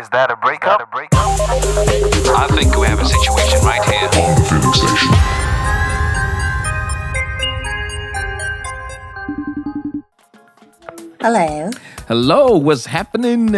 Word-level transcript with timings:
Is 0.00 0.08
that 0.08 0.30
a 0.30 0.36
breakup? 0.36 0.80
A 0.80 0.86
breakup? 0.86 1.12
I 1.12 2.48
think 2.52 2.74
we 2.74 2.86
have 2.86 3.00
a 3.00 3.04
situation 3.04 3.60
right 3.66 3.84
here. 3.84 4.08
on 4.08 4.34
the 4.34 4.44
Feeling 4.48 4.72
Station. 4.72 5.12
Hello. 11.20 11.70
Hello, 12.08 12.56
what's 12.56 12.86
happening? 12.86 13.52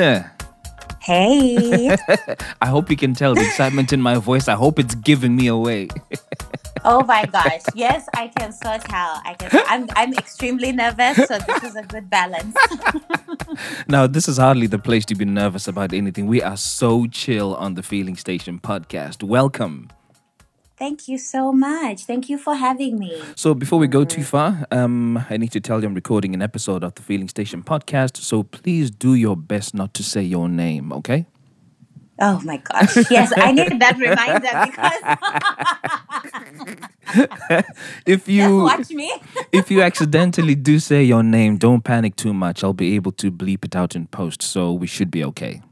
Hey. 0.98 1.96
I 2.61 2.67
hope 2.67 2.90
you 2.90 2.97
can 2.97 3.15
tell 3.15 3.37
the 3.37 3.43
excitement 3.43 3.93
in 3.93 4.03
my 4.03 4.17
voice. 4.17 4.49
I 4.49 4.54
hope 4.54 4.81
it's 4.81 4.97
giving 4.97 5.37
me 5.37 5.47
away. 5.47 5.90
oh 6.85 7.04
my 7.04 7.26
gosh. 7.26 7.62
Yes, 7.74 8.08
I 8.14 8.28
can 8.28 8.53
so 8.53 8.78
tell. 8.78 9.21
I 9.24 9.35
can. 9.38 9.62
I'm 9.69 9.88
I'm 9.96 10.12
extremely 10.14 10.72
nervous, 10.72 11.17
so 11.28 11.38
this 11.38 11.64
is 11.64 11.76
a 11.76 11.82
good 11.82 12.08
balance. 12.10 12.56
now, 13.88 14.06
this 14.06 14.28
is 14.28 14.38
hardly 14.38 14.67
the 14.67 14.78
place 14.78 15.04
to 15.06 15.14
be 15.14 15.24
nervous 15.24 15.68
about 15.68 15.92
anything. 15.92 16.27
We 16.27 16.42
are 16.42 16.56
so 16.56 17.06
chill 17.06 17.55
on 17.56 17.74
the 17.74 17.82
Feeling 17.82 18.16
Station 18.16 18.58
podcast. 18.58 19.22
Welcome. 19.22 19.91
Thank 20.77 21.06
you 21.06 21.16
so 21.16 21.52
much. 21.52 22.06
Thank 22.06 22.28
you 22.28 22.38
for 22.38 22.56
having 22.56 22.98
me. 22.98 23.22
So, 23.36 23.55
before 23.55 23.78
we 23.78 23.86
go 23.86 24.05
too 24.05 24.24
far, 24.24 24.66
um, 24.72 25.24
I 25.30 25.36
need 25.36 25.52
to 25.52 25.60
tell 25.60 25.80
you 25.80 25.86
I'm 25.86 25.94
recording 25.94 26.34
an 26.34 26.42
episode 26.42 26.83
of 26.83 26.94
the 26.96 27.02
Feeling 27.02 27.28
Station 27.28 27.62
podcast. 27.62 28.16
So, 28.16 28.42
please 28.42 28.91
do 28.91 29.14
your 29.14 29.36
best 29.36 29.74
not 29.74 29.94
to 29.94 30.02
say 30.02 30.22
your 30.22 30.48
name, 30.48 30.92
okay? 30.92 31.27
Oh 32.24 32.40
my 32.44 32.56
gosh. 32.58 33.10
Yes, 33.10 33.32
I 33.36 33.50
need 33.50 33.80
that 33.80 33.98
reminder 33.98 34.48
because 34.70 35.02
If 38.06 38.28
you 38.28 38.62
watch 38.62 38.90
me. 38.90 39.12
if 39.52 39.72
you 39.72 39.82
accidentally 39.82 40.54
do 40.54 40.78
say 40.78 41.02
your 41.02 41.24
name, 41.24 41.56
don't 41.56 41.82
panic 41.82 42.14
too 42.14 42.32
much. 42.32 42.62
I'll 42.62 42.72
be 42.72 42.94
able 42.94 43.10
to 43.12 43.32
bleep 43.32 43.64
it 43.64 43.74
out 43.74 43.96
in 43.96 44.06
post, 44.06 44.40
so 44.40 44.72
we 44.72 44.86
should 44.86 45.10
be 45.10 45.24
okay. 45.24 45.62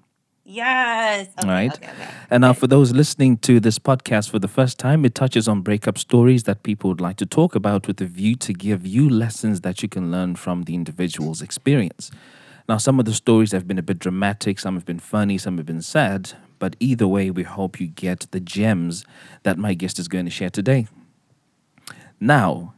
Yes. 0.44 1.28
Okay, 1.38 1.48
right? 1.48 1.72
Okay, 1.72 1.88
okay. 1.88 2.08
And 2.30 2.41
now, 2.41 2.52
for 2.52 2.66
those 2.66 2.91
listening 2.91 3.36
to 3.38 3.60
this 3.60 3.78
podcast 3.78 4.30
for 4.30 4.41
the 4.41 4.48
first 4.48 4.77
time, 4.80 5.05
it 5.05 5.14
touches 5.14 5.47
on 5.47 5.60
breakup 5.60 5.98
stories 5.98 6.42
that 6.44 6.64
people 6.64 6.91
would 6.91 7.00
like 7.00 7.16
to 7.19 7.27
talk 7.27 7.55
about 7.55 7.86
with 7.86 8.00
a 8.00 8.06
view 8.06 8.34
to 8.36 8.53
give 8.53 8.84
you 8.84 9.08
lessons 9.08 9.60
that 9.60 9.84
you 9.84 9.88
can 9.88 10.10
learn 10.10 10.34
from 10.34 10.64
the 10.64 10.75
individual's 10.75 11.41
experience. 11.42 12.10
Now, 12.70 12.76
some 12.76 13.00
of 13.00 13.04
the 13.04 13.14
stories 13.14 13.50
have 13.50 13.66
been 13.66 13.80
a 13.80 13.82
bit 13.82 13.98
dramatic, 13.98 14.60
some 14.60 14.76
have 14.76 14.86
been 14.86 15.00
funny, 15.00 15.38
some 15.38 15.56
have 15.56 15.66
been 15.66 15.82
sad, 15.82 16.34
but 16.60 16.76
either 16.78 17.08
way, 17.08 17.28
we 17.28 17.42
hope 17.42 17.80
you 17.80 17.88
get 17.88 18.28
the 18.30 18.38
gems 18.38 19.04
that 19.42 19.58
my 19.58 19.74
guest 19.74 19.98
is 19.98 20.06
going 20.06 20.26
to 20.26 20.30
share 20.30 20.50
today. 20.50 20.86
Now, 22.20 22.74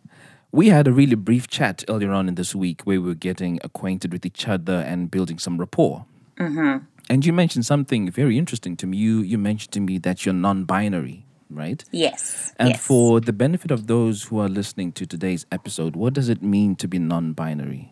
we 0.51 0.69
had 0.69 0.89
a 0.89 0.95
really 0.95 1.15
brief 1.15 1.47
chat 1.47 1.85
earlier 1.91 2.11
on 2.11 2.27
in 2.27 2.37
this 2.37 2.55
week 2.55 2.81
where 2.85 3.03
we 3.03 3.09
were 3.09 3.15
getting 3.15 3.61
acquainted 3.63 4.15
with 4.15 4.25
each 4.25 4.49
other 4.49 4.77
and 4.77 5.11
building 5.11 5.39
some 5.39 5.59
rapport. 5.59 6.07
Mm-hmm. 6.39 6.87
And 7.11 7.27
you 7.27 7.35
mentioned 7.35 7.67
something 7.67 8.11
very 8.11 8.39
interesting 8.39 8.79
to 8.79 8.87
me. 8.87 8.97
You 8.97 9.21
you 9.21 9.37
mentioned 9.37 9.73
to 9.73 9.81
me 9.81 9.99
that 9.99 10.25
you're 10.25 10.33
non-binary, 10.33 11.27
right? 11.51 11.85
Yes. 11.91 12.55
And 12.59 12.71
yes. 12.71 12.81
for 12.81 13.21
the 13.21 13.35
benefit 13.35 13.71
of 13.71 13.89
those 13.89 14.23
who 14.23 14.39
are 14.39 14.49
listening 14.49 14.93
to 14.93 15.05
today's 15.05 15.45
episode, 15.53 15.97
what 15.97 16.15
does 16.15 16.31
it 16.31 16.43
mean 16.43 16.77
to 16.77 16.89
be 16.89 16.99
non-binary? 16.99 17.92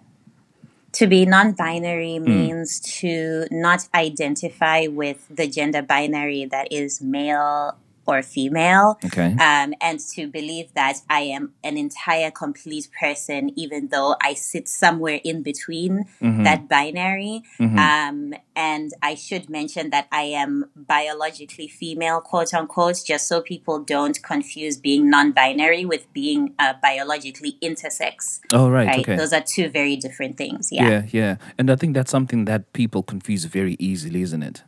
To 0.92 1.06
be 1.06 1.24
non 1.24 1.52
binary 1.52 2.16
Hmm. 2.16 2.24
means 2.24 2.80
to 3.00 3.46
not 3.50 3.88
identify 3.94 4.86
with 4.88 5.26
the 5.30 5.46
gender 5.46 5.82
binary 5.82 6.46
that 6.46 6.72
is 6.72 7.00
male 7.00 7.76
or 8.10 8.22
female. 8.22 8.98
Okay. 9.04 9.34
Um, 9.48 9.74
and 9.80 9.98
to 10.14 10.26
believe 10.26 10.74
that 10.74 10.98
I 11.08 11.20
am 11.20 11.52
an 11.64 11.76
entire 11.76 12.30
complete 12.30 12.88
person, 12.98 13.52
even 13.56 13.88
though 13.88 14.16
I 14.22 14.34
sit 14.34 14.68
somewhere 14.68 15.20
in 15.24 15.42
between 15.42 16.06
Mm-hmm. 16.20 16.44
that 16.44 16.68
binary. 16.68 17.42
Um, 17.58 18.34
and 18.54 18.92
I 19.02 19.14
should 19.14 19.48
mention 19.48 19.90
that 19.90 20.06
I 20.12 20.22
am 20.22 20.66
biologically 20.76 21.68
female, 21.68 22.20
quote 22.20 22.52
unquote, 22.52 23.00
just 23.06 23.26
so 23.28 23.40
people 23.40 23.78
don't 23.80 24.22
confuse 24.22 24.76
being 24.76 25.08
non 25.08 25.32
binary 25.32 25.84
with 25.84 26.12
being 26.12 26.54
uh, 26.58 26.74
biologically 26.82 27.56
intersex. 27.62 28.40
Oh, 28.52 28.68
right. 28.68 28.86
Right? 28.86 29.00
Okay. 29.00 29.16
Those 29.16 29.32
are 29.32 29.40
two 29.42 29.68
very 29.68 29.96
different 29.96 30.36
things. 30.36 30.68
Yeah. 30.70 30.88
yeah, 30.88 31.02
yeah. 31.10 31.36
And 31.58 31.70
I 31.70 31.76
think 31.76 31.94
that's 31.94 32.10
something 32.10 32.44
that 32.46 32.72
people 32.72 33.02
confuse 33.02 33.44
very 33.44 33.76
easily, 33.78 34.22
isn't 34.22 34.42
it? 34.42 34.62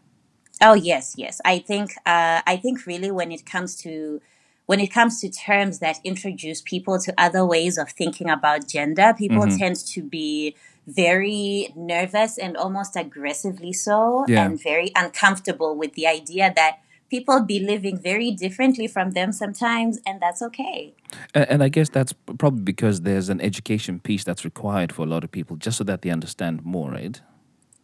Oh 0.62 0.75
yes, 0.75 1.15
yes. 1.17 1.41
I 1.45 1.59
think 1.59 1.91
uh, 2.06 2.41
I 2.47 2.56
think 2.62 2.87
really 2.87 3.11
when 3.11 3.33
it 3.33 3.45
comes 3.45 3.77
to 3.83 4.21
when 4.67 4.78
it 4.81 4.89
comes 4.93 5.21
to 5.21 5.28
terms 5.28 5.81
that 5.81 5.99
introduce 6.05 6.62
people 6.62 6.99
to 7.00 7.12
other 7.19 7.45
ways 7.45 7.77
of 7.78 7.91
thinking 7.91 8.31
about 8.31 8.69
gender, 8.69 9.12
people 9.19 9.43
Mm-hmm. 9.47 9.56
tend 9.59 9.77
to 9.95 10.03
be 10.03 10.55
very 10.87 11.72
nervous 11.77 12.39
and 12.39 12.56
almost 12.56 12.97
aggressively 12.97 13.72
so, 13.72 14.25
Yeah. 14.28 14.47
and 14.47 14.62
very 14.62 14.91
uncomfortable 14.97 15.77
with 15.77 15.95
the 15.95 16.06
idea 16.06 16.53
that 16.55 16.78
people 17.11 17.41
be 17.43 17.59
living 17.61 17.99
very 17.99 18.31
differently 18.31 18.87
from 18.87 19.11
them 19.12 19.33
sometimes, 19.33 19.99
and 20.06 20.21
that's 20.21 20.43
okay. 20.43 20.95
And, 21.34 21.47
and 21.51 21.62
I 21.62 21.69
guess 21.69 21.89
that's 21.89 22.12
probably 22.39 22.62
because 22.62 23.03
there's 23.03 23.28
an 23.28 23.41
education 23.41 24.01
piece 24.01 24.25
that's 24.25 24.45
required 24.45 24.93
for 24.93 25.03
a 25.03 25.06
lot 25.06 25.25
of 25.25 25.31
people, 25.31 25.56
just 25.56 25.77
so 25.78 25.84
that 25.84 26.03
they 26.03 26.11
understand 26.11 26.65
more, 26.65 26.91
right? 26.91 27.21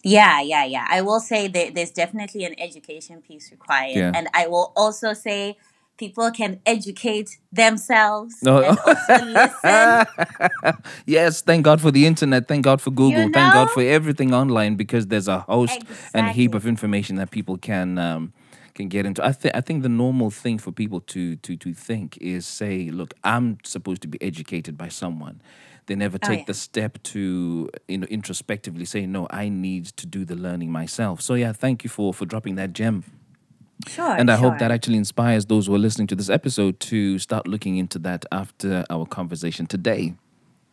Yeah, 0.08 0.40
yeah, 0.40 0.64
yeah. 0.64 0.86
I 0.88 1.02
will 1.02 1.20
say 1.20 1.48
that 1.48 1.74
there's 1.74 1.90
definitely 1.90 2.44
an 2.44 2.54
education 2.58 3.20
piece 3.20 3.50
required. 3.50 3.96
Yeah. 3.96 4.12
And 4.14 4.28
I 4.34 4.46
will 4.46 4.72
also 4.76 5.12
say 5.12 5.56
people 5.98 6.30
can 6.30 6.60
educate 6.64 7.38
themselves 7.52 8.36
No. 8.42 8.62
and 8.62 8.78
also 8.78 9.24
listen. 9.24 10.82
yes, 11.06 11.42
thank 11.42 11.64
God 11.64 11.80
for 11.80 11.90
the 11.90 12.06
internet. 12.06 12.48
Thank 12.48 12.64
God 12.64 12.80
for 12.80 12.90
Google. 12.90 13.28
Thank 13.32 13.52
God 13.52 13.70
for 13.70 13.82
everything 13.82 14.32
online 14.32 14.76
because 14.76 15.08
there's 15.08 15.28
a 15.28 15.40
host 15.40 15.80
and 16.14 16.28
a 16.28 16.32
heap 16.32 16.54
of 16.54 16.66
information 16.66 17.16
that 17.16 17.30
people 17.30 17.58
can 17.58 17.98
um, 17.98 18.32
can 18.74 18.88
get 18.88 19.04
into. 19.04 19.24
I 19.24 19.32
think 19.32 19.54
I 19.54 19.60
think 19.60 19.82
the 19.82 19.88
normal 19.88 20.30
thing 20.30 20.58
for 20.58 20.72
people 20.72 21.00
to 21.00 21.36
to 21.36 21.56
to 21.56 21.74
think 21.74 22.16
is 22.18 22.46
say, 22.46 22.90
look, 22.90 23.12
I'm 23.24 23.58
supposed 23.64 24.00
to 24.02 24.08
be 24.08 24.22
educated 24.22 24.78
by 24.78 24.88
someone. 24.88 25.42
They 25.88 25.96
never 25.96 26.18
take 26.18 26.40
yeah. 26.40 26.44
the 26.46 26.54
step 26.54 27.02
to 27.04 27.68
you 27.88 27.98
know 27.98 28.06
introspectively 28.06 28.84
say, 28.84 29.06
no, 29.06 29.26
I 29.30 29.48
need 29.48 29.86
to 29.96 30.06
do 30.06 30.24
the 30.24 30.36
learning 30.36 30.70
myself. 30.70 31.20
So 31.20 31.34
yeah, 31.34 31.52
thank 31.52 31.82
you 31.82 31.90
for 31.90 32.14
for 32.14 32.26
dropping 32.26 32.54
that 32.56 32.72
gem. 32.72 33.04
Sure. 33.86 34.10
And 34.10 34.30
I 34.30 34.36
hope 34.36 34.58
that 34.58 34.70
actually 34.70 34.96
inspires 34.96 35.46
those 35.46 35.66
who 35.66 35.74
are 35.74 35.78
listening 35.78 36.08
to 36.08 36.16
this 36.16 36.28
episode 36.28 36.78
to 36.80 37.18
start 37.18 37.46
looking 37.46 37.76
into 37.76 37.98
that 38.00 38.24
after 38.30 38.84
our 38.90 39.06
conversation 39.06 39.66
today. 39.66 40.14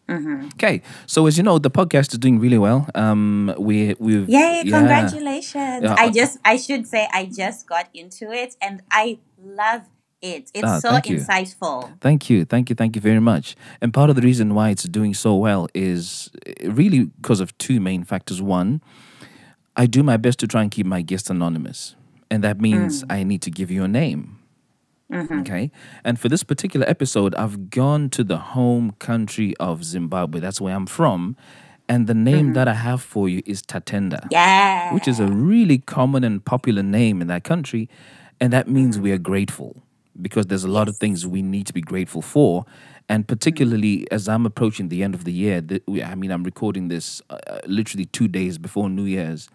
Mm-hmm. 0.10 0.50
Okay, 0.54 0.82
so 1.08 1.26
as 1.26 1.38
you 1.38 1.44
know, 1.44 1.58
the 1.58 1.72
podcast 1.72 2.12
is 2.12 2.20
doing 2.20 2.40
really 2.40 2.60
well. 2.60 2.88
Um, 2.94 3.56
we 3.58 3.96
we've 4.00 4.30
Yay, 4.30 4.62
yeah. 4.66 4.78
congratulations. 4.78 5.84
Yeah, 5.84 5.96
I 5.98 6.12
just 6.12 6.38
I 6.46 6.58
should 6.58 6.88
say 6.88 7.08
I 7.12 7.26
just 7.26 7.68
got 7.68 7.90
into 7.94 8.32
it 8.32 8.56
and 8.62 8.84
I 8.92 9.18
love 9.42 9.82
it. 10.26 10.52
It's 10.54 10.64
Ah, 10.64 10.80
so 10.80 10.90
thank 10.92 11.06
insightful. 11.06 11.78
Thank 12.02 12.30
you, 12.30 12.46
thank 12.46 12.70
you, 12.70 12.76
thank 12.76 12.96
you 12.96 13.02
very 13.02 13.20
much. 13.22 13.56
And 13.82 13.94
part 13.94 14.10
of 14.10 14.16
the 14.16 14.22
reason 14.22 14.56
why 14.56 14.70
it's 14.74 14.84
doing 14.84 15.14
so 15.14 15.36
well 15.36 15.68
is 15.74 16.30
uh, 16.48 16.72
really 16.72 17.06
because 17.22 17.40
of 17.40 17.56
two 17.58 17.80
main 17.80 18.04
factors. 18.04 18.42
One, 18.42 18.82
I 19.76 19.86
do 19.86 20.04
my 20.04 20.18
best 20.18 20.40
to 20.40 20.48
try 20.48 20.62
and 20.64 20.72
keep 20.72 20.86
my 20.86 21.02
guests 21.02 21.30
anonymous, 21.30 21.96
and 22.32 22.44
that 22.44 22.60
means 22.60 23.04
Mm. 23.04 23.12
I 23.18 23.24
need 23.24 23.42
to 23.44 23.52
give 23.52 23.70
you 23.72 23.84
a 23.84 23.88
name. 23.88 24.40
Mm-hmm. 25.12 25.40
Okay. 25.42 25.70
And 26.04 26.20
for 26.20 26.30
this 26.30 26.44
particular 26.44 26.86
episode, 26.90 27.36
I've 27.36 27.70
gone 27.70 28.10
to 28.10 28.24
the 28.24 28.38
home 28.56 28.96
country 28.98 29.54
of 29.60 29.84
Zimbabwe. 29.84 30.40
That's 30.40 30.60
where 30.60 30.76
I'm 30.76 30.88
from. 30.88 31.36
And 31.88 32.08
the 32.08 32.16
name 32.16 32.54
that 32.54 32.68
I 32.68 32.74
have 32.74 33.02
for 33.04 33.30
you 33.30 33.44
is 33.46 33.62
Tatenda, 33.62 34.22
Mm-hmm. 34.22 34.28
Yeah. 34.32 34.92
which 34.96 35.08
is 35.08 35.20
a 35.20 35.28
really 35.28 35.78
common 35.78 36.24
and 36.24 36.44
popular 36.44 36.82
name 36.82 37.22
in 37.22 37.28
that 37.28 37.44
country. 37.44 37.88
And 38.42 38.52
that 38.52 38.68
means 38.68 38.98
we 38.98 39.12
are 39.12 39.20
grateful 39.20 39.84
because 40.22 40.48
there's 40.48 40.64
a 40.64 40.70
lot 40.70 40.88
of 40.88 40.98
things 40.98 41.26
we 41.28 41.42
need 41.42 41.68
to 41.68 41.74
be 41.74 41.82
grateful 41.82 42.22
for. 42.22 42.66
And 43.08 43.28
particularly 43.28 44.10
as 44.12 44.28
I'm 44.28 44.46
approaching 44.46 44.90
the 44.90 45.04
end 45.04 45.14
of 45.14 45.24
the 45.26 45.32
year, 45.34 45.62
the, 45.62 45.82
we- 45.88 46.04
I 46.04 46.16
mean, 46.16 46.32
I'm 46.32 46.44
recording 46.44 46.88
this 46.88 47.22
uh, 47.30 47.38
uh, 47.48 47.60
literally 47.68 48.06
two 48.06 48.28
days 48.28 48.58
before 48.58 48.90
New 48.90 49.04
Year's. 49.06 49.50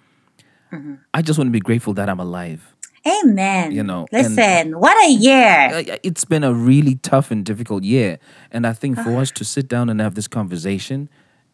I 1.13 1.21
just 1.23 1.37
want 1.37 1.49
to 1.49 1.53
be 1.53 1.59
grateful 1.59 1.95
that 1.95 2.09
I'm 2.09 2.21
alive. 2.21 2.75
Amen. 3.05 3.73
You 3.73 3.83
know, 3.83 4.07
Listen, 4.13 4.79
what 4.79 4.97
a 5.05 5.11
year. 5.11 5.99
It's 6.05 6.25
been 6.25 6.45
a 6.45 6.53
really 6.55 6.95
tough 6.97 7.33
and 7.33 7.45
difficult 7.45 7.83
year. 7.83 8.19
And 8.53 8.65
I 8.67 8.73
think 8.73 8.97
for 8.99 9.17
us 9.17 9.33
to 9.33 9.45
sit 9.45 9.67
down 9.69 9.89
and 9.89 10.01
have 10.01 10.15
this 10.15 10.29
conversation 10.29 11.09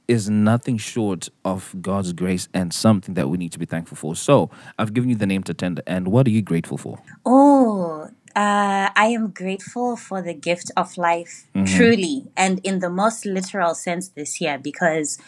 is 0.07 0.29
nothing 0.29 0.77
short 0.77 1.29
of 1.45 1.75
God's 1.81 2.13
grace 2.13 2.49
and 2.53 2.75
something 2.75 3.15
that 3.15 3.29
we 3.31 3.39
need 3.39 3.53
to 3.53 3.59
be 3.59 3.65
thankful 3.67 3.97
for. 3.97 4.15
So 4.15 4.51
I've 4.79 4.93
given 4.93 5.09
you 5.09 5.17
the 5.17 5.27
name 5.27 5.43
Tatenda. 5.43 5.81
And 5.87 6.09
what 6.09 6.27
are 6.27 6.31
you 6.31 6.43
grateful 6.43 6.77
for? 6.77 6.99
Oh, 7.25 8.09
uh, 8.37 8.91
I 8.95 9.07
am 9.19 9.31
grateful 9.31 9.97
for 9.97 10.21
the 10.23 10.35
gift 10.35 10.71
of 10.77 10.97
life, 10.99 11.47
truly, 11.65 12.27
and 12.37 12.61
in 12.63 12.81
the 12.81 12.91
most 12.91 13.25
literal 13.27 13.75
sense 13.75 14.09
this 14.09 14.41
year, 14.41 14.59
because 14.59 15.19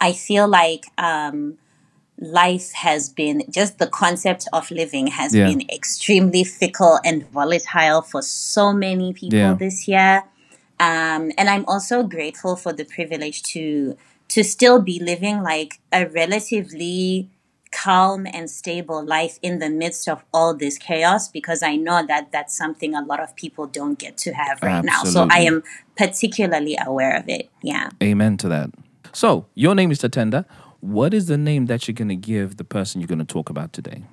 I 0.00 0.12
feel 0.12 0.48
like 0.48 0.86
um, 0.98 1.58
life 2.18 2.72
has 2.74 3.08
been 3.08 3.44
just 3.50 3.78
the 3.78 3.86
concept 3.86 4.48
of 4.52 4.70
living 4.70 5.06
has 5.08 5.34
Yeah. 5.34 5.46
been 5.48 5.62
extremely 5.70 6.44
fickle 6.44 6.98
and 7.04 7.24
volatile 7.30 8.02
for 8.02 8.22
so 8.22 8.72
many 8.72 9.12
people 9.12 9.38
Yeah. 9.38 9.54
this 9.54 9.86
year. 9.88 10.24
Um, 10.80 11.32
and 11.38 11.48
I'm 11.50 11.64
also 11.66 12.02
grateful 12.02 12.56
for 12.56 12.72
the 12.72 12.84
privilege 12.84 13.42
to 13.54 13.96
to 14.28 14.44
still 14.44 14.78
be 14.82 15.00
living 15.00 15.42
like 15.42 15.80
a 15.90 16.06
relatively 16.06 17.28
calm 17.72 18.26
and 18.32 18.50
stable 18.50 19.04
life 19.04 19.38
in 19.42 19.58
the 19.58 19.68
midst 19.68 20.08
of 20.08 20.24
all 20.32 20.54
this 20.54 20.78
chaos 20.78 21.28
because 21.28 21.62
I 21.62 21.76
know 21.76 22.04
that 22.06 22.32
that's 22.32 22.56
something 22.56 22.94
a 22.94 23.02
lot 23.02 23.20
of 23.20 23.34
people 23.36 23.66
don't 23.66 23.98
get 23.98 24.16
to 24.18 24.32
have 24.32 24.62
right 24.62 24.84
now. 24.84 25.04
So 25.04 25.26
I 25.30 25.40
am 25.40 25.62
particularly 25.96 26.76
aware 26.84 27.16
of 27.16 27.28
it. 27.28 27.48
Yeah. 27.62 27.90
Amen 28.02 28.36
to 28.38 28.48
that. 28.48 28.70
So, 29.12 29.46
your 29.54 29.74
name 29.74 29.90
is 29.90 29.98
Tatenda. 30.00 30.44
What 30.80 31.12
is 31.14 31.26
the 31.26 31.38
name 31.38 31.66
that 31.66 31.88
you're 31.88 31.94
going 31.94 32.08
to 32.08 32.16
give 32.16 32.56
the 32.56 32.64
person 32.64 33.00
you're 33.00 33.08
going 33.08 33.18
to 33.18 33.24
talk 33.24 33.48
about 33.50 33.72
today? 33.72 34.04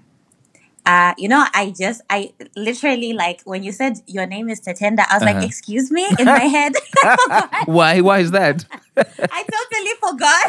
Uh, 0.88 1.14
you 1.18 1.28
know, 1.28 1.46
I 1.54 1.74
just, 1.78 2.02
I 2.12 2.32
literally 2.56 3.14
like 3.14 3.42
when 3.44 3.64
you 3.64 3.72
said 3.72 3.98
your 4.06 4.28
name 4.28 4.50
is 4.50 4.62
Tatenda, 4.62 5.04
I 5.10 5.16
was 5.16 5.24
Uh-huh. 5.24 5.34
like, 5.34 5.44
excuse 5.46 5.92
me, 5.92 6.08
in 6.20 6.26
my 6.26 6.40
head. 6.46 6.74
Why? 7.66 8.02
Why 8.02 8.20
is 8.20 8.32
that? 8.32 8.66
I 8.98 9.44
totally 9.56 9.96
forgot. 10.00 10.46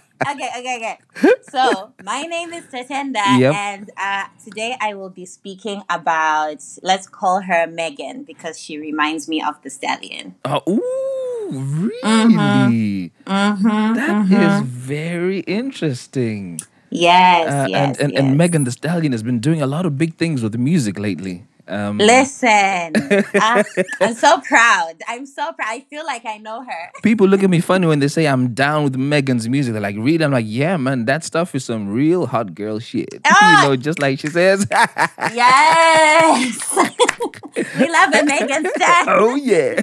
okay, 0.26 0.50
okay, 0.58 0.76
okay. 0.76 0.98
So 1.50 1.92
my 2.04 2.22
name 2.22 2.52
is 2.52 2.64
Tatenda, 2.64 3.24
Yep. 3.38 3.54
and 3.54 3.90
uh, 3.96 4.26
today 4.44 4.76
I 4.80 4.94
will 4.94 5.10
be 5.10 5.24
speaking 5.26 5.82
about. 5.88 6.62
Let's 6.82 7.06
call 7.06 7.40
her 7.42 7.66
Megan 7.66 8.24
because 8.24 8.58
she 8.60 8.78
reminds 8.78 9.28
me 9.28 9.42
of 9.42 9.60
the 9.62 9.70
stallion. 9.70 10.34
Oh, 10.44 10.60
ooh, 10.68 11.90
really? 11.90 13.12
Mm-hmm. 13.26 13.94
That 13.94 14.30
is 14.30 14.66
very 14.68 15.40
interesting. 15.40 16.60
Yes, 16.90 17.48
Uh, 17.52 17.66
yes, 17.68 17.98
and, 17.98 18.00
and, 18.00 18.12
yes. 18.12 18.20
and 18.20 18.36
Megan 18.38 18.64
Thee 18.64 18.70
Stallion 18.70 19.12
has 19.12 19.22
been 19.22 19.40
doing 19.40 19.60
a 19.60 19.66
lot 19.66 19.84
of 19.84 19.98
big 19.98 20.16
things 20.16 20.42
with 20.42 20.56
music 20.56 20.98
lately. 20.98 21.44
Um, 21.68 21.98
Listen, 21.98 22.92
uh, 23.34 23.62
I'm 24.00 24.14
so 24.14 24.40
proud. 24.40 24.94
I'm 25.06 25.26
so 25.26 25.52
proud. 25.52 25.68
I 25.68 25.80
feel 25.80 26.04
like 26.06 26.24
I 26.24 26.38
know 26.38 26.64
her. 26.64 26.90
people 27.02 27.26
look 27.28 27.42
at 27.42 27.50
me 27.50 27.60
funny 27.60 27.86
when 27.86 27.98
they 27.98 28.08
say 28.08 28.26
I'm 28.26 28.54
down 28.54 28.84
with 28.84 28.96
Megan's 28.96 29.46
music. 29.48 29.74
They're 29.74 29.82
like, 29.82 29.96
really? 29.98 30.24
I'm 30.24 30.32
like, 30.32 30.46
yeah, 30.48 30.78
man, 30.78 31.04
that 31.04 31.24
stuff 31.24 31.54
is 31.54 31.66
some 31.66 31.92
real 31.92 32.26
hot 32.26 32.54
girl 32.54 32.78
shit. 32.78 33.08
Ah! 33.30 33.62
you 33.62 33.68
know, 33.68 33.76
just 33.76 33.98
like 33.98 34.18
she 34.18 34.28
says. 34.28 34.66
Yes, 34.70 36.76
we 37.78 37.88
love 37.90 38.14
a 38.14 38.24
Megan 38.24 38.66
Stan. 38.74 39.04
oh 39.08 39.34
yeah. 39.34 39.82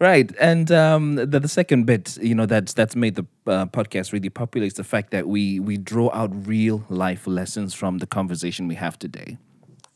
right, 0.00 0.32
and 0.40 0.72
um, 0.72 1.16
the, 1.16 1.40
the 1.40 1.48
second 1.48 1.84
bit, 1.84 2.16
you 2.22 2.34
know, 2.34 2.46
that's 2.46 2.72
that's 2.72 2.96
made 2.96 3.16
the 3.16 3.26
uh, 3.46 3.66
podcast 3.66 4.12
really 4.12 4.30
popular 4.30 4.66
is 4.66 4.74
the 4.74 4.84
fact 4.84 5.10
that 5.10 5.28
we 5.28 5.60
we 5.60 5.76
draw 5.76 6.10
out 6.14 6.30
real 6.46 6.84
life 6.88 7.26
lessons 7.26 7.74
from 7.74 7.98
the 7.98 8.06
conversation 8.06 8.66
we 8.66 8.76
have 8.76 8.98
today. 8.98 9.36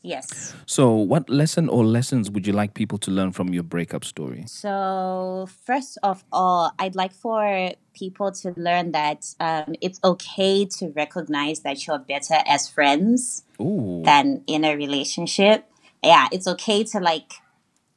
Yes. 0.03 0.55
So, 0.65 0.93
what 0.93 1.29
lesson 1.29 1.69
or 1.69 1.85
lessons 1.85 2.31
would 2.31 2.47
you 2.47 2.53
like 2.53 2.73
people 2.73 2.97
to 2.99 3.11
learn 3.11 3.31
from 3.31 3.53
your 3.53 3.63
breakup 3.63 4.03
story? 4.03 4.43
So, 4.47 5.47
first 5.65 5.99
of 6.01 6.23
all, 6.31 6.71
I'd 6.79 6.95
like 6.95 7.13
for 7.13 7.71
people 7.93 8.31
to 8.31 8.53
learn 8.57 8.93
that 8.93 9.25
um, 9.39 9.75
it's 9.79 9.99
okay 10.03 10.65
to 10.65 10.89
recognize 10.95 11.59
that 11.59 11.85
you're 11.85 11.99
better 11.99 12.37
as 12.47 12.67
friends 12.67 13.43
Ooh, 13.61 14.01
than 14.03 14.43
in 14.47 14.65
a 14.65 14.75
relationship. 14.75 15.65
Yeah, 16.03 16.27
it's 16.31 16.47
okay 16.47 16.83
to 16.85 16.99
like 16.99 17.33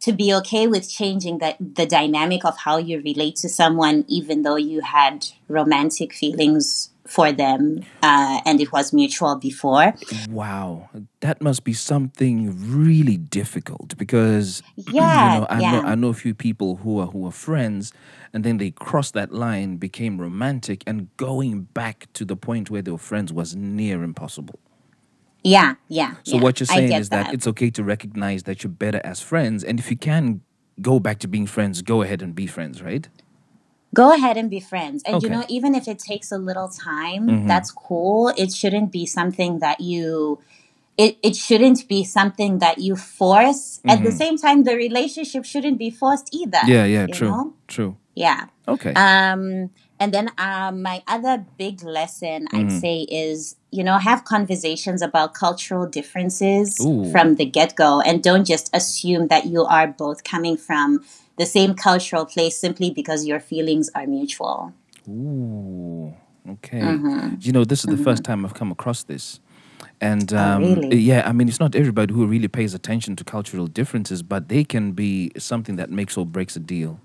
to 0.00 0.12
be 0.12 0.34
okay 0.34 0.66
with 0.66 0.90
changing 0.90 1.38
the 1.38 1.56
the 1.58 1.86
dynamic 1.86 2.44
of 2.44 2.58
how 2.58 2.76
you 2.76 3.00
relate 3.00 3.36
to 3.36 3.48
someone, 3.48 4.04
even 4.08 4.42
though 4.42 4.56
you 4.56 4.82
had 4.82 5.26
romantic 5.48 6.12
feelings 6.12 6.90
for 7.06 7.32
them 7.32 7.84
uh, 8.02 8.40
and 8.46 8.60
it 8.60 8.72
was 8.72 8.92
mutual 8.92 9.36
before. 9.36 9.94
wow, 10.30 10.88
that 11.20 11.42
must 11.42 11.64
be 11.64 11.72
something 11.72 12.54
really 12.58 13.16
difficult 13.16 13.96
because 13.98 14.62
Yeah, 14.76 15.34
you 15.34 15.40
know, 15.40 15.46
I 15.50 15.60
yeah. 15.60 15.70
know 15.72 15.82
I 15.82 15.94
know 15.94 16.08
a 16.08 16.14
few 16.14 16.34
people 16.34 16.76
who 16.76 16.98
are 17.00 17.06
who 17.06 17.26
are 17.26 17.32
friends, 17.32 17.92
and 18.32 18.42
then 18.44 18.58
they 18.58 18.70
crossed 18.70 19.14
that 19.14 19.32
line, 19.32 19.76
became 19.76 20.18
romantic, 20.18 20.82
and 20.86 21.14
going 21.16 21.62
back 21.62 22.08
to 22.14 22.24
the 22.24 22.36
point 22.36 22.70
where 22.70 22.82
they 22.82 22.90
were 22.90 22.98
friends 22.98 23.32
was 23.32 23.54
near 23.54 24.02
impossible. 24.02 24.58
Yeah, 25.42 25.74
yeah. 25.88 26.14
So 26.22 26.36
yeah. 26.36 26.42
what 26.42 26.58
you're 26.58 26.66
saying 26.66 26.92
is 26.92 27.10
that. 27.10 27.34
it's 27.34 27.46
okay 27.46 27.70
to 27.70 27.84
recognize 27.84 28.44
that 28.44 28.64
you're 28.64 28.70
better 28.70 29.00
as 29.04 29.20
friends, 29.20 29.62
and 29.62 29.78
if 29.78 29.90
you 29.90 29.96
can 29.96 30.40
go 30.80 30.98
back 30.98 31.18
to 31.20 31.28
being 31.28 31.46
friends, 31.46 31.82
go 31.82 32.02
ahead 32.02 32.22
and 32.22 32.34
be 32.34 32.46
friends, 32.46 32.82
right? 32.82 33.08
Go 34.00 34.06
ahead 34.16 34.36
and 34.36 34.48
be 34.50 34.60
friends 34.60 35.02
and 35.06 35.22
you 35.22 35.28
know 35.34 35.44
even 35.56 35.74
if 35.74 35.84
it 35.92 35.98
takes 36.10 36.28
a 36.32 36.38
little 36.48 36.68
time 36.68 37.24
Mhm. 37.28 37.46
that's 37.50 37.70
cool 37.70 38.22
it 38.42 38.50
shouldn't 38.60 38.90
be 38.98 39.04
something 39.06 39.52
that 39.64 39.80
you 39.80 40.38
it, 41.04 41.16
it 41.28 41.34
shouldn't 41.34 41.80
be 41.88 42.04
something 42.04 42.52
that 42.64 42.76
you 42.86 42.94
force 42.94 43.80
at 43.92 43.98
the 44.06 44.10
Mhm. 44.10 44.18
same 44.22 44.36
time 44.44 44.58
the 44.70 44.76
relationship 44.86 45.44
shouldn't 45.52 45.78
be 45.78 45.90
forced 45.90 46.28
either 46.40 46.62
Yeah, 46.66 46.84
yeah, 46.96 47.06
true, 47.18 47.28
know? 47.30 47.44
true. 47.74 47.96
yeah 48.14 48.40
Okay. 48.74 48.92
um 48.94 49.70
and 50.00 50.12
then 50.12 50.28
um, 50.38 50.82
my 50.82 51.02
other 51.06 51.46
big 51.56 51.76
lesson 51.98 52.38
I'd 52.52 52.66
Mhm. 52.66 52.80
say 52.84 52.96
is, 53.24 53.56
you 53.70 53.84
know, 53.84 53.96
have 53.98 54.24
conversations 54.24 55.00
about 55.08 55.28
cultural 55.34 55.86
differences 55.86 56.66
Ooh. 56.84 57.04
from 57.12 57.36
the 57.36 57.44
get 57.58 57.70
go 57.76 58.00
and 58.00 58.16
don't 58.28 58.44
just 58.54 58.66
assume 58.74 59.28
that 59.28 59.46
you 59.46 59.62
are 59.76 59.86
both 59.86 60.24
coming 60.24 60.56
from 60.56 60.88
the 61.38 61.46
same 61.46 61.74
cultural 61.74 62.24
place 62.26 62.58
simply 62.58 62.90
because 62.90 63.26
your 63.26 63.40
feelings 63.40 63.90
are 63.94 64.06
mutual. 64.06 64.72
Ooh, 65.08 66.14
okay. 66.48 66.80
Mm-hmm. 66.80 67.36
You 67.40 67.52
know, 67.52 67.64
this 67.64 67.84
is 67.84 67.90
the 67.90 68.02
first 68.02 68.24
time 68.24 68.44
I've 68.44 68.54
come 68.54 68.70
across 68.72 69.04
this. 69.04 69.40
And 70.00 70.32
Oh, 70.32 70.38
um, 70.38 70.62
really? 70.62 70.96
yeah, 70.98 71.26
I 71.28 71.32
mean, 71.32 71.48
it's 71.48 71.60
not 71.60 71.74
everybody 71.74 72.14
who 72.14 72.26
really 72.26 72.48
pays 72.48 72.74
attention 72.74 73.16
to 73.16 73.24
cultural 73.24 73.66
differences, 73.66 74.22
but 74.22 74.48
they 74.48 74.64
can 74.64 74.92
be 74.92 75.30
something 75.38 75.76
that 75.76 75.90
makes 75.90 76.16
or 76.16 76.26
breaks 76.26 76.56
a 76.56 76.60
deal. 76.60 77.00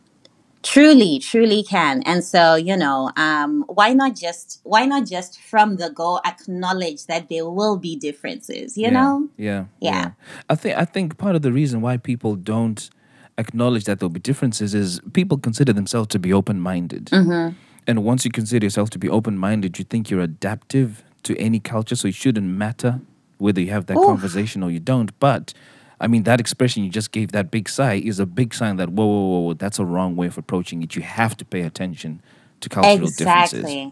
Truly, 0.62 1.20
truly 1.20 1.64
can. 1.64 2.04
And 2.04 2.22
so, 2.24 2.56
you 2.56 2.76
know, 2.76 3.12
um, 3.16 3.64
why 3.70 3.94
not 3.94 4.16
just 4.16 4.60
why 4.64 4.86
not 4.86 5.06
just 5.08 5.40
from 5.40 5.78
the 5.78 5.90
go 5.90 6.20
acknowledge 6.26 7.06
that 7.06 7.30
there 7.30 7.50
will 7.50 7.78
be 7.78 7.96
differences, 7.96 8.78
you 8.78 8.84
yeah, 8.84 8.90
know? 8.90 9.30
Yeah, 9.38 9.66
Yeah. 9.80 10.12
I 10.50 10.56
think 10.56 10.78
I 10.78 10.84
think 10.84 11.18
part 11.18 11.38
of 11.38 11.44
the 11.44 11.54
reason 11.54 11.80
why 11.80 11.96
people 11.96 12.36
don't 12.36 12.90
acknowledge 13.40 13.86
that 13.86 14.00
there'll 14.00 14.10
be 14.10 14.20
differences 14.20 14.76
is 14.76 15.00
people 15.14 15.38
consider 15.38 15.74
themselves 15.74 16.10
to 16.10 16.20
be 16.20 16.32
open 16.32 16.60
minded. 16.60 17.06
Mm-hmm. 17.06 17.56
And 17.88 18.04
once 18.04 18.26
you 18.26 18.32
consider 18.32 18.66
yourself 18.66 18.90
to 18.92 19.00
be 19.00 19.10
open 19.10 19.38
minded, 19.38 19.80
you 19.80 19.86
think 19.86 20.10
you're 20.10 20.22
adaptive 20.22 21.04
to 21.24 21.36
any 21.38 21.60
culture, 21.60 21.96
so 21.96 22.08
it 22.08 22.14
shouldn't 22.14 22.46
matter 22.46 23.00
whether 23.38 23.62
you 23.62 23.72
have 23.72 23.88
that 23.88 23.98
Oof. 23.98 24.06
conversation 24.06 24.62
or 24.62 24.70
you 24.70 24.80
don't. 24.80 25.18
But 25.20 25.54
I 26.00 26.08
mean, 26.08 26.24
that 26.24 26.40
expression 26.40 26.84
you 26.84 26.90
just 26.90 27.12
gave, 27.12 27.32
that 27.32 27.50
big 27.50 27.68
sigh, 27.68 27.96
is 27.96 28.20
a 28.20 28.26
big 28.26 28.54
sign 28.54 28.76
that 28.76 28.90
whoa, 28.90 29.06
whoa, 29.06 29.28
whoa, 29.28 29.40
whoa 29.40 29.54
that's 29.54 29.80
a 29.80 29.86
wrong 29.86 30.16
way 30.16 30.28
of 30.28 30.38
approaching 30.38 30.84
it. 30.84 30.96
You 30.96 31.02
have 31.02 31.36
to 31.38 31.46
pay 31.46 31.62
attention 31.62 32.22
to 32.62 32.70
cultural 32.70 33.08
differences. 33.08 33.60
Exactly. 33.60 33.92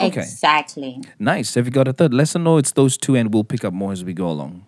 Okay. 0.00 0.20
Exactly. 0.20 1.02
Nice. 1.18 1.54
Have 1.54 1.66
you 1.66 1.72
got 1.72 1.88
a 1.88 1.92
third 1.92 2.12
lesson? 2.12 2.44
No, 2.44 2.58
it's 2.58 2.72
those 2.72 2.98
two, 2.98 3.14
and 3.14 3.32
we'll 3.32 3.44
pick 3.44 3.64
up 3.64 3.72
more 3.72 3.92
as 3.92 4.04
we 4.04 4.12
go 4.12 4.28
along. 4.28 4.66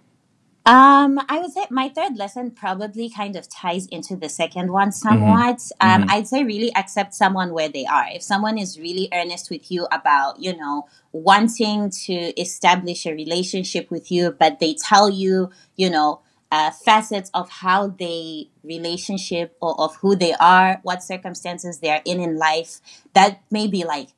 Um, 0.68 1.18
I 1.30 1.38
would 1.38 1.50
say 1.50 1.64
my 1.70 1.88
third 1.88 2.18
lesson 2.18 2.50
probably 2.50 3.08
kind 3.08 3.36
of 3.36 3.48
ties 3.48 3.86
into 3.86 4.16
the 4.16 4.28
second 4.28 4.70
one 4.70 4.92
somewhat. 4.92 5.62
Um, 5.80 6.02
Mhm. 6.02 6.10
I'd 6.10 6.28
say 6.28 6.44
really 6.44 6.70
accept 6.76 7.14
someone 7.14 7.54
where 7.54 7.70
they 7.70 7.86
are. 7.86 8.06
If 8.12 8.22
someone 8.22 8.58
is 8.58 8.78
really 8.78 9.08
earnest 9.10 9.48
with 9.48 9.70
you 9.70 9.86
about, 9.90 10.40
you 10.40 10.54
know, 10.54 10.84
wanting 11.10 11.88
to 12.04 12.38
establish 12.38 13.06
a 13.06 13.14
relationship 13.14 13.90
with 13.90 14.12
you, 14.12 14.36
but 14.38 14.58
they 14.60 14.74
tell 14.74 15.08
you, 15.08 15.48
you 15.76 15.88
know, 15.88 16.20
uh, 16.52 16.70
facets 16.70 17.30
of 17.32 17.48
how 17.48 17.88
they 17.88 18.50
relationship 18.62 19.56
or 19.62 19.78
of 19.80 19.96
who 19.96 20.14
they 20.16 20.34
are, 20.34 20.80
what 20.82 21.02
circumstances 21.02 21.78
they 21.78 21.88
are 21.90 22.02
in 22.04 22.20
in 22.20 22.36
life, 22.36 22.82
that 23.14 23.40
may 23.50 23.66
be 23.66 23.84
like 23.84 24.08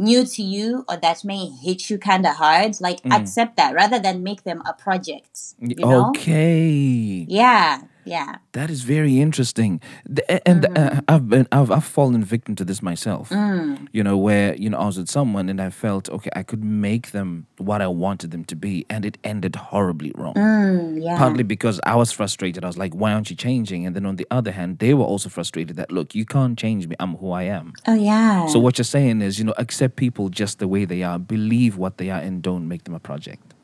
new 0.00 0.24
to 0.24 0.42
you 0.42 0.84
or 0.88 0.96
that 0.96 1.24
may 1.24 1.46
hit 1.46 1.90
you 1.90 1.98
kind 1.98 2.26
of 2.26 2.36
hard. 2.36 2.80
Like 2.80 3.02
Mm. 3.02 3.14
accept 3.20 3.56
that 3.56 3.74
rather 3.74 3.98
than 3.98 4.22
make 4.22 4.42
them 4.44 4.62
a 4.66 4.72
project. 4.72 5.54
You 5.60 5.86
know? 5.86 6.08
Okay. 6.10 7.26
Yeah, 7.28 7.82
yeah. 8.04 8.36
That 8.52 8.70
is 8.70 8.82
very 8.82 9.20
interesting, 9.20 9.80
The- 10.06 10.24
a- 10.34 10.48
and 10.48 10.66
uh, 10.78 11.00
I've 11.08 11.28
been 11.28 11.46
I've, 11.52 11.70
I've 11.70 11.84
fallen 11.84 12.24
victim 12.24 12.54
to 12.56 12.64
this 12.64 12.82
myself. 12.82 13.28
Mm. 13.30 13.88
You 13.92 14.02
know, 14.02 14.16
where 14.16 14.54
you 14.56 14.68
know 14.70 14.78
I 14.78 14.86
was 14.86 14.96
with 14.98 15.08
someone 15.08 15.48
and 15.48 15.60
I 15.60 15.70
felt 15.70 16.08
okay, 16.10 16.30
I 16.34 16.42
could 16.42 16.64
make 16.64 17.10
them 17.12 17.46
what 17.58 17.80
I 17.80 17.86
wanted 17.86 18.30
them 18.30 18.44
to 18.46 18.56
be, 18.56 18.84
and 18.90 19.04
it 19.04 19.18
ended 19.24 19.54
horribly 19.56 20.12
wrong. 20.16 20.34
Mm, 20.34 21.02
yeah. 21.02 21.16
Partly 21.18 21.42
because 21.44 21.80
I 21.84 21.94
was 21.96 22.10
frustrated. 22.12 22.64
I 22.64 22.66
was 22.66 22.78
like, 22.78 22.94
"Why 22.94 23.12
aren't 23.12 23.30
you 23.30 23.36
changing?" 23.36 23.86
And 23.86 23.94
then 23.96 24.06
on 24.06 24.16
the 24.16 24.26
other 24.30 24.52
hand, 24.52 24.78
they 24.78 24.94
were 24.94 25.04
also 25.04 25.28
frustrated 25.28 25.76
that 25.76 25.90
look, 25.92 26.14
you 26.14 26.24
can't 26.24 26.58
change 26.58 26.86
me. 26.88 26.96
I'm 27.00 27.16
who 27.16 27.30
I 27.32 27.44
am. 27.44 27.72
oh 27.86 27.94
yeah. 27.94 28.46
So 28.46 28.58
what 28.58 28.78
you're 28.78 28.84
saying 28.98 29.22
is, 29.22 29.38
you 29.38 29.44
know, 29.44 29.54
accept 29.58 29.96
people 29.96 30.28
just 30.30 30.58
the 30.58 30.68
way 30.68 30.84
they 30.84 31.02
are, 31.02 31.18
believe 31.18 31.76
what 31.76 31.98
they 31.98 32.10
are, 32.10 32.20
and 32.20 32.42
don't 32.42 32.66
make 32.68 32.84
them 32.84 32.94
a 32.94 33.00
project. 33.00 33.54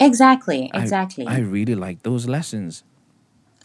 exactly, 0.00 0.70
I- 0.72 0.80
exactly. 0.82 1.26
I, 1.26 1.38
really 1.38 1.74
like 1.74 2.02
those 2.02 2.28
lessons. 2.28 2.84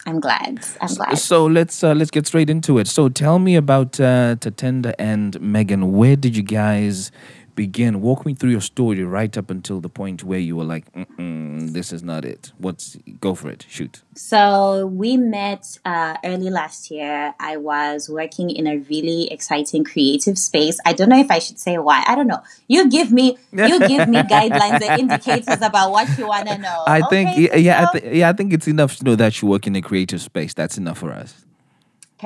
I'm 0.06 0.20
glad. 0.20 0.60
I'm 0.80 0.94
glad. 0.94 1.18
So 1.18 1.46
let's 1.46 1.82
uh, 1.82 1.94
let's 1.94 2.10
get 2.10 2.26
straight 2.26 2.50
into 2.50 2.78
it. 2.78 2.86
So 2.86 3.08
tell 3.08 3.38
me 3.38 3.56
about 3.56 3.98
uh, 3.98 4.36
Tatenda 4.36 4.94
and 4.98 5.40
Megan. 5.40 5.92
Where 5.92 6.16
did 6.16 6.36
you 6.36 6.42
guys 6.42 7.10
begin? 7.54 8.00
Walk 8.00 8.26
me 8.26 8.34
through 8.34 8.50
your 8.50 8.60
story 8.60 9.04
right 9.04 9.36
up 9.36 9.50
until 9.50 9.80
the 9.80 9.88
point 9.88 10.24
where 10.24 10.38
you 10.38 10.56
were 10.56 10.64
like, 10.64 10.84
"This 11.18 11.92
is 11.92 12.02
not 12.02 12.24
it." 12.24 12.52
What's 12.58 12.96
go 13.20 13.34
for 13.34 13.50
it? 13.50 13.66
Shoot. 13.68 14.02
So 14.14 14.86
we 14.86 15.16
met 15.16 15.78
uh, 15.84 16.16
early 16.24 16.50
last 16.50 16.90
year. 16.90 17.34
I 17.40 17.56
was 17.56 18.08
working 18.08 18.50
in 18.50 18.66
a 18.66 18.78
really 18.78 19.30
exciting 19.30 19.84
creative 19.84 20.38
space. 20.38 20.78
I 20.84 20.92
don't 20.92 21.08
know 21.08 21.18
if 21.18 21.30
I 21.30 21.38
should 21.38 21.58
say 21.58 21.78
why. 21.78 22.04
I 22.06 22.14
don't 22.14 22.26
know. 22.26 22.42
You 22.68 22.88
give 22.88 23.12
me 23.12 23.38
you 23.52 23.78
give 23.78 24.08
me 24.08 24.18
guidelines 24.34 24.82
and 24.82 25.00
indicators 25.00 25.62
about 25.62 25.90
what 25.90 26.16
you 26.18 26.26
want 26.26 26.48
to 26.48 26.58
know. 26.58 26.84
I 26.86 27.02
think 27.02 27.30
Okay, 27.30 27.40
yeah, 27.42 27.56
yeah, 27.56 27.86
I 27.88 27.98
th- 27.98 28.14
yeah, 28.14 28.28
I 28.28 28.32
think 28.32 28.52
it's 28.52 28.68
enough 28.68 28.96
to 28.96 29.04
know 29.04 29.16
that 29.16 29.40
you 29.40 29.48
work 29.48 29.66
in 29.66 29.76
a 29.76 29.82
creative 29.82 30.20
space. 30.20 30.54
That's 30.54 30.78
enough 30.78 30.98
for 30.98 31.10
us. 31.10 31.43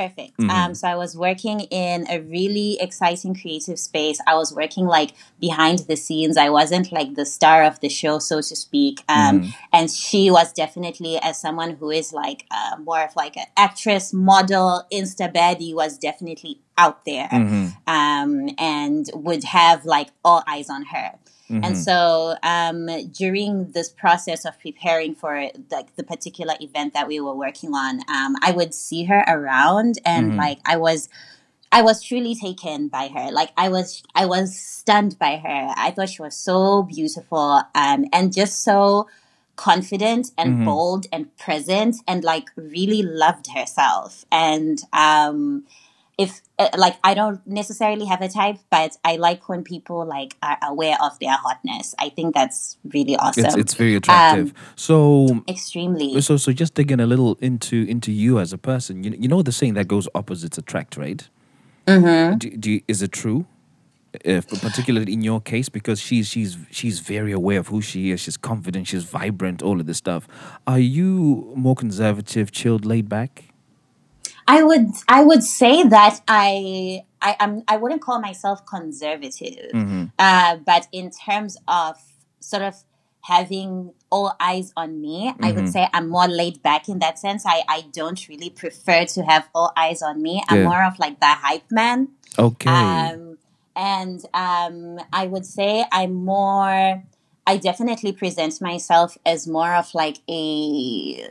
Perfect. 0.02 0.35
Mm-hmm. 0.38 0.50
Um, 0.50 0.71
so 0.81 0.85
I 0.87 0.97
was 1.05 1.12
working 1.17 1.59
in 1.85 2.07
a 2.09 2.19
really 2.21 2.71
exciting 2.87 3.35
creative 3.35 3.78
space. 3.78 4.19
I 4.26 4.35
was 4.37 4.55
working 4.62 4.87
like 4.99 5.11
behind 5.40 5.81
the 5.90 5.97
scenes. 5.97 6.37
I 6.37 6.50
wasn't 6.50 6.93
like 6.99 7.11
the 7.21 7.26
star 7.26 7.64
of 7.64 7.81
the 7.81 7.88
show, 7.88 8.14
so 8.31 8.37
to 8.50 8.55
speak. 8.67 8.97
Um, 9.09 9.40
Mm-hmm. 9.40 9.50
And 9.76 9.90
she 9.90 10.31
was 10.31 10.52
definitely, 10.52 11.19
as 11.28 11.40
someone 11.40 11.71
who 11.78 11.90
is 11.90 12.12
like 12.12 12.40
uh, 12.50 12.76
more 12.88 13.02
of 13.02 13.12
like 13.17 13.37
an 13.37 13.49
actress, 13.57 14.12
model, 14.12 14.85
insta 14.99 15.26
baddie, 15.33 15.75
was 15.75 15.99
definitely 15.99 16.55
out 16.76 17.05
there 17.05 17.28
Mm-hmm. 17.33 17.67
um, 17.99 18.31
and 18.57 19.11
would 19.14 19.45
have 19.45 19.85
like 19.85 20.09
all 20.25 20.43
eyes 20.47 20.69
on 20.71 20.83
her. 20.95 21.11
Mm-hmm. 21.50 21.64
And 21.64 21.76
so 21.78 22.37
um, 22.43 22.87
during 23.12 23.73
this 23.73 23.88
process 23.88 24.45
of 24.45 24.59
preparing 24.61 25.14
for 25.14 25.50
like 25.71 25.97
the 25.97 26.05
particular 26.05 26.55
event 26.61 26.93
that 26.93 27.09
we 27.09 27.21
were 27.21 27.35
working 27.35 27.73
on, 27.75 28.00
um, 28.09 28.37
I 28.43 28.52
would 28.52 28.75
see 28.75 29.05
her 29.05 29.25
around, 29.26 29.99
and 30.05 30.37
like 30.37 30.59
I 30.67 30.76
was, 30.76 31.09
I 31.73 31.81
was 31.83 32.02
truly 32.02 32.35
taken 32.35 32.88
by 32.88 33.09
her. 33.09 33.31
Like 33.33 33.50
I 33.57 33.71
was, 33.71 34.02
I 34.14 34.26
was 34.26 34.59
stunned 34.59 35.19
by 35.19 35.37
her. 35.37 35.75
I 35.76 35.90
thought 35.90 36.11
she 36.11 36.23
was 36.23 36.37
so 36.37 36.83
beautiful, 36.83 37.62
um, 37.75 38.05
and 38.12 38.33
just 38.33 38.62
so 38.62 39.09
confident 39.57 40.31
and 40.37 40.64
bold 40.64 41.07
and 41.11 41.35
present, 41.38 41.97
and 42.07 42.23
like 42.25 42.50
really 42.57 43.02
loved 43.02 43.52
herself. 43.52 44.26
And 44.31 44.81
um, 44.93 45.64
if 46.18 46.42
uh, 46.58 46.68
like 46.76 46.96
I 47.04 47.14
don't 47.14 47.40
necessarily 47.46 48.04
have 48.06 48.20
a 48.20 48.28
type, 48.28 48.58
but 48.70 48.96
I 49.04 49.16
like 49.16 49.48
when 49.48 49.62
people 49.62 50.04
like 50.04 50.37
are 50.42 50.58
aware 50.62 50.96
of 51.00 51.16
their 51.20 51.37
hotness. 51.37 51.94
I 51.98 52.08
think 52.08 52.34
that's 52.34 52.76
really 52.92 53.16
awesome. 53.16 53.46
It's 53.46 53.54
it's 53.54 53.75
very 53.75 53.94
attractive. 53.94 54.52
so 54.75 55.44
Extremely. 55.48 56.20
so 56.20 56.37
so 56.37 56.52
just 56.52 56.75
digging 56.75 56.98
a 56.98 57.06
little 57.06 57.37
into 57.40 57.87
into 57.88 58.10
you 58.10 58.40
as 58.40 58.52
a 58.52 58.58
person. 58.58 59.04
You 59.04 59.14
you 59.16 59.28
know 59.28 59.42
the 59.42 59.52
saying 59.52 59.75
that 59.75 59.87
goes 59.87 60.08
opposites 60.14 60.58
attract, 60.58 60.96
right? 60.96 61.26
Mm-hmm. 61.87 62.37
Do, 62.38 62.50
do 62.50 62.70
you, 62.72 62.80
is 62.88 63.00
it 63.00 63.12
true? 63.12 63.46
If 64.25 64.48
particularly 64.48 65.12
in 65.12 65.22
your 65.22 65.40
case, 65.40 65.68
because 65.68 66.00
she's 66.00 66.26
she's 66.26 66.56
she's 66.72 66.98
very 66.98 67.30
aware 67.30 67.60
of 67.60 67.68
who 67.68 67.80
she 67.80 68.10
is. 68.10 68.20
She's 68.20 68.37
confident. 68.37 68.88
She's 68.88 69.04
vibrant. 69.04 69.62
All 69.62 69.78
of 69.78 69.87
this 69.87 69.98
stuff. 69.98 70.26
Are 70.66 70.80
you 70.80 71.52
more 71.54 71.76
conservative, 71.76 72.50
chilled, 72.50 72.84
laid 72.84 73.08
back? 73.08 73.48
I 74.49 74.62
would 74.62 74.88
I 75.07 75.23
would 75.23 75.45
say 75.45 75.83
that 75.85 76.21
I 76.26 77.02
I 77.21 77.37
am 77.38 77.62
I 77.69 77.76
wouldn't 77.76 78.00
call 78.00 78.19
myself 78.21 78.64
conservative, 78.67 79.71
uh, 80.19 80.57
but 80.57 80.88
in 80.90 81.11
terms 81.11 81.57
of 81.69 81.97
sort 82.40 82.62
of 82.62 82.75
having 83.21 83.93
all 84.11 84.33
eyes 84.40 84.73
on 84.75 85.00
me, 85.02 85.35
I 85.43 85.52
would 85.52 85.69
say 85.69 85.87
I'm 85.93 86.09
more 86.09 86.26
laid 86.26 86.62
back 86.62 86.88
in 86.88 86.99
that 87.00 87.19
sense. 87.19 87.45
I 87.45 87.62
I 87.69 87.85
don't 87.93 88.26
really 88.28 88.49
prefer 88.49 89.05
to 89.05 89.23
have 89.23 89.49
all 89.55 89.71
eyes 89.76 90.00
on 90.02 90.23
me. 90.23 90.43
I'm 90.49 90.61
Yeah. 90.61 90.69
more 90.69 90.85
of 90.85 90.99
like 90.99 91.21
the 91.21 91.26
hype 91.26 91.71
man. 91.71 92.09
Okay. 92.38 92.71
Um, 92.71 93.37
and 93.76 94.25
um, 94.33 94.99
I 95.12 95.26
would 95.26 95.45
say 95.47 95.85
I'm 95.93 96.14
more. 96.25 97.05
I 97.49 97.57
definitely 97.57 98.12
present 98.12 98.61
myself 98.61 99.17
as 99.25 99.49
more 99.49 99.75
of 99.75 99.95
like 99.95 100.19
a 100.28 101.26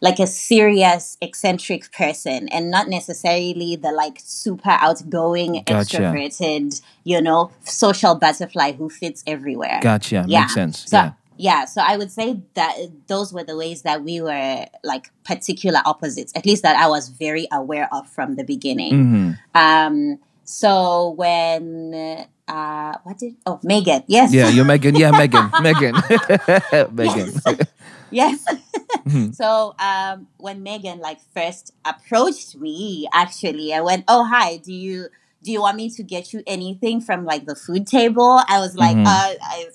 like 0.00 0.18
a 0.18 0.26
serious 0.26 1.18
eccentric 1.20 1.92
person, 1.92 2.48
and 2.48 2.70
not 2.70 2.88
necessarily 2.88 3.76
the 3.76 3.92
like 3.92 4.20
super 4.24 4.70
outgoing, 4.70 5.62
Gotcha. 5.66 5.98
extroverted, 5.98 6.80
you 7.04 7.20
know, 7.20 7.50
social 7.64 8.14
butterfly 8.14 8.72
who 8.72 8.88
fits 8.88 9.22
everywhere. 9.26 9.80
gotcha. 9.82 10.24
Yeah. 10.26 10.40
Makes 10.40 10.54
sense. 10.54 10.84
So, 10.86 10.96
yeah. 10.96 11.12
yeah, 11.36 11.64
so 11.66 11.82
I 11.84 11.98
would 11.98 12.10
say 12.10 12.40
that 12.54 12.74
those 13.06 13.30
were 13.30 13.44
the 13.44 13.56
ways 13.56 13.82
that 13.82 14.02
we 14.02 14.22
were 14.22 14.64
like 14.82 15.10
particular 15.24 15.80
opposites, 15.84 16.32
at 16.34 16.46
least 16.46 16.62
that 16.62 16.76
I 16.76 16.88
was 16.88 17.10
very 17.10 17.46
aware 17.52 17.88
of 17.92 18.08
from 18.08 18.36
the 18.36 18.44
beginning. 18.44 18.92
Mm-hmm. 18.92 19.32
Um, 19.54 20.20
so 20.44 21.10
when 21.10 22.26
uh, 22.48 22.94
what 23.04 23.18
did 23.18 23.34
oh 23.46 23.60
Megan? 23.62 24.02
Yes, 24.06 24.32
Yeah, 24.32 24.48
you're 24.48 24.64
Megan. 24.64 24.96
Yeah, 24.96 25.10
Megan. 25.12 25.50
Megan. 25.62 25.94
Megan. 26.92 27.32
yes. 28.10 28.44
Mm-hmm. 29.06 29.32
so 29.32 29.74
um, 29.78 30.28
when 30.38 30.62
Megan 30.62 30.98
like 30.98 31.18
first 31.34 31.72
approached 31.84 32.56
me, 32.56 33.06
actually, 33.12 33.72
I 33.72 33.80
went, 33.80 34.04
"Oh 34.08 34.24
hi, 34.24 34.56
do 34.58 34.72
you 34.72 35.08
do 35.42 35.52
you 35.52 35.60
want 35.60 35.76
me 35.76 35.90
to 35.90 36.02
get 36.02 36.32
you 36.32 36.42
anything 36.46 37.00
from 37.00 37.24
like 37.24 37.44
the 37.46 37.54
food 37.54 37.86
table?" 37.86 38.40
I 38.48 38.60
was 38.60 38.76
like, 38.76 38.96
Mm-hmm. 38.96 39.06
uh, 39.06 39.32
I, 39.42 39.66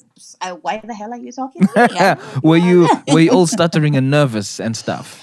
I, 0.41 0.51
"Why 0.53 0.81
the 0.83 0.93
hell 0.95 1.13
are 1.13 1.17
you 1.17 1.31
talking 1.31 1.65
to 1.67 1.89
me?" 1.89 2.41
Were 2.47 2.57
you 2.57 2.89
were 3.07 3.19
you 3.21 3.29
all 3.31 3.45
stuttering 3.47 3.95
and 3.95 4.09
nervous 4.09 4.59
and 4.59 4.75
stuff? 4.75 5.21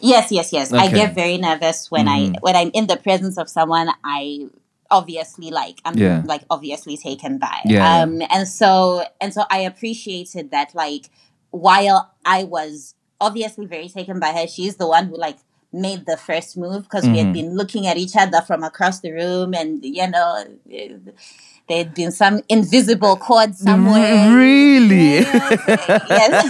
Yes, 0.00 0.30
yes, 0.32 0.52
yes. 0.52 0.72
I 0.72 0.76
Okay. 0.76 0.86
Mm-hmm. 0.88 0.96
get 0.96 1.14
very 1.14 1.38
nervous 1.38 1.90
when 1.90 2.08
I 2.08 2.32
when 2.40 2.54
I'm 2.56 2.70
in 2.74 2.86
the 2.86 2.96
presence 2.96 3.38
of 3.38 3.48
someone 3.48 3.88
I 4.04 4.48
obviously 4.92 5.50
like 5.50 5.80
I'm 5.86 5.96
Yeah. 5.98 6.22
like 6.26 6.44
obviously 6.50 6.96
taken 6.98 7.38
by. 7.38 7.58
Yeah. 7.66 8.02
Um 8.04 8.22
and 8.30 8.48
so 8.48 9.04
and 9.20 9.34
so 9.34 9.44
I 9.50 9.60
appreciated 9.60 10.52
that 10.52 10.74
like 10.76 11.10
while 11.50 12.14
I 12.26 12.44
was 12.44 12.94
obviously 13.20 13.66
very 13.66 13.88
taken 13.88 14.20
by 14.20 14.32
her, 14.32 14.46
she's 14.48 14.76
the 14.76 14.88
one 14.88 15.06
who 15.08 15.16
like 15.18 15.38
made 15.72 16.06
the 16.06 16.18
first 16.18 16.56
move 16.58 16.84
because 16.84 17.04
we 17.04 17.10
Mm-hmm. 17.10 17.18
had 17.18 17.32
been 17.32 17.56
looking 17.56 17.86
at 17.88 17.96
each 17.98 18.16
other 18.16 18.42
from 18.42 18.62
across 18.64 19.00
the 19.00 19.12
room 19.12 19.54
and 19.54 19.84
you 19.84 20.08
know 20.08 20.44
there 21.72 21.84
had 21.84 21.94
been 21.94 22.12
some 22.12 22.40
invisible 22.48 23.16
cord 23.16 23.54
somewhere. 23.54 24.12
Mm, 24.28 24.36
really? 24.36 25.14
yes. 26.10 26.44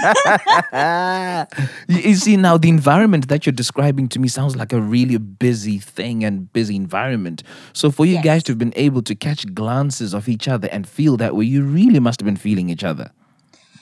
you 1.88 1.98
you 2.10 2.14
see 2.16 2.36
now 2.36 2.56
the 2.58 2.68
environment 2.68 3.28
that 3.28 3.46
you're 3.46 3.52
describing 3.52 4.08
to 4.08 4.18
me 4.18 4.28
sounds 4.28 4.56
like 4.56 4.72
a 4.72 4.80
really 4.80 5.16
busy 5.18 5.78
thing 5.78 6.24
and 6.24 6.52
busy 6.52 6.74
environment. 6.76 7.42
So 7.72 7.90
for 7.90 8.04
you 8.06 8.14
Yes. 8.14 8.24
guys 8.24 8.42
to 8.44 8.52
have 8.52 8.58
been 8.58 8.72
able 8.76 9.02
to 9.02 9.14
catch 9.14 9.46
glances 9.54 10.12
of 10.14 10.28
each 10.28 10.48
other 10.48 10.68
and 10.72 10.86
feel 10.88 11.16
that 11.18 11.36
way, 11.36 11.44
you 11.44 11.62
really 11.62 12.00
must 12.00 12.20
have 12.20 12.26
been 12.26 12.36
feeling 12.36 12.68
each 12.68 12.84
other. 12.84 13.10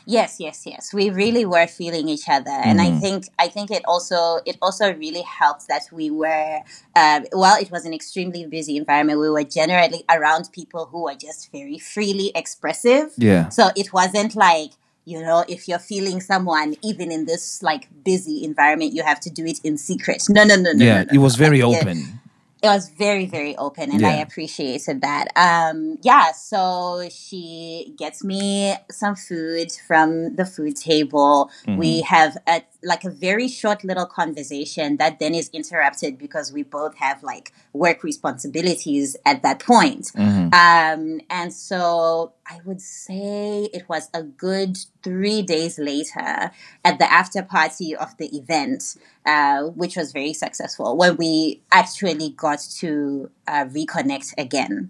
Yes, 0.07 0.37
yes, 0.39 0.67
yes. 0.67 0.93
We 0.93 1.11
really 1.11 1.45
were 1.45 1.67
feeling 1.67 2.09
each 2.09 2.29
other, 2.29 2.51
and 2.51 2.79
Mm-hmm. 2.81 2.97
I 2.97 3.01
think 3.01 3.25
I 3.39 3.49
think 3.49 3.71
it 3.71 3.83
also 3.85 4.41
it 4.47 4.57
also 4.63 4.93
really 4.95 5.23
helped 5.23 5.69
that 5.69 5.83
we 5.93 6.11
were 6.11 6.61
uh, 6.97 7.21
while 7.33 7.61
it 7.61 7.71
was 7.71 7.85
an 7.85 7.93
extremely 7.93 8.47
busy 8.47 8.77
environment, 8.77 9.21
we 9.21 9.31
were 9.31 9.45
generally 9.45 10.05
around 10.09 10.51
people 10.53 10.87
who 10.87 11.05
were 11.05 11.15
just 11.15 11.51
very 11.53 11.79
freely 11.79 12.33
expressive. 12.35 13.13
Yeah. 13.17 13.49
So 13.51 13.71
it 13.77 13.93
wasn't 13.93 14.35
like 14.35 14.73
you 15.05 15.21
know 15.23 15.45
if 15.49 15.69
you're 15.69 15.79
feeling 15.79 16.21
someone 16.21 16.77
even 16.83 17.11
in 17.13 17.27
this 17.27 17.63
like 17.63 17.89
busy 18.05 18.45
environment, 18.45 18.93
you 18.93 19.03
have 19.03 19.21
to 19.21 19.31
do 19.31 19.45
it 19.45 19.61
in 19.65 19.77
secret. 19.77 20.23
No, 20.29 20.45
no, 20.45 20.57
no, 20.57 20.73
no. 20.73 20.85
Yeah, 20.85 21.03
no, 21.03 21.05
no, 21.05 21.15
it 21.15 21.19
was 21.19 21.39
no. 21.39 21.45
very 21.45 21.63
Like, 21.63 21.83
open. 21.83 22.21
It 22.63 22.69
was 22.69 22.89
very 22.91 23.27
very 23.27 23.57
open 23.57 23.91
and 23.91 24.05
i 24.07 24.13
appreciated 24.15 25.01
that. 25.01 25.29
Um 25.37 25.99
yeah 26.03 26.33
so 26.33 27.09
she 27.11 27.95
gets 27.97 28.23
me 28.25 28.75
some 28.91 29.17
food 29.17 29.73
from 29.87 30.37
the 30.37 30.45
food 30.45 30.77
table. 30.77 31.51
We 31.67 32.03
have 32.03 32.37
a 32.47 32.63
like 32.83 33.05
a 33.05 33.11
very 33.11 33.49
short 33.49 33.85
little 33.85 34.07
conversation 34.07 34.97
that 34.99 35.19
then 35.19 35.35
is 35.35 35.51
interrupted 35.53 36.19
because 36.19 36.53
we 36.53 36.63
both 36.63 36.97
have 36.97 37.23
like 37.23 37.53
work 37.73 38.03
responsibilities 38.03 39.17
at 39.27 39.43
that 39.43 39.61
point. 39.61 40.11
Um 40.53 41.21
and 41.31 41.53
so 41.53 42.33
i 42.47 42.61
would 42.65 42.81
say 42.81 43.69
it 43.73 43.89
was 43.89 44.09
a 44.13 44.23
good 44.23 44.77
three 45.03 45.43
days 45.43 45.79
later 45.79 46.51
at 46.85 46.99
the 46.99 47.11
after 47.11 47.43
party 47.43 47.95
of 47.97 48.17
the 48.19 48.27
event 48.37 48.97
uh, 49.27 49.65
which 49.65 49.97
was 49.97 50.13
very 50.13 50.33
successful 50.33 50.97
when 50.97 51.17
we 51.17 51.61
actually 51.73 52.31
got 52.31 52.59
to 52.59 53.31
uh, 53.47 53.67
reconnect 53.67 54.33
again. 54.39 54.89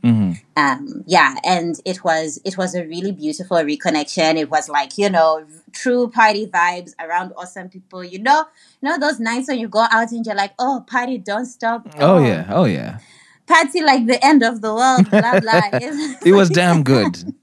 Um, 0.56 1.04
yeah, 1.06 1.34
and 1.44 1.74
it 1.84 2.04
was 2.04 2.40
it 2.44 2.56
was 2.56 2.74
a 2.74 2.84
really 2.84 3.12
beautiful 3.12 3.56
reconnection. 3.58 4.36
It 4.36 4.48
was 4.48 4.68
like 4.68 4.96
you 4.96 5.10
know 5.10 5.44
true 5.72 6.08
party 6.10 6.46
vibes 6.46 6.92
around 7.00 7.32
awesome 7.36 7.68
people. 7.68 8.04
You 8.04 8.20
know, 8.20 8.44
you 8.80 8.88
know 8.88 8.98
those 8.98 9.18
nights 9.18 9.48
when 9.48 9.58
you 9.58 9.68
go 9.68 9.86
out 9.90 10.12
and 10.12 10.24
you're 10.24 10.36
like, 10.36 10.52
oh, 10.58 10.84
party 10.86 11.18
don't 11.18 11.46
stop. 11.46 11.88
Oh 11.98 12.24
yeah, 12.24 12.46
oh 12.50 12.64
yeah. 12.64 12.98
party 13.46 13.82
like 13.82 14.06
the 14.06 14.24
end 14.24 14.44
of 14.44 14.60
the 14.60 14.72
world. 14.72 15.10
Blah 15.10 15.40
blah. 15.40 15.70
It 16.24 16.32
was 16.32 16.50
damn 16.50 16.84
good. 16.84 17.34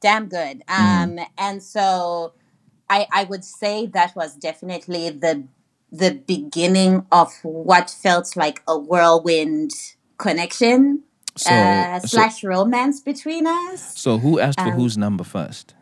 Damn 0.00 0.28
good. 0.28 0.62
Um, 0.68 1.18
and 1.36 1.62
so 1.62 2.32
I 2.88 3.06
I 3.12 3.24
would 3.24 3.44
say 3.44 3.86
that 3.86 4.14
was 4.16 4.34
definitely 4.36 5.10
the 5.10 5.44
the 5.90 6.10
beginning 6.26 7.06
of 7.10 7.32
what 7.42 7.90
felt 7.90 8.36
like 8.36 8.62
a 8.68 8.78
whirlwind 8.78 9.72
connection. 10.18 11.02
So, 11.36 11.54
uh, 11.54 12.00
so, 12.00 12.08
slash 12.08 12.42
romance 12.42 13.00
between 13.00 13.46
us. 13.46 13.96
so 13.96 14.18
who 14.18 14.40
asked 14.40 14.58
um, 14.58 14.70
for 14.72 14.76
whose 14.76 14.98
number 14.98 15.22
first? 15.22 15.74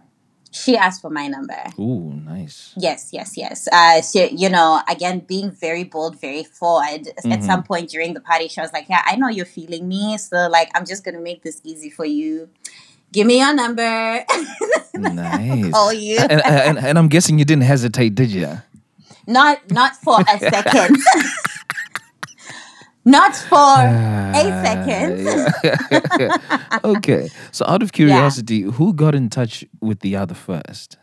She 0.50 0.76
asked 0.76 1.00
for 1.02 1.10
my 1.10 1.28
number. 1.28 1.62
Ooh, 1.78 2.12
nice. 2.12 2.72
Yes, 2.78 3.10
yes, 3.12 3.36
yes. 3.36 3.68
Uh, 3.70 4.00
she, 4.02 4.28
you 4.36 4.48
know, 4.48 4.80
again, 4.88 5.20
being 5.20 5.50
very 5.50 5.84
bold, 5.84 6.20
very 6.20 6.44
forward. 6.44 7.08
At 7.08 7.24
Mm-hmm. 7.24 7.42
some 7.42 7.62
point 7.62 7.90
during 7.90 8.14
the 8.14 8.20
party, 8.20 8.48
she 8.48 8.60
was 8.60 8.72
like, 8.72 8.86
"Yeah, 8.88 9.02
I 9.04 9.16
know 9.16 9.28
you're 9.28 9.44
feeling 9.46 9.88
me, 9.88 10.16
so 10.18 10.48
like, 10.48 10.70
I'm 10.74 10.86
just 10.86 11.04
gonna 11.04 11.20
make 11.20 11.42
this 11.42 11.60
easy 11.64 11.90
for 11.90 12.04
you. 12.04 12.48
Give 13.16 13.26
me 13.26 13.38
your 13.40 13.54
number. 13.54 14.24
Nice. 14.94 15.70
call 15.72 15.92
you." 15.92 16.18
and, 16.18 16.40
and, 16.44 16.76
and 16.78 16.98
I'm 16.98 17.08
guessing 17.08 17.38
you 17.38 17.44
didn't 17.46 17.64
hesitate, 17.64 18.14
did 18.14 18.30
you? 18.30 18.48
Not, 19.26 19.70
not 19.70 19.96
for 19.96 20.20
a 20.20 20.38
second. 20.54 20.96
not 23.04 23.34
for 23.34 23.76
a 24.40 24.44
second. 24.64 26.32
Okay. 26.84 27.28
So, 27.52 27.64
out 27.66 27.82
of 27.82 27.92
curiosity, 27.92 28.62
who 28.62 28.92
got 28.92 29.14
in 29.14 29.28
touch 29.30 29.64
with 29.80 30.00
the 30.00 30.16
other 30.16 30.34
first? 30.34 30.98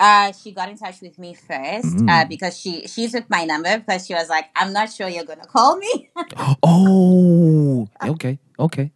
Uh, 0.00 0.32
she 0.32 0.52
got 0.52 0.68
in 0.68 0.76
touch 0.76 1.00
with 1.00 1.18
me 1.18 1.34
first 1.34 1.96
Mm. 1.96 2.08
uh, 2.10 2.24
because 2.28 2.58
she 2.58 2.86
she 2.88 3.08
took 3.08 3.28
my 3.30 3.44
number 3.44 3.78
because 3.78 4.06
she 4.06 4.14
was 4.14 4.28
like, 4.28 4.46
"I'm 4.56 4.72
not 4.72 4.90
sure 4.92 5.08
you're 5.08 5.24
gonna 5.32 5.46
call 5.46 5.76
me." 5.76 6.10
Oh, 6.62 7.88
okay, 8.02 8.38
okay, 8.58 8.90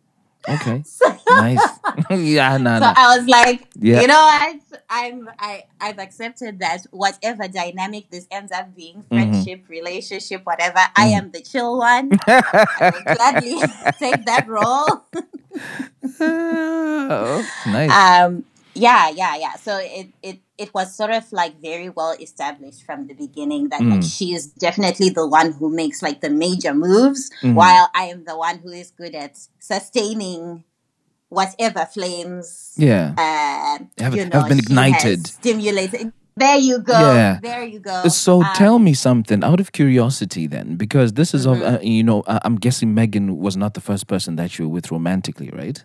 okay. 0.49 0.85
nice. 1.31 1.81
yeah, 2.11 2.57
no, 2.59 2.79
So 2.79 2.81
no. 2.81 2.93
I 2.95 3.17
was 3.17 3.27
like, 3.27 3.69
Yeah. 3.79 4.01
you 4.01 4.07
know 4.07 4.21
what? 4.21 4.57
I'm 4.89 5.29
I 5.39 5.65
I've 5.81 5.99
accepted 5.99 6.59
that 6.61 6.87
whatever 6.91 7.49
dynamic 7.49 8.11
this 8.11 8.27
ends 8.31 8.53
up 8.53 8.75
being, 8.75 9.05
Mm-hmm. 9.11 9.45
friendship, 9.45 9.65
relationship, 9.69 10.43
whatever, 10.45 10.81
I 10.97 11.07
am 11.17 11.31
the 11.33 11.41
chill 11.43 11.79
one. 11.79 12.19
I 12.27 12.85
will 12.93 13.05
gladly 13.13 13.67
take 13.99 14.25
that 14.27 14.47
role. 14.49 15.05
Oh, 16.21 17.47
nice. 17.65 17.91
Um 17.91 18.45
yeah, 18.77 19.09
yeah, 19.11 19.35
yeah. 19.37 19.55
So 19.57 19.79
it 19.81 20.09
it 20.23 20.39
it 20.59 20.71
was 20.77 20.95
sort 20.95 21.11
of 21.11 21.25
like 21.33 21.61
very 21.61 21.89
well 21.89 22.13
established 22.21 22.85
from 22.85 23.07
the 23.09 23.15
beginning 23.15 23.71
that 23.71 23.81
like 23.83 24.01
Mm. 24.05 24.17
she 24.17 24.35
is 24.37 24.47
definitely 24.67 25.09
the 25.11 25.27
one 25.27 25.53
who 25.59 25.69
makes 25.73 26.03
like 26.03 26.21
the 26.21 26.31
major 26.31 26.75
moves, 26.75 27.31
Mhm. 27.43 27.55
while 27.55 27.89
I 27.95 28.05
am 28.13 28.25
the 28.25 28.37
one 28.37 28.59
who 28.63 28.71
is 28.71 28.91
good 28.93 29.15
at 29.15 29.37
sustaining 29.59 30.65
whatever 31.29 31.85
flames 31.87 32.73
yeah. 32.77 33.13
uh, 33.19 33.85
Have- 34.03 34.15
you 34.15 34.29
have 34.33 34.49
been 34.49 34.59
ignited. 34.59 35.27
stimulated. 35.27 36.13
There 36.39 36.59
you 36.59 36.79
go. 36.81 36.93
Yeah. 36.93 37.39
There 37.41 37.65
you 37.65 37.81
go. 37.81 38.09
So 38.09 38.43
Um, 38.43 38.51
tell 38.55 38.79
me 38.79 38.93
something 38.93 39.43
out 39.43 39.59
of 39.59 39.73
curiosity 39.73 40.47
then, 40.47 40.77
because 40.77 41.15
this 41.15 41.33
is 41.33 41.47
Mm-hmm. 41.47 41.63
of 41.65 41.75
uh, 41.75 41.79
you 41.83 42.05
know 42.05 42.21
uh, 42.29 42.41
I'm 42.45 42.57
guessing 42.57 42.93
Megan 42.95 43.39
was 43.39 43.57
not 43.57 43.73
the 43.73 43.81
first 43.81 44.07
person 44.07 44.37
that 44.37 44.59
you 44.59 44.69
were 44.69 44.75
with 44.77 44.91
romantically, 44.93 45.49
right? 45.51 45.83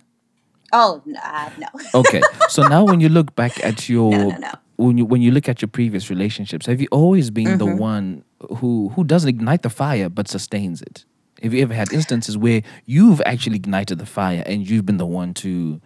Oh 0.71 1.01
n- 1.07 1.17
uh, 1.17 1.49
no. 1.57 1.67
Okay, 1.93 2.25
so 2.47 2.63
now 2.63 2.83
when 2.85 2.99
you 3.01 3.09
look 3.09 3.35
back 3.35 3.59
at 3.63 3.89
your 3.89 4.11
No, 4.29 4.37
no, 4.37 4.37
no. 4.37 4.51
when 4.77 4.97
you 4.97 5.05
when 5.05 5.21
you 5.21 5.31
look 5.31 5.47
at 5.49 5.61
your 5.61 5.69
previous 5.69 6.09
relationships, 6.09 6.65
have 6.65 6.81
you 6.81 6.87
always 6.91 7.29
been 7.29 7.57
the 7.57 7.67
Mm-hmm. 7.67 7.77
one 7.79 8.23
who 8.57 8.89
who 8.95 9.03
doesn't 9.03 9.29
ignite 9.29 9.61
the 9.63 9.69
fire 9.69 10.09
but 10.09 10.27
sustains 10.27 10.81
it? 10.81 11.05
Have 11.43 11.53
you 11.53 11.61
ever 11.63 11.73
had 11.73 11.91
instances 11.91 12.37
where 12.37 12.61
you've 12.85 13.21
actually 13.25 13.55
ignited 13.57 13.97
the 13.99 14.05
fire 14.05 14.43
and 14.45 14.67
you've 14.69 14.85
been 14.85 14.97
the 14.97 15.05
one 15.05 15.33
to 15.35 15.81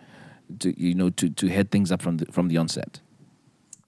to 0.59 0.79
you 0.79 0.93
know 0.93 1.09
to 1.11 1.29
to 1.29 1.47
head 1.47 1.71
things 1.71 1.91
up 1.91 2.01
from 2.01 2.17
the 2.17 2.25
from 2.31 2.47
the 2.49 2.57
onset? 2.57 2.99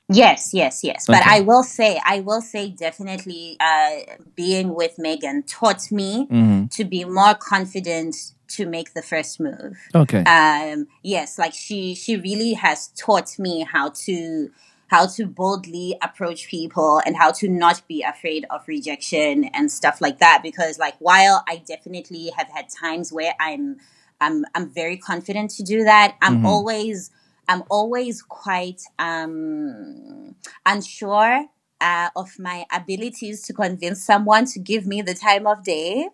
Yes, 0.09 0.51
yes, 0.53 0.83
yes. 0.83 1.05
But 1.05 1.23
I 1.25 1.41
will 1.41 1.63
say, 1.63 1.99
I 2.05 2.21
will 2.21 2.41
say, 2.41 2.69
definitely, 2.69 3.57
uh, 3.59 3.97
being 4.35 4.73
with 4.73 4.97
Megan 4.97 5.43
taught 5.43 5.91
me 5.91 6.27
Mm-hmm. 6.31 6.67
to 6.67 6.85
be 6.85 7.03
more 7.05 7.35
confident 7.35 8.15
to 8.49 8.65
make 8.65 8.93
the 8.93 9.01
first 9.01 9.39
move. 9.39 9.77
Okay. 9.93 10.23
um 10.23 10.87
yes 11.03 11.37
like 11.37 11.53
she 11.53 11.95
she 11.95 12.17
really 12.17 12.53
has 12.53 12.87
taught 12.89 13.37
me 13.39 13.63
how 13.63 13.89
to 13.89 14.49
how 14.87 15.05
to 15.05 15.25
boldly 15.25 15.97
approach 16.01 16.47
people 16.47 17.01
and 17.05 17.17
how 17.17 17.31
to 17.31 17.47
not 17.47 17.81
be 17.87 18.01
afraid 18.03 18.45
of 18.49 18.61
rejection 18.67 19.45
and 19.53 19.71
stuff 19.71 19.99
like 20.01 20.19
that 20.19 20.39
because 20.41 20.79
like 20.79 20.95
while 20.99 21.43
i 21.47 21.61
definitely 21.67 22.31
have 22.37 22.47
had 22.49 22.67
times 22.69 23.11
where 23.11 23.33
i'm 23.39 23.77
i'm 24.21 24.45
i'm 24.55 24.69
very 24.69 24.97
confident 24.97 25.51
to 25.51 25.63
do 25.63 25.83
that 25.83 26.15
i'm 26.21 26.45
always 26.45 27.11
i'm 27.47 27.63
always 27.69 28.21
quite 28.21 28.81
um 28.97 30.35
unsure 30.65 31.45
uh, 31.79 32.09
of 32.15 32.39
my 32.39 32.65
abilities 32.71 33.43
to 33.43 33.53
convince 33.53 34.03
someone 34.03 34.45
to 34.45 34.59
give 34.59 34.87
me 34.87 35.01
the 35.01 35.13
time 35.13 35.45
of 35.45 35.63
day 35.63 36.09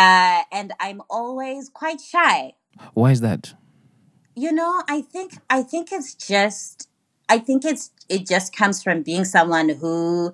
uh, 0.00 0.40
and 0.58 0.68
i'm 0.80 1.00
always 1.08 1.62
quite 1.80 2.00
shy 2.00 2.52
Why 2.94 3.10
is 3.12 3.20
that? 3.28 3.54
you 4.36 4.50
know 4.52 4.82
i 4.88 5.00
think 5.00 5.30
i 5.48 5.62
think 5.62 5.92
it's 5.92 6.12
just 6.14 6.88
i 7.28 7.38
think 7.38 7.64
it's 7.64 7.90
it 8.08 8.26
just 8.26 8.54
comes 8.60 8.82
from 8.82 9.02
being 9.02 9.24
someone 9.24 9.68
who 9.68 10.32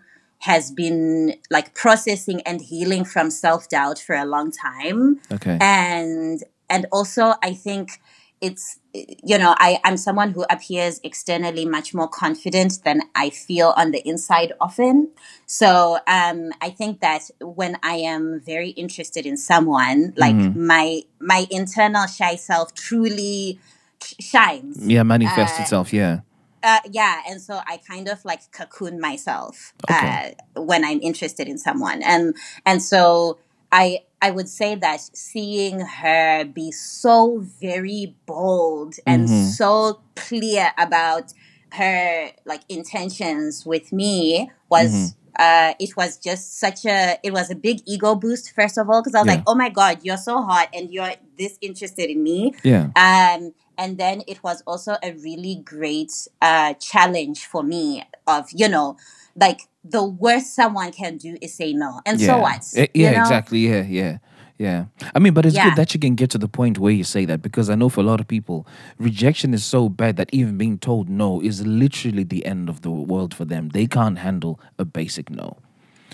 has 0.51 0.71
been 0.83 1.35
like 1.51 1.75
processing 1.75 2.41
and 2.47 2.59
healing 2.63 3.05
from 3.05 3.31
self-doubt 3.31 3.99
for 3.99 4.15
a 4.17 4.25
long 4.25 4.51
time 4.51 5.21
Okay. 5.37 5.59
and 5.61 6.43
and 6.71 6.87
also 6.91 7.35
i 7.43 7.53
think 7.53 8.01
it's 8.41 8.79
you 8.95 9.37
know 9.37 9.55
i 9.59 9.79
i'm 9.85 9.97
someone 9.97 10.31
who 10.31 10.45
appears 10.51 11.01
externally 11.05 11.65
much 11.65 11.93
more 11.95 12.09
confident 12.09 12.79
than 12.85 13.03
i 13.15 13.29
feel 13.31 13.75
on 13.77 13.91
the 13.91 14.07
inside 14.09 14.53
often 14.61 15.09
so 15.47 15.99
um 16.07 16.51
i 16.61 16.71
think 16.71 17.01
that 17.01 17.23
when 17.41 17.77
i 17.83 17.95
am 17.95 18.41
very 18.41 18.71
interested 18.71 19.27
in 19.27 19.37
someone 19.37 20.13
like 20.17 20.35
my 20.55 21.03
my 21.21 21.47
internal 21.51 22.07
shy 22.07 22.35
self 22.35 22.73
truly 22.75 23.59
sh- 24.03 24.15
shines 24.21 24.79
yeah, 24.87 25.03
manifest 25.03 25.59
uh, 25.59 25.63
itself. 25.63 25.93
Yeah. 25.93 26.21
uh, 26.63 26.81
yeah, 26.91 27.23
and 27.29 27.41
so 27.41 27.61
I 27.67 27.79
kind 27.79 28.09
of 28.09 28.25
like 28.25 28.51
cocoon 28.53 29.01
myself 29.01 29.73
Okay. 29.91 30.35
uh, 30.57 30.61
when 30.61 30.85
I'm 30.85 31.01
interested 31.01 31.49
in 31.49 31.59
someone, 31.59 32.03
and 32.03 32.35
and 32.67 32.83
so 32.83 33.39
I 33.73 34.01
I 34.23 34.31
would 34.31 34.49
say 34.49 34.75
that 34.77 35.01
seeing 35.15 35.81
her 35.81 36.45
be 36.45 36.71
so 36.73 37.39
very 37.61 38.17
bold 38.27 38.95
and 39.07 39.29
Mhm. 39.29 39.55
so 39.57 40.01
clear 40.17 40.73
about 40.79 41.33
her 41.73 42.31
like 42.45 42.63
intentions 42.69 43.65
with 43.67 43.93
me 43.93 44.51
was. 44.69 45.15
Uh, 45.39 45.73
it 45.79 45.97
was 45.97 46.19
just 46.19 46.59
such 46.59 46.85
a 46.85 47.17
it 47.23 47.33
was 47.33 47.51
a 47.51 47.55
big 47.55 47.79
ego 47.87 48.15
boost 48.17 48.53
first 48.53 48.77
of 48.77 48.91
all 48.91 49.01
because 49.01 49.15
I 49.15 49.21
was 49.21 49.29
Yeah. 49.29 49.35
like 49.37 49.45
oh 49.47 49.55
my 49.55 49.71
god 49.71 50.01
you're 50.03 50.19
so 50.19 50.43
hot 50.43 50.69
and 50.75 50.91
you're 50.93 51.13
this 51.39 51.57
interested 51.63 52.11
in 52.11 52.23
me 52.23 52.53
Yeah. 52.65 52.89
um, 52.97 53.55
and 53.79 53.97
then 53.97 54.23
it 54.27 54.43
was 54.43 54.63
also 54.67 54.97
a 55.03 55.13
really 55.13 55.55
great 55.65 56.13
uh, 56.43 56.75
challenge 56.75 57.47
for 57.47 57.63
me 57.63 58.05
of, 58.27 58.49
you 58.53 58.69
know, 58.69 58.97
like 59.37 59.61
the 59.85 60.05
worst 60.05 60.55
someone 60.55 60.93
can 60.93 61.17
do 61.17 61.37
is 61.41 61.55
say 61.55 61.73
no. 61.73 62.01
And 62.07 62.21
yeah. 62.21 62.27
so 62.27 62.39
what? 62.39 62.67
Eh, 62.77 62.87
you 62.95 63.05
Yeah, 63.05 63.13
know? 63.13 63.21
exactly. 63.21 63.59
Yeah, 63.61 63.83
yeah. 63.83 64.19
Yeah. 64.59 64.85
I 65.15 65.19
mean, 65.21 65.33
but 65.33 65.47
it's 65.47 65.57
Yeah. 65.57 65.65
good 65.71 65.77
that 65.77 65.95
you 65.95 66.01
can 66.01 66.15
get 66.17 66.29
to 66.31 66.39
the 66.39 66.49
point 66.49 66.79
where 66.79 66.93
you 66.93 67.03
say 67.03 67.25
that 67.25 67.41
because 67.41 67.71
I 67.71 67.77
know 67.77 67.89
for 67.89 68.03
a 68.03 68.05
lot 68.05 68.21
of 68.21 68.29
people, 68.29 68.67
rejection 68.99 69.55
is 69.55 69.65
so 69.65 69.89
bad 69.89 70.17
that 70.17 70.29
even 70.35 70.59
being 70.59 70.77
told 70.79 71.09
no 71.09 71.41
is 71.41 71.67
literally 71.67 72.25
the 72.25 72.45
end 72.45 72.69
of 72.69 72.83
the 72.83 72.91
world 72.91 73.33
for 73.33 73.47
them. 73.47 73.71
They 73.71 73.87
can't 73.87 74.19
handle 74.19 74.61
a 74.79 74.85
basic 74.85 75.31
no. 75.31 75.57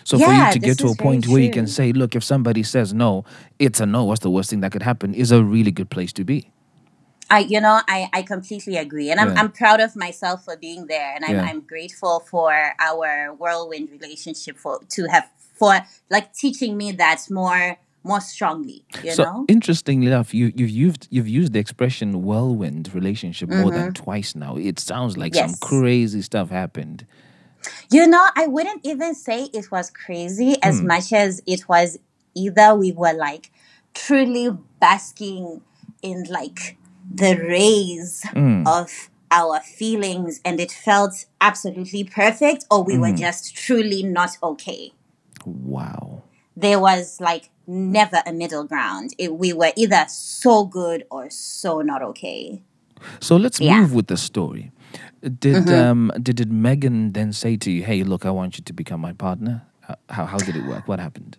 So 0.05 0.17
for 0.21 0.33
you 0.33 0.49
to 0.53 0.59
get 0.61 0.79
to 0.79 0.89
a 0.89 0.95
point 0.95 1.27
where 1.27 1.41
you 1.41 1.51
can 1.51 1.67
say, 1.67 1.93
look, 1.93 2.15
if 2.15 2.23
somebody 2.23 2.63
says 2.63 2.95
no, 2.95 3.25
it's 3.59 3.81
a 3.81 3.87
no, 3.87 4.05
what's 4.05 4.21
the 4.21 4.31
worst 4.31 4.51
thing 4.51 4.61
that 4.61 4.71
could 4.71 4.85
happen 4.85 5.13
is 5.13 5.33
a 5.33 5.43
really 5.43 5.73
good 5.73 5.91
place 5.91 6.13
to 6.13 6.23
be. 6.25 6.53
I, 7.29 7.41
you 7.41 7.61
know, 7.61 7.81
I, 7.89 8.09
I 8.13 8.23
completely 8.23 8.77
agree. 8.77 9.11
And 9.11 9.19
I'm, 9.21 9.29
Yeah. 9.29 9.41
I'm 9.41 9.51
proud 9.53 9.81
of 9.81 9.97
myself 9.97 10.45
for 10.45 10.57
being 10.57 10.87
there. 10.87 11.13
And 11.15 11.25
I'm, 11.25 11.35
Yeah. 11.37 11.43
I'm 11.43 11.61
grateful 11.61 12.21
for 12.21 12.53
our 12.81 13.35
whirlwind 13.35 13.91
relationship 13.91 14.57
for, 14.59 14.81
to 14.91 15.07
have, 15.07 15.29
for 15.59 15.81
like 16.11 16.33
teaching 16.35 16.77
me 16.77 16.93
that 16.93 17.23
more, 17.31 17.79
more 18.05 18.21
strongly, 18.21 18.85
you 19.03 19.11
so 19.13 19.25
know? 19.25 19.45
interestingly 19.49 20.07
enough, 20.07 20.33
you 20.33 20.53
you've 20.55 20.71
used 20.71 21.09
you've 21.11 21.27
used 21.27 21.53
the 21.53 21.59
expression 21.59 22.23
whirlwind 22.23 22.95
relationship 22.95 23.49
more 23.49 23.73
than 23.73 23.87
Mm-hmm. 23.91 24.05
twice 24.05 24.37
now. 24.37 24.57
It 24.57 24.79
sounds 24.79 25.17
like 25.17 25.35
some 25.35 25.55
crazy 25.61 26.23
stuff 26.23 26.51
happened. 26.51 27.05
You 27.91 28.07
know, 28.07 28.25
I 28.37 28.47
wouldn't 28.47 28.83
even 28.87 29.17
say 29.17 29.49
it 29.53 29.73
was 29.73 29.91
crazy 29.91 30.55
as 30.63 30.79
Hmm. 30.79 30.87
much 30.87 31.13
as 31.13 31.43
it 31.49 31.69
was 31.69 31.99
either 32.37 32.77
we 32.77 32.93
were 32.93 33.13
like 33.15 33.51
truly 33.93 34.51
basking 34.81 35.63
in 36.01 36.25
like 36.31 36.77
the 37.13 37.37
rays 37.37 38.25
Hmm. 38.33 38.63
of 38.67 39.11
our 39.31 39.61
feelings 39.61 40.41
and 40.45 40.61
it 40.61 40.71
felt 40.73 41.27
absolutely 41.41 42.05
perfect, 42.05 42.65
or 42.71 42.83
we 42.85 42.97
were 42.99 43.11
Hmm. 43.11 43.17
just 43.17 43.55
truly 43.57 44.03
not 44.03 44.37
okay. 44.43 44.93
Wow. 45.45 46.23
There 46.57 46.81
was 46.81 47.21
like 47.21 47.51
never 47.67 48.23
a 48.27 48.33
middle 48.33 48.65
ground. 48.65 49.15
It, 49.19 49.35
we 49.35 49.53
were 49.53 49.73
either 49.77 50.07
so 50.09 50.65
good 50.65 51.05
or 51.11 51.29
so 51.31 51.83
not 51.83 52.03
okay. 52.03 52.63
So 53.21 53.37
let's 53.37 53.61
Yeah. 53.61 53.73
Mm-hmm. 53.73 53.81
move 53.83 53.95
with 53.95 54.07
the 54.07 54.17
story. 54.17 54.73
Did 55.41 55.71
um 55.71 56.13
did, 56.23 56.37
did 56.37 56.53
Megan 56.53 57.13
then 57.13 57.33
say 57.33 57.57
to 57.57 57.71
you, 57.71 57.83
"Hey, 57.85 58.03
look, 58.05 58.25
I 58.25 58.31
want 58.31 58.57
you 58.59 58.65
to 58.65 58.73
become 58.73 59.01
my 59.01 59.13
partner"? 59.13 59.63
How 59.81 59.97
how, 60.09 60.27
how 60.27 60.39
did 60.39 60.57
it 60.57 60.65
work? 60.65 60.89
What 60.89 60.99
happened? 61.01 61.37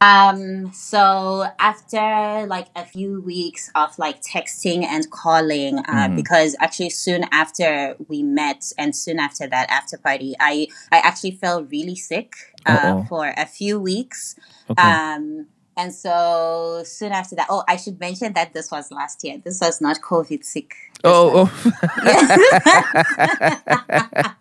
Um, 0.00 0.72
so 0.72 1.46
after 1.58 2.46
like 2.46 2.68
a 2.76 2.84
few 2.84 3.20
weeks 3.20 3.68
of 3.74 3.98
like 3.98 4.22
texting 4.22 4.84
and 4.84 5.10
calling, 5.10 5.80
uh, 5.88 6.08
because 6.14 6.54
actually 6.60 6.90
soon 6.90 7.24
after 7.32 7.96
we 8.06 8.22
met 8.22 8.72
and 8.78 8.94
soon 8.94 9.18
after 9.18 9.48
that 9.48 9.68
after 9.70 9.98
party, 9.98 10.34
I 10.38 10.68
I 10.92 10.98
actually 10.98 11.32
felt 11.32 11.68
really 11.70 11.96
sick 11.96 12.34
uh, 12.64 13.02
for 13.04 13.34
a 13.36 13.46
few 13.46 13.80
weeks. 13.80 14.36
Okay. 14.70 14.80
Um, 14.80 15.46
and 15.76 15.94
so 15.94 16.82
soon 16.84 17.12
after 17.12 17.36
that, 17.36 17.46
oh, 17.50 17.64
I 17.68 17.76
should 17.76 17.98
mention 18.00 18.32
that 18.34 18.52
this 18.52 18.70
was 18.70 18.90
last 18.90 19.22
year. 19.24 19.40
This 19.44 19.60
was 19.60 19.80
not 19.80 20.00
COVID 20.00 20.44
sick. 20.44 20.74
oh, 21.04 21.48
oh. 21.48 21.74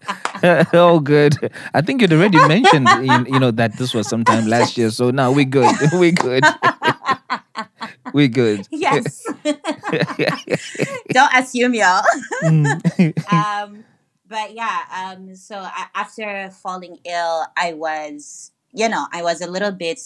oh, 0.74 1.00
good. 1.00 1.36
I 1.74 1.82
think 1.82 2.02
you'd 2.02 2.14
already 2.14 2.38
mentioned, 2.48 2.88
you, 3.02 3.34
you 3.34 3.40
know, 3.40 3.52
that 3.52 3.78
this 3.78 3.94
was 3.94 4.08
sometime 4.08 4.48
last 4.48 4.78
year. 4.78 4.90
So 4.90 5.12
now 5.12 5.32
we're 5.32 5.46
good. 5.46 5.74
We're 5.94 6.12
good. 6.12 6.44
we're 8.14 8.28
good. 8.28 8.68
Yes. 8.72 9.24
Don't 11.10 11.34
assume, 11.34 11.74
y'all. 11.74 12.04
Mm. 12.44 13.34
um, 13.34 13.84
but 14.28 14.54
yeah, 14.54 14.82
um, 14.94 15.36
so 15.36 15.66
after 15.96 16.50
falling 16.52 16.98
ill, 17.06 17.46
I 17.56 17.74
was, 17.74 18.52
you 18.74 18.90
know, 18.90 19.08
I 19.12 19.24
was 19.24 19.42
a 19.42 19.50
little 19.50 19.72
bit, 19.72 20.00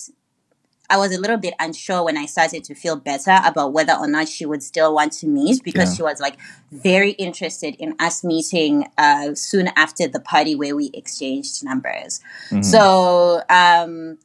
I 0.90 0.98
was 0.98 1.16
a 1.16 1.20
little 1.20 1.38
bit 1.38 1.54
unsure 1.60 2.04
when 2.04 2.18
I 2.18 2.26
started 2.26 2.66
to 2.66 2.76
feel 2.76 2.98
better 2.98 3.40
about 3.46 3.72
whether 3.72 3.94
or 3.94 4.08
not 4.08 4.28
she 4.28 4.46
would 4.46 4.62
still 4.62 4.94
want 4.94 5.14
to 5.14 5.28
meet 5.28 5.64
because 5.64 5.92
Yeah. 5.92 5.96
she 5.96 6.04
was 6.04 6.20
like 6.20 6.38
very 6.72 7.12
interested 7.12 7.76
in 7.76 7.96
us 8.00 8.24
meeting 8.24 8.88
uh, 8.98 9.34
soon 9.36 9.70
after 9.78 10.08
the 10.10 10.20
party 10.20 10.54
where 10.56 10.76
we 10.76 10.90
exchanged 10.94 11.64
numbers. 11.64 12.20
So 12.62 13.42
um, 13.50 14.18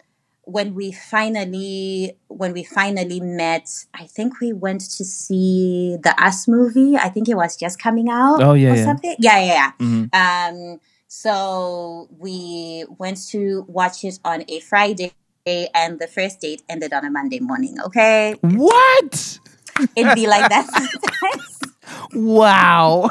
when 0.42 0.75
we 0.75 0.90
finally 0.92 2.16
when 2.29 2.53
we 2.53 2.64
finally 2.64 3.21
met, 3.21 3.69
I 3.95 4.07
think 4.07 4.40
we 4.40 4.53
went 4.53 4.81
to 4.81 5.05
see 5.05 5.97
the 6.03 6.14
Us 6.21 6.49
movie. 6.49 6.97
I 6.97 7.11
think 7.11 7.29
it 7.29 7.37
was 7.37 7.57
just 7.57 7.79
coming 7.81 8.09
out. 8.09 8.42
Oh, 8.42 8.55
yeah, 8.55 8.73
or 8.73 8.77
yeah. 8.77 8.85
something. 8.85 9.16
Yeah, 9.21 9.38
yeah, 9.38 9.53
yeah. 9.55 9.73
Mhm. 9.87 10.14
Um, 10.14 10.81
so 11.09 12.09
we 12.19 12.85
went 12.99 13.25
to 13.29 13.64
watch 13.69 14.05
it 14.05 14.19
on 14.25 14.45
a 14.49 14.61
Friday, 14.61 15.12
and 15.46 15.98
the 15.98 16.06
first 16.06 16.40
date 16.40 16.62
ended 16.68 16.92
on 16.92 17.04
a 17.04 17.11
Monday 17.11 17.40
morning. 17.40 17.76
Okay, 17.87 18.35
What? 18.40 19.38
it'd 19.96 20.14
be 20.14 20.26
like 20.26 20.48
that 20.48 20.66
sometimes. 20.66 21.52
Wow. 22.14 23.09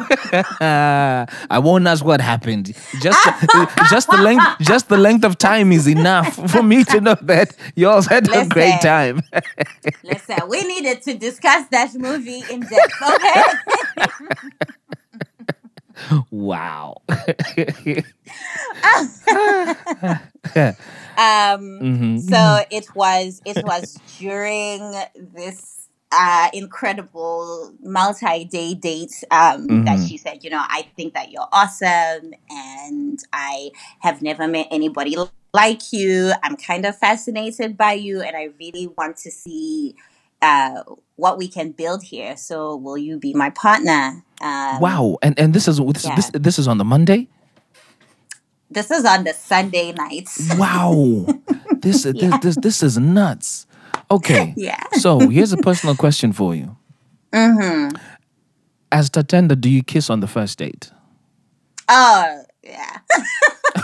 I 1.50 1.60
won't 1.60 1.88
ask 1.88 2.04
what 2.04 2.20
happened. 2.22 2.74
Just 3.00 3.20
just 3.90 4.10
the 4.10 4.18
length 4.18 4.46
just 4.62 4.90
the 4.90 4.98
length 4.98 5.24
of 5.24 5.38
time 5.38 5.72
is 5.72 5.88
enough 5.88 6.34
for 6.52 6.62
me 6.64 6.84
to 6.86 7.00
know 7.00 7.16
that 7.22 7.56
you 7.76 7.88
all 7.88 8.02
had 8.02 8.28
a 8.28 8.46
great 8.48 8.76
Listen. 8.76 8.80
time. 8.82 9.22
Listen, 10.04 10.38
we 10.50 10.64
needed 10.64 11.02
to 11.04 11.14
discuss 11.14 11.68
that 11.70 11.94
movie 11.96 12.44
in 12.50 12.62
depth. 12.62 13.02
Okay. 13.02 13.44
Wow. 16.32 17.02
Um, 21.18 21.88
Mhm. 21.88 22.18
so 22.18 22.64
it 22.72 22.88
was 22.96 23.42
it 23.46 23.62
was 23.64 24.02
during 24.18 24.94
this 25.16 25.90
uh, 26.12 26.50
incredible 26.54 27.74
multi-day 27.82 28.74
date 28.76 29.24
um, 29.32 29.84
that 29.84 30.00
Mhm. 30.00 30.08
she 30.08 30.18
said, 30.18 30.44
you 30.44 30.50
know, 30.50 30.64
I 30.64 30.88
think 30.96 31.14
that 31.14 31.32
you're 31.32 31.48
awesome, 31.52 32.34
and 32.50 33.20
I 33.34 33.72
have 34.00 34.22
never 34.22 34.48
met 34.48 34.68
anybody 34.72 35.16
like 35.54 35.92
you. 35.94 36.32
I'm 36.44 36.56
kind 36.58 36.86
of 36.86 36.98
fascinated 36.98 37.78
by 37.78 37.94
you, 37.94 38.22
and 38.22 38.36
I 38.36 38.50
really 38.60 38.88
want 38.98 39.18
to 39.18 39.32
see 39.32 39.96
uh, 40.42 40.84
what 41.16 41.38
we 41.38 41.48
can 41.48 41.72
build 41.72 42.04
here. 42.04 42.38
So, 42.38 42.76
will 42.76 42.98
you 42.98 43.18
be 43.18 43.34
my 43.34 43.50
partner? 43.50 44.24
Um, 44.42 44.80
Wow. 44.80 45.18
And 45.22 45.38
and 45.40 45.54
this 45.54 45.68
is 45.68 45.78
this, 45.78 46.06
Yeah. 46.06 46.16
this 46.16 46.30
this 46.34 46.60
is 46.60 46.68
on 46.68 46.78
the 46.78 46.86
Monday? 46.86 47.28
This 48.70 48.92
is 48.92 49.06
on 49.06 49.24
the 49.24 49.34
Sunday 49.34 49.94
nights. 49.94 50.54
Wow. 50.58 51.26
this, 51.80 52.04
this 52.04 52.40
this 52.42 52.56
this 52.58 52.84
is 52.84 52.98
nuts. 52.98 53.68
Okay. 54.12 54.54
Yeah. 54.58 54.84
So 54.94 55.20
here's 55.20 55.54
a 55.54 55.58
personal 55.58 55.96
question 55.96 56.34
for 56.34 56.56
you. 56.56 56.76
Mm-hmm. 57.32 57.96
As 58.92 59.10
Tatenda, 59.10 59.60
do 59.60 59.70
you 59.70 59.84
kiss 59.84 60.10
on 60.10 60.20
the 60.20 60.28
first 60.28 60.58
date? 60.58 60.92
Oh, 61.90 62.42
yeah. 62.64 62.98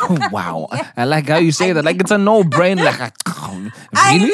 wow. 0.31 0.67
I 0.97 1.05
like 1.05 1.27
how 1.27 1.37
you 1.37 1.51
say 1.51 1.73
that. 1.73 1.83
Like 1.83 1.99
it's 1.99 2.11
a 2.11 2.17
no-brainer. 2.17 2.85
Like 2.85 3.13
I 3.93 4.17
really? 4.17 4.31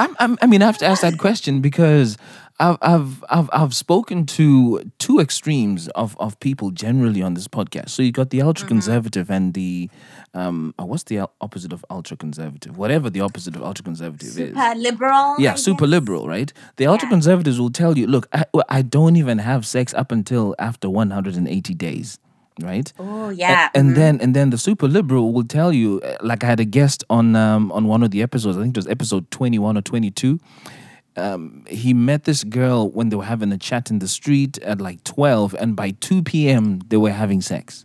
I'm, 0.00 0.16
I'm, 0.18 0.38
I 0.40 0.46
mean, 0.46 0.62
I 0.62 0.66
have 0.66 0.78
to 0.78 0.86
ask 0.86 1.02
that 1.02 1.18
question 1.18 1.60
because 1.60 2.16
I've, 2.58 2.78
I've, 2.80 3.24
I've, 3.28 3.50
I've 3.52 3.74
spoken 3.74 4.24
to 4.26 4.90
two 4.98 5.18
extremes 5.20 5.88
of, 5.88 6.16
of 6.18 6.38
people 6.40 6.70
generally 6.70 7.22
on 7.22 7.34
this 7.34 7.48
podcast. 7.48 7.90
So 7.90 8.02
you 8.02 8.10
got 8.12 8.30
the 8.30 8.40
ultra 8.42 8.66
conservative 8.66 9.30
and 9.30 9.52
the, 9.54 9.90
um, 10.32 10.74
uh, 10.80 10.86
what's 10.86 11.04
the 11.04 11.28
opposite 11.40 11.72
of 11.72 11.84
ultra 11.90 12.16
conservative? 12.16 12.78
Whatever 12.78 13.10
the 13.10 13.20
opposite 13.20 13.56
of 13.56 13.62
ultra 13.62 13.84
conservative 13.84 14.28
is. 14.28 14.34
Super 14.34 14.74
liberal. 14.74 15.36
Yeah, 15.38 15.52
I 15.52 15.56
super 15.56 15.84
guess. 15.84 15.90
liberal, 15.90 16.28
right? 16.28 16.52
The 16.76 16.86
ultra 16.86 17.08
conservatives 17.08 17.60
will 17.60 17.70
tell 17.70 17.98
you, 17.98 18.06
look, 18.06 18.26
I, 18.32 18.44
I 18.68 18.82
don't 18.82 19.16
even 19.16 19.38
have 19.38 19.66
sex 19.66 19.92
up 19.94 20.12
until 20.12 20.54
after 20.58 20.88
180 20.88 21.74
days, 21.74 22.18
right? 22.60 22.92
Oh, 22.98 23.30
yeah. 23.30 23.68
and 23.74 23.96
then 23.96 24.20
and 24.20 24.34
then 24.34 24.50
the 24.50 24.58
super 24.58 24.88
liberal 24.88 25.32
will 25.32 25.44
tell 25.44 25.72
you 25.72 26.00
uh, 26.02 26.16
like 26.22 26.44
i 26.44 26.46
had 26.46 26.60
a 26.60 26.64
guest 26.64 27.04
on 27.10 27.34
um 27.36 27.70
on 27.72 27.86
one 27.86 28.02
of 28.02 28.10
the 28.10 28.22
episodes 28.22 28.56
i 28.56 28.60
think 28.62 28.76
it 28.76 28.78
was 28.78 28.86
episode 28.88 29.30
21 29.30 29.76
or 29.76 29.82
22 29.82 30.38
um 31.16 31.64
he 31.68 31.92
met 31.94 32.24
this 32.24 32.44
girl 32.44 32.88
when 32.90 33.08
they 33.08 33.16
were 33.16 33.24
having 33.24 33.52
a 33.52 33.58
chat 33.58 33.90
in 33.90 33.98
the 33.98 34.08
street 34.08 34.58
at 34.58 34.80
like 34.80 35.02
12 35.04 35.54
and 35.54 35.74
by 35.76 35.90
2 35.90 36.22
p.m 36.22 36.80
they 36.88 36.96
were 36.96 37.10
having 37.10 37.40
sex 37.40 37.84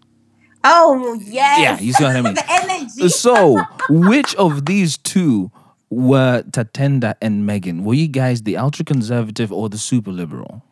oh, 0.67 1.13
yes. 1.21 1.59
Yeah, 1.59 1.79
you 1.79 1.93
see 1.93 2.03
what 2.03 2.15
I 2.15 2.21
mean? 2.27 2.33
the 2.33 2.45
energy. 2.49 3.09
so 3.09 3.61
which 3.89 4.33
of 4.35 4.65
these 4.65 4.97
two 4.97 5.51
were 5.91 6.41
tatenda 6.49 7.13
and 7.21 7.45
megan 7.45 7.83
were 7.83 7.93
you 7.93 8.07
guys 8.07 8.41
the 8.43 8.57
ultra 8.57 8.83
conservative 8.83 9.51
or 9.51 9.69
the 9.69 9.77
super 9.77 10.11
liberal 10.11 10.63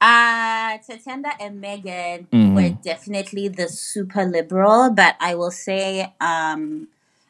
Uh, 0.00 0.76
Tatenda 0.84 1.32
and 1.40 1.60
Megan 1.60 2.28
Mhm. 2.32 2.54
were 2.54 2.70
definitely 2.82 3.48
the 3.48 3.68
super 3.68 4.24
liberal, 4.24 4.90
but 4.90 5.16
I 5.20 5.34
will 5.34 5.50
say, 5.50 6.12
um, 6.20 6.88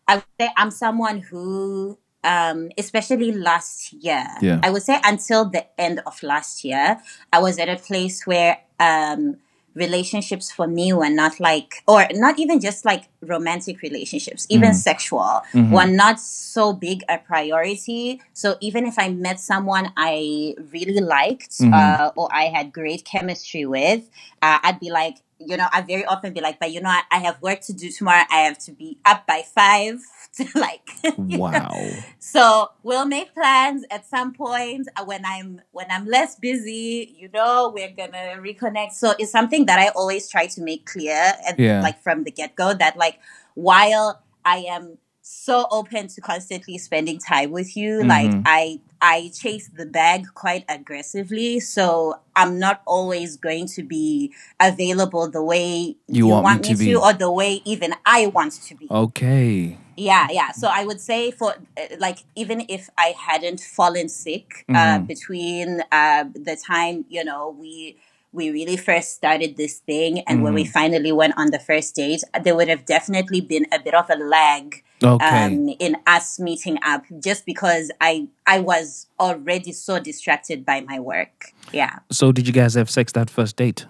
I 0.09 0.17
would 0.17 0.25
say 0.41 0.51
I'm 0.57 0.71
someone 0.71 1.19
who, 1.21 1.99
um, 2.25 2.71
especially 2.79 3.33
last 3.33 3.93
year, 3.93 4.27
Yeah. 4.41 4.61
I 4.63 4.71
would 4.71 4.83
say 4.83 4.99
until 5.05 5.45
the 5.45 5.67
end 5.81 6.01
of 6.07 6.23
last 6.23 6.65
year, 6.65 7.01
I 7.33 7.39
was 7.39 7.59
at 7.59 7.69
a 7.69 7.77
place 7.77 8.27
where, 8.27 8.59
um, 8.81 9.37
relationships 9.75 10.51
for 10.51 10.67
me 10.67 10.93
were 10.93 11.11
not 11.11 11.41
like, 11.41 11.83
or 11.89 12.07
not 12.13 12.39
even 12.39 12.61
just 12.61 12.85
like 12.85 13.05
romantic 13.21 13.83
relationships, 13.83 14.47
even 14.49 14.73
sexual, 14.75 15.43
were 15.73 15.87
not 15.87 16.21
so 16.21 16.73
big 16.73 17.03
a 17.09 17.19
priority. 17.19 18.21
So 18.33 18.57
even 18.61 18.87
if 18.87 18.99
I 18.99 19.09
met 19.09 19.41
someone 19.41 19.93
I 19.97 20.55
really 20.73 21.01
liked 21.01 21.57
uh, 21.61 22.11
or 22.17 22.29
I 22.33 22.45
had 22.45 22.73
great 22.73 23.05
chemistry 23.05 23.67
with, 23.67 24.09
uh, 24.43 24.59
I'd 24.63 24.81
be 24.81 24.91
like, 24.91 25.17
you 25.47 25.57
know, 25.57 25.67
I 25.73 25.83
very 25.83 26.05
often 26.05 26.33
be 26.33 26.41
like, 26.41 26.59
but 26.61 26.71
you 26.73 26.81
know, 26.81 26.89
I, 26.91 27.03
I 27.11 27.19
have 27.19 27.41
work 27.43 27.61
to 27.63 27.73
do 27.73 27.91
tomorrow. 27.91 28.25
I 28.31 28.41
have 28.41 28.59
to 28.61 28.73
be 28.73 28.99
up 29.05 29.27
by 29.27 29.43
five 29.55 30.01
to 30.37 30.47
like, 30.55 30.89
you 31.05 31.13
know. 31.39 31.39
wow 31.39 32.05
So 32.19 32.71
we'll 32.83 33.07
make 33.07 33.35
plans 33.35 33.85
at 33.91 34.07
some 34.07 34.33
point 34.33 34.89
uh, 34.97 35.05
when 35.05 35.25
I'm 35.25 35.61
when 35.73 35.87
I'm 35.91 36.07
less 36.07 36.37
busy. 36.37 37.15
You 37.19 37.29
know, 37.33 37.71
we're 37.75 37.91
gonna 37.91 38.37
reconnect. 38.41 38.93
So 38.93 39.15
it's 39.19 39.31
something 39.31 39.67
that 39.67 39.79
I 39.79 39.89
always 39.89 40.29
try 40.29 40.47
to 40.47 40.61
make 40.63 40.87
clear, 40.87 41.35
at, 41.47 41.59
Yeah. 41.59 41.81
like 41.83 42.03
from 42.03 42.25
the 42.25 42.31
get 42.31 42.55
go, 42.57 42.73
that 42.75 42.97
like 42.97 43.19
while 43.55 44.23
I 44.45 44.59
am 44.69 44.99
so 45.23 45.67
open 45.71 46.09
to 46.09 46.21
constantly 46.21 46.77
spending 46.79 47.19
time 47.19 47.51
with 47.51 47.77
you, 47.77 48.05
like 48.05 48.31
Mhm. 48.31 48.43
I 48.47 48.81
I 49.05 49.31
chase 49.41 49.69
the 49.81 49.85
bag 49.85 50.21
quite 50.35 50.65
aggressively. 50.69 51.61
So 51.61 51.87
I'm 52.35 52.59
not 52.59 52.81
always 52.87 53.37
going 53.37 53.67
to 53.77 53.83
be 53.83 54.33
available 54.59 55.29
the 55.29 55.43
way 55.43 55.97
You 56.09 56.27
want 56.29 56.63
me 56.63 56.75
to 56.75 56.79
be. 56.85 56.95
or 56.97 57.13
the 57.13 57.31
way 57.31 57.61
even 57.67 57.91
I 58.07 58.21
want 58.29 58.53
to 58.69 58.75
be. 58.75 58.87
okay 58.91 59.77
Yeah, 59.97 60.27
yeah. 60.39 60.51
So 60.61 60.67
I 60.81 60.83
would 60.89 61.01
say 61.11 61.31
for 61.31 61.51
uh, 61.55 61.83
like 62.07 62.19
even 62.35 62.59
if 62.69 62.83
I 62.99 63.09
hadn't 63.29 63.61
fallen 63.77 64.09
sick 64.09 64.65
uh, 64.69 64.99
Mhm. 64.99 65.07
between 65.13 65.69
uh, 66.01 66.25
the 66.49 66.57
time 66.73 66.97
you 67.17 67.23
know 67.29 67.43
we 67.63 67.97
we 68.35 68.51
really 68.51 68.77
first 68.77 69.15
started 69.15 69.57
this 69.57 69.79
thing 69.79 70.21
and 70.27 70.43
when 70.43 70.55
we 70.55 70.65
finally 70.65 71.13
went 71.13 71.35
on 71.37 71.51
the 71.51 71.59
first 71.59 71.95
date, 71.95 72.23
there 72.43 72.57
would 72.57 72.69
have 72.69 72.85
definitely 72.85 73.41
been 73.41 73.67
a 73.73 73.79
bit 73.79 73.95
of 73.95 74.11
a 74.11 74.17
lag 74.17 74.83
okay 75.03 75.45
um, 75.45 75.69
in 75.79 75.97
us 76.07 76.39
meeting 76.41 76.79
up 76.85 77.05
just 77.21 77.47
because 77.47 77.91
I 78.01 78.29
I 78.47 78.61
was 78.61 79.07
already 79.21 79.73
so 79.73 79.99
distracted 79.99 80.65
by 80.65 80.81
my 80.81 80.99
work. 80.99 81.53
Yeah, 81.73 81.99
so 82.11 82.33
did 82.33 82.47
you 82.47 82.53
guys 82.53 82.75
have 82.75 82.91
sex 82.91 83.13
that 83.13 83.31
first 83.31 83.57
date 83.57 83.87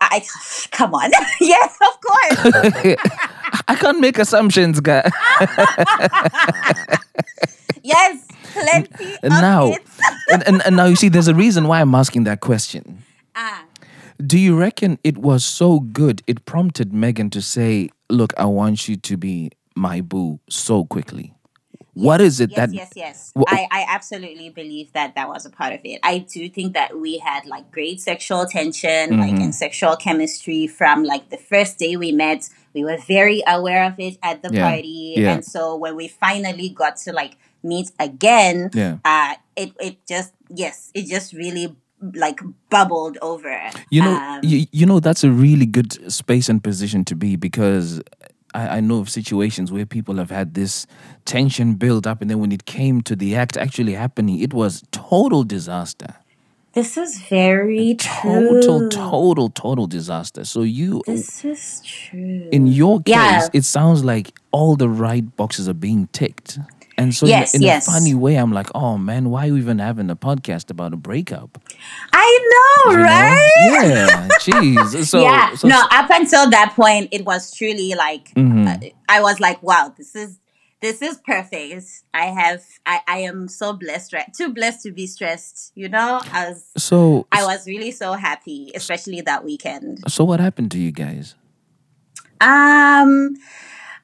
I 0.00 0.24
come 0.70 0.94
on, 0.94 1.10
yes, 1.40 1.78
of 1.80 2.00
course. 2.00 2.96
I 3.68 3.76
can't 3.76 4.00
make 4.00 4.18
assumptions, 4.18 4.80
guy. 4.80 5.10
Yes, 7.84 8.28
plenty 8.52 9.16
now, 9.24 9.74
and, 10.30 10.46
and, 10.46 10.62
and 10.64 10.76
now 10.76 10.84
you 10.84 10.94
see, 10.94 11.08
there's 11.08 11.26
a 11.26 11.34
reason 11.34 11.66
why 11.66 11.80
I'm 11.80 11.96
asking 11.96 12.22
that 12.24 12.38
question. 12.38 13.02
Ah, 13.34 13.64
Do 14.24 14.38
you 14.38 14.56
reckon 14.58 14.98
it 15.02 15.18
was 15.18 15.44
so 15.44 15.80
good 15.80 16.22
it 16.26 16.44
prompted 16.44 16.92
Megan 16.92 17.30
to 17.30 17.40
say, 17.42 17.88
"Look, 18.10 18.32
I 18.36 18.44
want 18.44 18.88
you 18.88 18.96
to 18.96 19.16
be 19.16 19.50
my 19.74 20.00
boo" 20.00 20.38
so 20.48 20.84
quickly? 20.84 21.34
What 21.94 22.20
is 22.22 22.40
it 22.40 22.50
yes, 22.50 22.56
that? 22.58 22.72
yes, 22.72 22.90
yes. 22.96 23.32
Wha- 23.36 23.44
I, 23.48 23.68
I 23.70 23.84
absolutely 23.88 24.48
believe 24.48 24.92
that 24.94 25.14
that 25.14 25.28
was 25.28 25.44
a 25.44 25.50
part 25.50 25.74
of 25.74 25.80
it. 25.84 26.00
I 26.02 26.18
do 26.18 26.48
think 26.48 26.72
that 26.72 26.98
we 26.98 27.18
had 27.18 27.44
like 27.44 27.70
great 27.70 28.00
sexual 28.00 28.46
tension, 28.46 29.18
like 29.18 29.32
Mm-hmm. 29.34 29.42
and 29.42 29.54
sexual 29.54 29.96
chemistry 29.96 30.66
from 30.66 31.04
like 31.04 31.28
the 31.28 31.36
first 31.36 31.78
day 31.78 31.96
we 31.96 32.10
met. 32.12 32.48
We 32.74 32.82
were 32.84 32.96
very 32.96 33.42
aware 33.46 33.84
of 33.84 34.00
it 34.00 34.16
at 34.22 34.42
the 34.42 34.48
Yeah, 34.52 34.70
party, 34.70 35.14
yeah. 35.16 35.32
and 35.34 35.44
so 35.44 35.76
when 35.76 35.94
we 35.96 36.08
finally 36.08 36.70
got 36.70 36.96
to 37.04 37.12
like 37.12 37.36
meet 37.62 37.90
again, 38.00 38.70
Yeah. 38.72 38.96
uh, 39.04 39.34
it 39.56 39.72
it 39.78 39.96
just 40.08 40.32
yes, 40.48 40.90
it 40.94 41.04
just 41.06 41.34
really 41.34 41.76
like 42.14 42.40
bubbled 42.70 43.18
over. 43.22 43.58
You 43.90 44.02
know, 44.02 44.14
Um, 44.16 44.40
you, 44.42 44.66
you 44.72 44.86
know 44.86 45.00
that's 45.00 45.24
a 45.24 45.30
really 45.30 45.66
good 45.66 46.12
space 46.12 46.48
and 46.48 46.62
position 46.62 47.04
to 47.06 47.14
be 47.14 47.36
because 47.36 48.00
I, 48.54 48.76
I 48.76 48.80
know 48.80 48.98
of 48.98 49.08
situations 49.08 49.70
where 49.72 49.86
people 49.86 50.16
have 50.16 50.30
had 50.30 50.54
this 50.54 50.86
tension 51.24 51.74
build 51.74 52.06
up, 52.06 52.20
and 52.20 52.30
then 52.30 52.38
when 52.40 52.52
it 52.52 52.64
came 52.64 53.00
to 53.02 53.16
the 53.16 53.34
act 53.36 53.56
actually 53.56 53.94
happening, 53.94 54.40
it 54.40 54.52
was 54.52 54.82
total 54.90 55.44
disaster. 55.44 56.14
this 56.74 56.96
is 56.96 57.18
very 57.28 57.94
Total, 57.96 58.60
true. 58.62 58.88
total, 58.88 59.50
total 59.50 59.86
disaster. 59.86 60.42
So 60.44 60.62
you, 60.62 61.02
This 61.06 61.44
is 61.44 61.82
true. 61.84 62.48
in 62.50 62.66
your 62.66 63.02
case, 63.02 63.14
Yeah. 63.14 63.48
it 63.52 63.64
sounds 63.64 64.02
like 64.04 64.32
all 64.52 64.74
the 64.76 64.88
right 64.88 65.24
boxes 65.36 65.68
are 65.68 65.74
being 65.88 66.06
ticked. 66.12 66.58
And 66.98 67.14
so, 67.14 67.26
in 67.26 67.32
a- 67.32 67.36
Yes, 67.36 67.54
in, 67.54 67.62
yes. 67.62 67.88
a 67.88 67.92
funny 67.92 68.14
way, 68.14 68.36
I'm 68.36 68.52
like, 68.52 68.68
oh 68.74 68.98
man, 68.98 69.30
why 69.30 69.48
are 69.48 69.52
we 69.52 69.60
even 69.60 69.78
having 69.78 70.10
a 70.10 70.16
podcast 70.16 70.70
about 70.70 70.92
a 70.92 70.96
breakup? 70.96 71.58
I 72.12 72.38
know, 72.52 72.92
You 72.92 72.96
know? 72.98 73.02
right? 73.04 73.50
Yeah, 73.56 74.28
jeez. 74.40 75.04
So, 75.06 75.22
yeah. 75.22 75.54
so 75.54 75.68
no, 75.68 75.82
up 75.90 76.10
until 76.10 76.50
that 76.50 76.74
point, 76.76 77.08
it 77.12 77.24
was 77.24 77.50
truly 77.54 77.94
like 77.94 78.30
uh, 78.36 78.76
I 79.08 79.20
was 79.22 79.40
like, 79.40 79.62
wow, 79.62 79.92
this 79.96 80.14
is 80.14 80.38
this 80.80 81.00
is 81.00 81.18
perfect. 81.24 81.86
I 82.12 82.26
have 82.26 82.62
I, 82.84 83.00
I 83.06 83.18
am 83.18 83.48
so 83.48 83.72
blessed, 83.72 84.12
right? 84.12 84.30
Too 84.34 84.52
blessed 84.52 84.82
to 84.82 84.90
be 84.92 85.06
stressed. 85.06 85.72
You 85.74 85.88
know, 85.88 86.20
I 86.32 86.48
was 86.50 86.64
so, 86.76 87.26
I 87.32 87.44
was 87.44 87.66
really 87.66 87.92
so 87.92 88.12
happy, 88.14 88.70
especially 88.74 89.20
that 89.22 89.44
weekend. 89.44 90.00
so 90.08 90.24
what 90.24 90.40
happened 90.40 90.70
to 90.72 90.78
you 90.78 90.90
guys? 90.92 91.36
Um. 92.40 93.36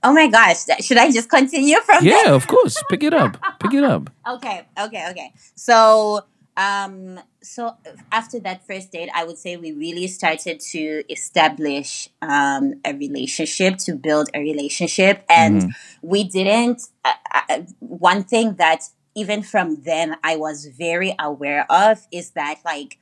Oh 0.02 0.12
my 0.12 0.28
gosh, 0.28 0.58
should 0.80 0.96
I 0.98 1.10
just 1.10 1.28
continue 1.28 1.80
from 1.80 2.04
there? 2.04 2.26
Yeah, 2.26 2.32
of 2.34 2.46
course. 2.46 2.82
Pick 2.88 3.02
it 3.02 3.14
up. 3.14 3.36
Pick 3.60 3.74
it 3.74 3.84
up. 3.84 4.10
okay 4.28 4.66
okay 4.78 5.04
okay 5.10 5.32
so 5.54 6.20
um 6.56 7.18
so 7.42 7.74
after 8.12 8.38
that 8.40 8.66
first 8.66 8.90
date 8.92 9.08
i 9.14 9.24
would 9.24 9.38
say 9.38 9.56
we 9.56 9.72
really 9.72 10.06
started 10.06 10.60
to 10.60 11.02
establish 11.10 12.08
um 12.20 12.74
a 12.84 12.92
relationship 12.94 13.78
to 13.78 13.94
build 13.94 14.28
a 14.34 14.40
relationship 14.40 15.24
and 15.28 15.72
we 16.02 16.24
didn't 16.24 16.82
uh, 17.04 17.12
uh, 17.48 17.60
one 17.78 18.22
thing 18.24 18.54
that 18.56 18.80
even 19.14 19.42
from 19.42 19.76
then 19.82 20.16
i 20.22 20.36
was 20.36 20.66
very 20.66 21.14
aware 21.18 21.64
of 21.70 22.06
is 22.12 22.30
that 22.32 22.58
like 22.64 22.98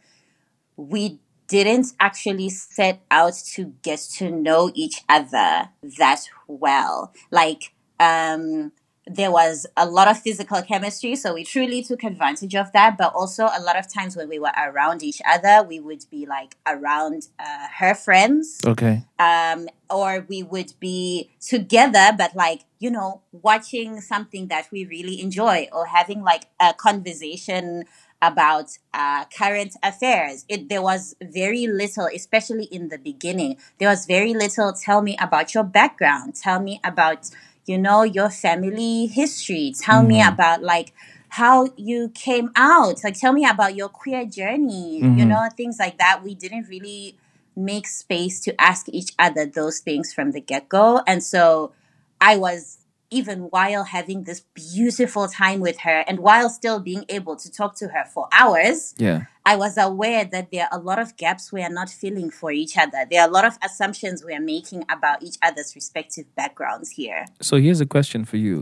we 0.76 1.18
didn't 1.48 1.92
actually 2.00 2.48
set 2.50 3.00
out 3.10 3.34
to 3.54 3.72
get 3.82 3.98
to 4.16 4.30
know 4.30 4.70
each 4.74 5.02
other 5.08 5.68
that 5.98 6.22
well. 6.48 7.12
Like, 7.30 7.72
um, 8.00 8.72
there 9.08 9.30
was 9.30 9.66
a 9.76 9.86
lot 9.86 10.08
of 10.08 10.18
physical 10.18 10.60
chemistry, 10.62 11.14
so 11.14 11.34
we 11.34 11.44
truly 11.44 11.80
took 11.82 12.02
advantage 12.02 12.56
of 12.56 12.72
that. 12.72 12.98
But 12.98 13.14
also, 13.14 13.44
a 13.44 13.62
lot 13.62 13.78
of 13.78 13.86
times 13.92 14.16
when 14.16 14.28
we 14.28 14.40
were 14.40 14.50
around 14.56 15.04
each 15.04 15.22
other, 15.24 15.62
we 15.66 15.78
would 15.78 16.04
be 16.10 16.26
like 16.26 16.56
around 16.66 17.28
uh, 17.38 17.68
her 17.78 17.94
friends, 17.94 18.60
Okay. 18.66 19.04
um, 19.20 19.68
or 19.88 20.26
we 20.28 20.42
would 20.42 20.72
be 20.80 21.30
together, 21.40 22.10
but 22.18 22.34
like, 22.34 22.62
you 22.80 22.90
know, 22.90 23.20
watching 23.30 24.00
something 24.00 24.48
that 24.48 24.66
we 24.72 24.84
really 24.84 25.20
enjoy 25.22 25.68
or 25.72 25.86
having 25.86 26.22
like 26.24 26.46
a 26.58 26.74
conversation 26.74 27.84
about 28.26 28.78
uh, 28.94 29.24
current 29.36 29.74
affairs. 29.82 30.44
It, 30.48 30.68
there 30.68 30.82
was 30.82 31.14
very 31.22 31.66
little, 31.66 32.08
especially 32.14 32.64
in 32.64 32.88
the 32.88 32.98
beginning, 32.98 33.56
there 33.78 33.88
was 33.88 34.06
very 34.06 34.34
little. 34.34 34.72
Tell 34.72 35.02
me 35.02 35.16
about 35.20 35.54
your 35.54 35.64
background. 35.64 36.34
Tell 36.34 36.60
me 36.60 36.80
about, 36.84 37.30
you 37.66 37.78
know, 37.78 38.02
your 38.02 38.30
family 38.30 39.06
history. 39.06 39.72
Tell 39.78 40.02
me 40.02 40.22
about 40.22 40.62
like 40.62 40.92
how 41.30 41.68
you 41.76 42.10
came 42.14 42.50
out. 42.56 43.02
Like, 43.04 43.18
tell 43.18 43.32
me 43.32 43.44
about 43.46 43.74
your 43.76 43.88
queer 43.88 44.24
journey, 44.24 44.98
you 44.98 45.24
Mhm. 45.24 45.28
know, 45.28 45.48
things 45.56 45.78
like 45.78 45.98
that. 45.98 46.22
We 46.22 46.34
didn't 46.34 46.68
really 46.68 47.16
make 47.56 47.86
space 47.86 48.40
to 48.40 48.58
ask 48.60 48.86
each 48.90 49.12
other 49.18 49.46
those 49.46 49.80
things 49.80 50.12
from 50.12 50.32
the 50.32 50.40
get 50.40 50.68
go. 50.68 51.00
And 51.06 51.22
so 51.22 51.72
I 52.20 52.36
was, 52.36 52.78
even 53.18 53.38
while 53.54 53.84
having 53.96 54.24
this 54.24 54.40
beautiful 54.54 55.26
time 55.42 55.60
with 55.60 55.78
her 55.86 55.98
and 56.08 56.16
while 56.26 56.48
still 56.60 56.78
being 56.90 57.04
able 57.08 57.36
to 57.36 57.48
talk 57.50 57.72
to 57.82 57.86
her 57.94 58.04
for 58.14 58.24
hours, 58.40 58.94
Yeah. 58.98 59.20
I 59.52 59.54
was 59.64 59.74
aware 59.78 60.24
that 60.34 60.50
there 60.52 60.64
are 60.70 60.78
a 60.80 60.82
lot 60.90 60.98
of 61.04 61.08
gaps 61.16 61.52
we 61.52 61.60
are 61.62 61.74
not 61.80 61.88
filling 62.02 62.30
for 62.40 62.50
each 62.62 62.74
other. 62.76 63.00
There 63.10 63.20
are 63.22 63.28
a 63.28 63.34
lot 63.38 63.44
of 63.50 63.54
assumptions 63.68 64.24
we 64.28 64.32
are 64.38 64.46
making 64.56 64.80
about 64.96 65.22
each 65.26 65.36
other's 65.46 65.70
respective 65.80 66.26
backgrounds 66.40 66.88
here. 67.00 67.24
So 67.40 67.54
here's 67.64 67.80
a 67.80 67.86
question 67.96 68.24
for 68.24 68.38
you. 68.48 68.58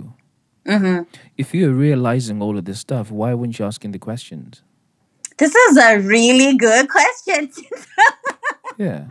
hmm 0.67 1.01
If 1.43 1.55
you're 1.55 1.77
realizing 1.89 2.37
all 2.45 2.57
of 2.61 2.65
this 2.65 2.81
stuff, 2.87 3.11
why 3.11 3.31
weren't 3.39 3.59
you 3.59 3.65
asking 3.65 3.93
the 3.93 3.99
questions? 4.11 4.63
This 5.39 5.55
is 5.67 5.77
a 5.79 5.99
really 5.99 6.57
good 6.57 6.87
question. 6.97 7.51
Yeah. 8.79 9.05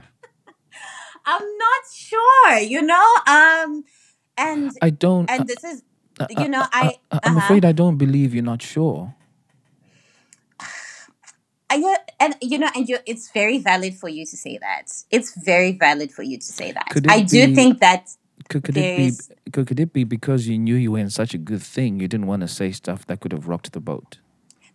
I'm 1.25 1.47
not 1.65 1.84
sure, 1.93 2.58
you 2.73 2.82
know? 2.82 3.08
Um, 3.27 3.84
and 4.38 4.72
I 4.82 4.89
don't. 4.89 5.30
and 5.30 5.41
uh, 5.41 5.43
this 5.46 5.63
is 5.63 5.84
I- 6.19 6.28
you 6.30 6.48
know 6.48 6.62
uh, 6.62 6.67
i 6.72 6.86
I, 7.12 7.19
I'm 7.24 7.38
uh-huh. 7.38 7.39
afraid 7.39 7.65
I 7.65 7.72
don't 7.72 7.98
believe 7.98 8.34
you're 8.34 8.43
not 8.43 8.62
sure. 8.62 9.15
I, 11.69 11.98
and 12.19 12.36
you 12.39 12.60
know 12.60 12.69
and 12.76 12.88
you 12.88 13.00
it's 13.08 13.32
very 13.32 13.58
valid 13.58 13.96
for 13.96 14.08
you 14.08 14.26
to 14.28 14.38
say 14.38 14.60
that 14.60 14.91
it's 15.10 15.36
very 15.43 15.72
valid 15.72 16.12
for 16.12 16.22
you 16.22 16.38
to 16.38 16.46
say 16.46 16.72
that 16.72 16.86
i 17.08 17.19
do 17.22 17.54
think 17.56 17.80
that 17.80 18.10
Could, 18.48 18.63
could 18.63 18.78
it 18.78 18.96
be? 18.96 19.12
Could, 19.52 19.67
could 19.67 19.80
it 19.80 19.91
be 19.91 20.04
because 20.04 20.48
you 20.48 20.60
knew 20.60 20.76
you 20.76 20.91
were 20.91 21.00
in 21.00 21.10
such 21.10 21.34
a 21.34 21.38
good 21.39 21.63
thing, 21.63 22.00
you 22.00 22.08
didn't 22.08 22.28
want 22.28 22.41
to 22.41 22.48
say 22.48 22.72
stuff 22.72 23.08
that 23.08 23.22
could 23.22 23.32
have 23.32 23.48
rocked 23.48 23.72
the 23.72 23.80
boat? 23.80 24.19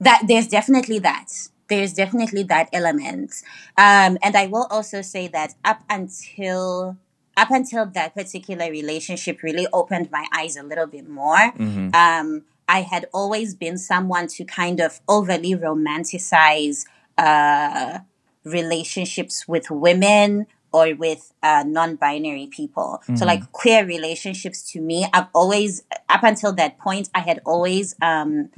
that 0.00 0.22
there's 0.28 0.48
definitely 0.48 0.98
that 1.00 1.26
there's 1.68 1.92
definitely 1.92 2.42
that 2.42 2.68
element 2.72 3.34
um 3.76 4.16
and 4.22 4.36
i 4.36 4.46
will 4.46 4.66
also 4.70 5.02
say 5.02 5.28
that 5.28 5.54
up 5.64 5.82
until 5.90 6.96
up 7.38 7.50
until 7.50 7.86
that 7.86 8.14
particular 8.14 8.70
relationship 8.70 9.42
really 9.42 9.66
opened 9.72 10.10
my 10.10 10.26
eyes 10.36 10.56
a 10.56 10.62
little 10.62 10.86
bit 10.86 11.08
more. 11.08 11.44
Mm-hmm. 11.64 11.88
um 11.94 12.28
i 12.76 12.80
had 12.82 13.04
always 13.14 13.54
been 13.54 13.78
someone 13.78 14.26
to 14.36 14.44
kind 14.44 14.78
of 14.86 15.00
overly 15.08 15.54
romanticize 15.54 16.84
uh 17.16 17.98
relationships 18.44 19.46
with 19.52 19.66
women 19.70 20.46
or 20.70 20.94
with 20.94 21.32
uh, 21.42 21.64
non-binary 21.66 22.48
people. 22.58 23.00
So 23.16 23.24
like 23.24 23.42
queer 23.52 23.86
relationships 23.86 24.58
to 24.72 24.80
me 24.80 24.98
i've 25.14 25.30
always 25.40 25.82
up 26.08 26.22
until 26.22 26.52
that 26.60 26.72
point 26.78 27.08
i 27.14 27.20
had 27.20 27.38
always 27.52 27.86
um 28.02 28.50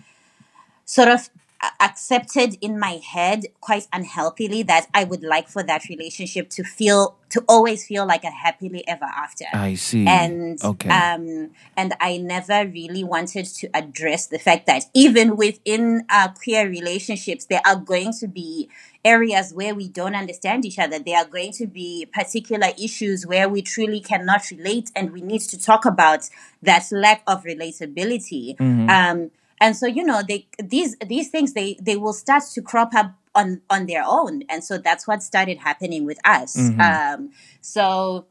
sort 0.84 1.08
of 1.08 1.30
accepted 1.78 2.56
in 2.60 2.78
my 2.78 3.00
head 3.12 3.46
quite 3.60 3.86
unhealthily 3.92 4.62
that 4.62 4.86
I 4.94 5.04
would 5.04 5.22
like 5.22 5.48
for 5.48 5.62
that 5.62 5.88
relationship 5.88 6.48
to 6.50 6.64
feel 6.64 7.16
to 7.30 7.44
always 7.48 7.86
feel 7.86 8.06
like 8.06 8.24
a 8.24 8.30
happily 8.30 8.82
ever 8.88 9.04
after. 9.04 9.44
I 9.52 9.74
see. 9.74 10.06
and 10.06 10.62
okay. 10.64 10.88
um 10.88 11.50
and 11.76 11.94
I 12.00 12.16
never 12.16 12.66
really 12.66 13.04
wanted 13.04 13.46
to 13.46 13.68
address 13.74 14.26
the 14.26 14.38
fact 14.38 14.66
that 14.66 14.84
even 14.94 15.36
within 15.36 16.04
uh, 16.08 16.28
queer 16.28 16.68
relationships 16.68 17.44
there 17.44 17.60
are 17.64 17.76
going 17.76 18.12
to 18.20 18.26
be 18.26 18.68
areas 19.04 19.52
where 19.52 19.74
we 19.74 19.88
don't 19.88 20.14
understand 20.14 20.64
each 20.64 20.78
other 20.78 20.98
there 20.98 21.18
are 21.18 21.26
going 21.26 21.52
to 21.52 21.66
be 21.66 22.06
particular 22.12 22.68
issues 22.82 23.26
where 23.26 23.48
we 23.48 23.62
truly 23.62 24.00
cannot 24.00 24.50
relate 24.50 24.90
and 24.96 25.12
we 25.12 25.20
need 25.20 25.40
to 25.40 25.58
talk 25.58 25.84
about 25.84 26.28
that 26.62 26.86
lack 26.90 27.22
of 27.26 27.44
relatability 27.44 28.56
Mhm. 28.56 28.90
um 28.90 29.30
and 29.60 29.76
so 29.76 29.86
you 29.86 30.04
know 30.04 30.22
they 30.26 30.46
these 30.62 30.96
these 31.06 31.28
things 31.28 31.52
they 31.52 31.76
they 31.80 31.96
will 31.96 32.12
start 32.12 32.42
to 32.54 32.60
crop 32.62 32.94
up 32.94 33.12
on 33.34 33.60
on 33.70 33.86
their 33.86 34.02
own 34.06 34.42
and 34.48 34.64
so 34.64 34.78
that's 34.78 35.06
what 35.06 35.22
started 35.22 35.58
happening 35.58 36.04
with 36.04 36.18
us 36.24 36.56
Mhm. 36.56 36.80
um 36.80 37.30
so 37.60 38.26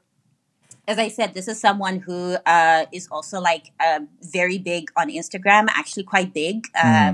as 0.87 0.97
I 0.97 1.09
said, 1.09 1.35
this 1.35 1.47
is 1.47 1.59
someone 1.61 1.99
who 1.99 2.35
uh, 2.47 2.85
is 2.91 3.07
also 3.11 3.39
like 3.39 3.71
uh, 3.79 3.99
very 4.23 4.57
big 4.57 4.89
on 4.97 5.09
Instagram, 5.09 5.67
actually 5.69 6.01
quite 6.03 6.33
big. 6.33 6.65
Uh, 6.73 7.13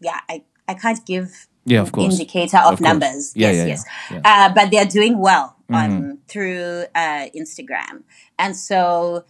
Yeah, 0.00 0.20
I, 0.28 0.44
I 0.68 0.74
can't 0.74 1.04
give 1.04 1.48
yeah, 1.64 1.80
of 1.82 1.90
course. 1.90 2.12
indicator 2.14 2.58
of, 2.58 2.74
Of 2.74 2.80
numbers. 2.80 3.32
Yeah, 3.34 3.50
yes, 3.50 3.56
yeah, 3.58 3.66
yes. 3.66 3.84
yeah, 4.12 4.20
Uh, 4.24 4.54
but 4.54 4.70
they're 4.70 4.86
doing 4.86 5.18
well 5.18 5.56
Mm-hmm. 5.68 5.74
on 5.74 6.18
through 6.28 6.84
uh, 6.94 7.26
Instagram, 7.34 8.02
and 8.38 8.56
so 8.56 9.24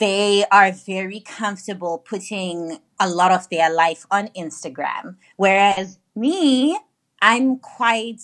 they 0.00 0.44
are 0.50 0.72
very 0.72 1.20
comfortable 1.20 1.98
putting 1.98 2.78
a 3.00 3.08
lot 3.08 3.32
of 3.32 3.48
their 3.48 3.72
life 3.72 4.06
on 4.10 4.28
Instagram. 4.28 5.16
Whereas 5.36 5.98
me, 6.14 6.78
I'm 7.22 7.58
quite 7.58 8.20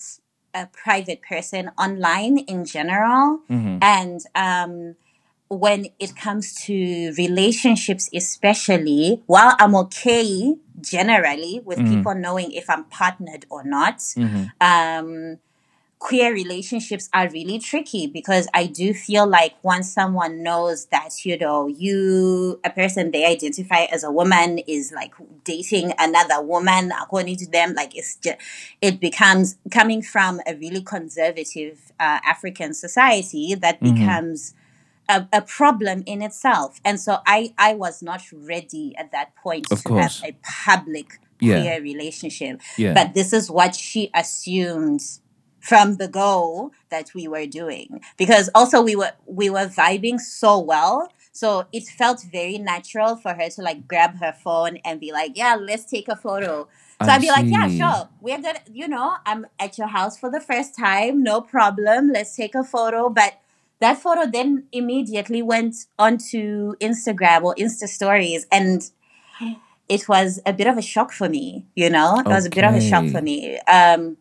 a 0.55 0.67
private 0.67 1.23
person 1.23 1.71
online 1.79 2.39
in 2.39 2.65
general. 2.65 3.41
And 3.83 4.21
um, 4.35 4.97
when 5.49 5.87
it 5.99 6.15
comes 6.17 6.55
to 6.67 7.13
relationships, 7.17 8.09
especially, 8.15 9.23
while 9.27 9.57
I'm 9.59 9.75
okay 9.77 10.55
generally 10.81 11.61
with 11.65 11.79
people 11.89 12.15
knowing 12.15 12.53
if 12.53 12.69
I'm 12.71 12.85
partnered 12.85 13.47
or 13.51 13.65
not, 13.65 14.03
um, 14.61 15.39
queer 16.01 16.33
relationships 16.33 17.11
are 17.13 17.29
really 17.29 17.59
tricky 17.59 18.07
because 18.07 18.49
I 18.55 18.65
do 18.67 18.95
feel 18.95 19.27
like 19.27 19.55
once 19.63 19.93
someone 19.93 20.43
knows 20.43 20.87
that, 20.87 21.27
you 21.27 21.37
know, 21.37 21.67
you, 21.69 22.59
a 22.65 22.71
person 22.71 23.11
they 23.11 23.27
identify 23.27 23.83
as 23.85 24.03
a 24.03 24.11
woman 24.11 24.59
is 24.67 24.93
like 24.93 25.13
dating 25.45 25.93
another 25.99 26.41
woman, 26.43 26.91
according 27.01 27.37
to 27.37 27.47
them, 27.51 27.75
like 27.75 27.95
it's 27.95 28.17
just, 28.17 28.39
it 28.81 28.99
becomes 28.99 29.59
coming 29.71 30.01
from 30.01 30.41
a 30.47 30.55
really 30.57 30.81
conservative 30.83 31.93
uh, 32.01 32.19
African 32.25 32.73
society 32.73 33.55
that 33.57 33.79
becomes 33.83 34.55
a, 35.07 35.29
a 35.35 35.43
problem 35.43 36.03
in 36.07 36.23
itself. 36.23 36.81
And 36.83 36.99
so 36.99 37.19
I, 37.27 37.53
I 37.59 37.75
was 37.75 38.03
not 38.03 38.23
ready 38.33 38.95
at 38.97 39.13
that 39.13 39.37
point 39.37 39.67
Of 39.71 39.83
to 39.83 39.89
course. 39.89 40.21
have 40.23 40.31
a 40.31 40.37
public 40.65 41.21
Yeah. 41.41 41.61
queer 41.61 41.83
relationship. 41.83 42.63
Yeah. 42.79 42.95
But 42.95 43.13
this 43.13 43.35
is 43.35 43.51
what 43.51 43.75
she 43.75 44.11
assumed 44.15 45.03
from 45.61 45.97
the 45.97 46.09
go 46.09 46.73
that 46.91 47.11
we 47.15 47.29
were 47.29 47.47
doing. 47.47 48.01
Because 48.17 48.51
also 48.55 48.83
we 48.83 48.97
were 48.97 49.13
we 49.27 49.51
were 49.51 49.67
vibing 49.67 50.19
so 50.19 50.59
well. 50.59 51.13
So 51.33 51.67
it 51.73 51.85
felt 51.85 52.25
very 52.31 52.59
natural 52.59 53.17
for 53.17 53.35
her 53.35 53.49
to 53.51 53.63
like 53.63 53.87
grab 53.87 54.19
her 54.19 54.33
phone 54.33 54.79
and 54.85 54.99
be 54.99 55.13
like 55.13 55.37
yeah 55.37 55.57
let's 55.61 55.85
take 55.85 56.09
a 56.09 56.17
photo. 56.17 56.67
So 57.03 57.09
I 57.09 57.15
i'd 57.15 57.21
be 57.21 57.29
like 57.29 57.47
yeah 57.47 57.69
sure. 57.69 58.09
We're 58.21 58.41
gonna 58.41 58.61
you 58.73 58.89
know 58.89 59.17
i'm 59.27 59.47
at 59.59 59.79
your 59.79 59.89
house 59.89 60.19
for 60.19 60.31
the 60.31 60.41
first 60.41 60.77
time. 60.77 61.23
No 61.23 61.41
problem. 61.41 62.11
Let's 62.13 62.35
take 62.35 62.55
a 62.55 62.65
photo. 62.65 63.09
But 63.09 63.41
that 63.81 63.99
photo 63.99 64.27
then 64.31 64.65
immediately 64.73 65.43
went 65.43 65.75
onto 65.99 66.75
instagram 66.77 67.43
or 67.43 67.55
insta 67.55 67.89
stories 67.89 68.47
and 68.53 68.91
it 69.89 70.07
was 70.09 70.41
a 70.47 70.53
bit 70.53 70.67
of 70.67 70.77
a 70.77 70.83
shock 70.83 71.13
for 71.13 71.29
me 71.29 71.67
you 71.75 71.89
know? 71.91 72.19
It 72.19 72.27
was 72.27 72.47
a 72.47 72.51
bit 72.51 72.65
of 72.65 72.75
a 72.75 72.81
shock 72.81 73.07
for 73.09 73.23
me. 73.23 73.59
Um 73.61 74.17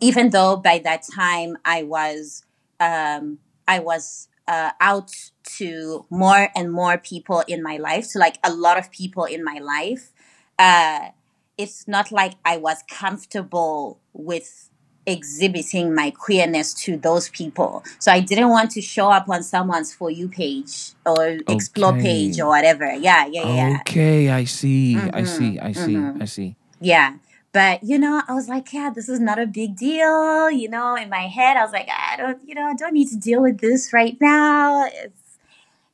even 0.00 0.30
though 0.30 0.56
by 0.56 0.78
that 0.80 1.02
time 1.14 1.56
I 1.64 1.82
was 1.82 2.44
um, 2.80 3.38
I 3.66 3.80
was 3.80 4.28
uh, 4.46 4.70
out 4.80 5.12
to 5.58 6.06
more 6.10 6.48
and 6.56 6.72
more 6.72 6.98
people 6.98 7.42
in 7.48 7.62
my 7.62 7.76
life, 7.76 8.10
to 8.12 8.18
like 8.18 8.38
a 8.44 8.52
lot 8.52 8.78
of 8.78 8.90
people 8.90 9.24
in 9.24 9.44
my 9.44 9.58
life. 9.58 10.12
Uh, 10.58 11.10
it's 11.56 11.88
not 11.88 12.12
like 12.12 12.34
I 12.44 12.56
was 12.56 12.78
comfortable 12.88 13.98
with 14.12 14.70
exhibiting 15.06 15.94
my 15.94 16.10
queerness 16.10 16.74
to 16.74 16.96
those 16.96 17.28
people. 17.30 17.82
So 17.98 18.12
I 18.12 18.20
didn't 18.20 18.50
want 18.50 18.70
to 18.72 18.82
show 18.82 19.10
up 19.10 19.28
on 19.28 19.42
someone's 19.42 19.92
for 19.94 20.10
you 20.10 20.28
page 20.28 20.92
or 21.06 21.38
explore 21.48 21.94
page 21.96 22.38
or 22.38 22.48
whatever. 22.48 22.92
Yeah, 22.92 23.26
yeah, 23.26 23.42
yeah. 23.42 23.78
Okay, 23.80 24.28
I 24.30 24.44
see. 24.44 24.96
I 25.12 25.22
Mhm, 25.22 25.26
see. 25.26 25.58
I 25.58 25.72
see. 25.72 25.94
mhm. 25.96 26.22
I 26.22 26.24
see. 26.26 26.56
Yeah. 26.80 27.14
But, 27.52 27.82
you 27.82 27.98
know, 27.98 28.22
I 28.28 28.34
was 28.34 28.48
like, 28.48 28.72
yeah, 28.72 28.90
this 28.94 29.08
is 29.08 29.20
not 29.20 29.38
a 29.38 29.46
big 29.46 29.76
deal. 29.76 30.50
You 30.50 30.68
know, 30.68 30.96
in 30.96 31.08
my 31.08 31.26
head, 31.28 31.56
I 31.56 31.62
was 31.62 31.72
like, 31.72 31.88
I 31.90 32.16
don't, 32.16 32.38
you 32.46 32.54
know, 32.54 32.66
I 32.66 32.74
don't 32.74 32.92
need 32.92 33.08
to 33.08 33.16
deal 33.16 33.42
with 33.42 33.58
this 33.58 33.92
right 33.92 34.16
now. 34.20 34.86
It's, 34.86 35.38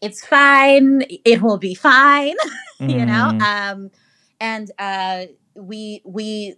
it's 0.01 0.27
fine. 0.27 1.03
It 1.09 1.43
will 1.43 1.59
be 1.59 1.75
fine. 1.75 2.35
you 2.81 3.07
know? 3.07 3.31
Mm. 3.33 3.43
Um, 3.43 3.91
and, 4.41 4.71
uh, 4.79 5.27
we, 5.55 6.03
we, 6.05 6.57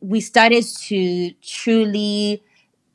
we 0.00 0.20
started 0.20 0.64
to 0.64 1.32
truly, 1.42 2.42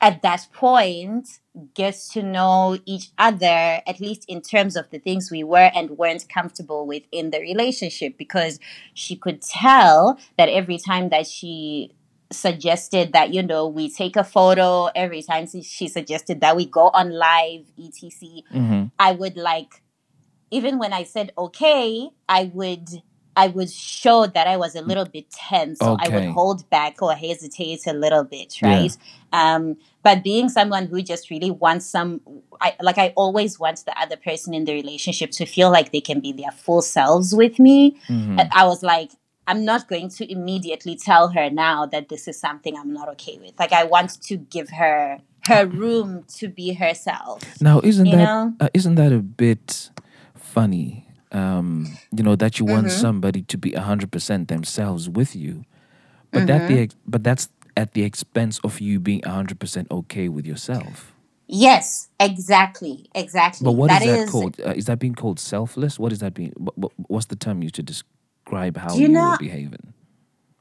at 0.00 0.22
that 0.22 0.48
point, 0.52 1.40
get 1.74 1.94
to 2.12 2.22
know 2.22 2.78
each 2.86 3.10
other, 3.18 3.80
at 3.86 4.00
least 4.00 4.24
in 4.28 4.40
terms 4.40 4.76
of 4.76 4.88
the 4.90 4.98
things 4.98 5.30
we 5.30 5.44
were 5.44 5.70
and 5.74 5.90
weren't 5.98 6.28
comfortable 6.28 6.86
with 6.86 7.02
in 7.12 7.30
the 7.30 7.40
relationship, 7.40 8.16
because 8.16 8.58
she 8.94 9.16
could 9.16 9.42
tell 9.42 10.18
that 10.38 10.48
every 10.48 10.78
time 10.78 11.10
that 11.10 11.26
she 11.26 11.92
suggested 12.32 13.12
that 13.12 13.34
you 13.34 13.42
know 13.42 13.66
we 13.66 13.90
take 13.90 14.14
a 14.14 14.22
photo 14.22 14.86
every 14.94 15.20
time 15.20 15.48
she 15.48 15.88
suggested 15.88 16.40
that 16.40 16.54
we 16.54 16.64
go 16.64 16.88
on 16.90 17.10
live 17.10 17.64
etc 17.76 18.42
Mhm. 18.54 18.92
i 19.00 19.10
would 19.10 19.36
like 19.36 19.82
even 20.52 20.78
when 20.78 20.92
i 20.92 21.02
said 21.02 21.32
okay 21.36 22.08
i 22.28 22.44
would 22.54 23.02
i 23.42 23.46
would 23.56 23.70
show 24.00 24.18
that 24.36 24.46
i 24.54 24.56
was 24.64 24.72
a 24.82 24.82
little 24.90 25.08
bit 25.16 25.26
tense 25.48 25.78
so 25.80 25.90
i 26.04 26.06
would 26.14 26.28
hold 26.38 26.58
back 26.76 26.94
or 27.06 27.12
hesitate 27.28 27.82
a 27.86 27.96
little 28.04 28.24
bit 28.36 28.50
Yeah. 28.60 28.68
right 28.74 28.94
um 29.42 29.62
but 30.06 30.16
being 30.30 30.48
someone 30.58 30.84
who 30.90 30.98
just 31.12 31.24
really 31.34 31.52
wants 31.64 31.84
some 31.96 32.10
I, 32.66 32.68
like 32.88 32.98
i 33.06 33.08
always 33.22 33.52
want 33.64 33.78
the 33.88 33.94
other 34.02 34.18
person 34.28 34.50
in 34.58 34.62
the 34.68 34.74
relationship 34.82 35.30
to 35.38 35.44
feel 35.56 35.70
like 35.76 35.88
they 35.94 36.04
can 36.10 36.18
be 36.26 36.32
their 36.40 36.54
full 36.64 36.82
selves 36.96 37.28
with 37.42 37.56
me 37.66 37.78
Mhm. 38.08 38.36
and 38.40 38.46
I 38.60 38.64
was 38.72 38.80
like, 38.94 39.10
I'm 39.50 39.64
not 39.72 39.82
going 39.92 40.08
to 40.18 40.22
immediately 40.36 40.94
tell 41.08 41.24
her 41.36 41.46
now 41.66 41.78
that 41.92 42.04
this 42.12 42.22
is 42.30 42.36
something 42.46 42.72
I'm 42.80 42.92
not 42.98 43.08
okay 43.14 43.36
with. 43.42 43.54
Like 43.62 43.72
I 43.72 43.84
want 43.94 44.10
to 44.28 44.34
give 44.56 44.68
her 44.82 45.18
her 45.50 45.62
room 45.82 46.08
to 46.38 46.44
be 46.58 46.66
herself. 46.84 47.38
Now, 47.68 47.76
isn't 47.90 48.10
that 48.16 48.28
uh, 48.64 48.68
not 48.74 48.94
that 49.00 49.12
a 49.12 49.22
bit 49.44 49.90
funny? 50.54 51.06
Um, 51.32 51.86
you 52.16 52.22
know 52.24 52.36
that 52.36 52.58
you 52.58 52.64
want 52.66 52.86
Mm-hmm. 52.88 53.00
somebody 53.00 53.42
to 53.42 53.56
be 53.58 53.72
hundred 53.72 54.10
percent 54.10 54.48
themselves 54.48 55.08
with 55.08 55.36
you, 55.36 55.64
but 56.32 56.46
that 56.46 56.68
the 56.68 56.86
Mm-hmm. 56.88 56.98
but 57.06 57.22
that's 57.22 57.48
at 57.76 57.92
the 57.92 58.02
expense 58.02 58.58
of 58.64 58.80
you 58.80 58.98
being 58.98 59.22
hundred 59.22 59.60
percent 59.60 59.88
okay 59.90 60.28
with 60.28 60.46
yourself. 60.46 61.12
Yes, 61.46 62.08
exactly, 62.18 63.08
exactly. 63.14 63.64
But 63.64 63.72
what 63.72 63.90
is 63.92 63.98
That 63.98 64.06
that 64.06 64.18
is- 64.24 64.30
called? 64.30 64.60
Uh, 64.60 64.70
is 64.76 64.84
that 64.86 64.98
being 64.98 65.14
called 65.14 65.38
selfless? 65.40 65.98
What 65.98 66.12
is 66.12 66.18
that 66.20 66.34
being? 66.34 66.52
What, 66.56 66.76
what, 66.78 66.92
what's 67.08 67.26
the 67.26 67.36
term 67.36 67.62
used 67.62 67.74
to 67.76 67.82
describe 67.82 68.76
how 68.76 68.94
you 68.94 69.02
you, 69.02 69.08
know- 69.08 69.30
were 69.30 69.38
behaving? 69.38 69.92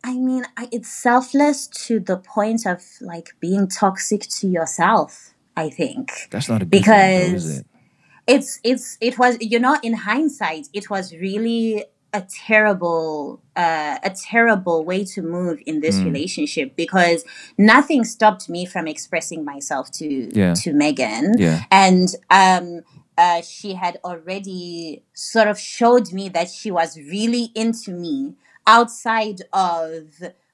I 0.03 0.13
mean, 0.15 0.45
I, 0.55 0.69
it's 0.71 0.89
selfless 0.89 1.67
to 1.87 1.99
the 1.99 2.15
point 2.17 2.65
of 2.65 2.81
like 3.01 3.35
being 3.39 3.67
toxic 3.67 4.21
to 4.39 4.47
yourself. 4.47 5.33
I 5.57 5.69
think. 5.69 6.11
That's 6.31 6.47
not 6.47 6.61
a 6.61 6.65
good 6.65 6.71
thing, 6.71 6.81
though, 6.83 7.25
Because- 7.27 7.45
is 7.45 7.59
it? 7.59 7.65
It's 8.29 8.59
it's 8.63 8.97
it 9.01 9.17
was 9.19 9.37
you 9.41 9.59
know 9.59 9.75
in 9.83 9.93
hindsight 9.93 10.67
it 10.73 10.89
was 10.89 11.13
really 11.27 11.85
a 12.13 12.21
terrible 12.21 13.39
uh, 13.55 13.97
a 14.03 14.09
terrible 14.09 14.83
way 14.83 15.03
to 15.13 15.21
move 15.21 15.59
in 15.65 15.79
this 15.81 15.97
relationship 16.09 16.75
because 16.75 17.23
nothing 17.57 18.03
stopped 18.03 18.49
me 18.49 18.65
from 18.65 18.87
expressing 18.87 19.43
myself 19.45 19.91
to 19.99 20.07
Yeah. 20.41 20.53
to 20.63 20.73
Megan 20.73 21.25
Yeah. 21.37 21.59
and 21.71 22.07
um 22.29 22.81
uh, 23.17 23.41
she 23.41 23.73
had 23.73 23.99
already 24.05 25.03
sort 25.13 25.49
of 25.49 25.59
showed 25.59 26.13
me 26.13 26.29
that 26.29 26.47
she 26.49 26.71
was 26.71 26.95
really 26.97 27.51
into 27.53 27.91
me 27.91 28.35
outside 28.65 29.41
of 29.51 30.03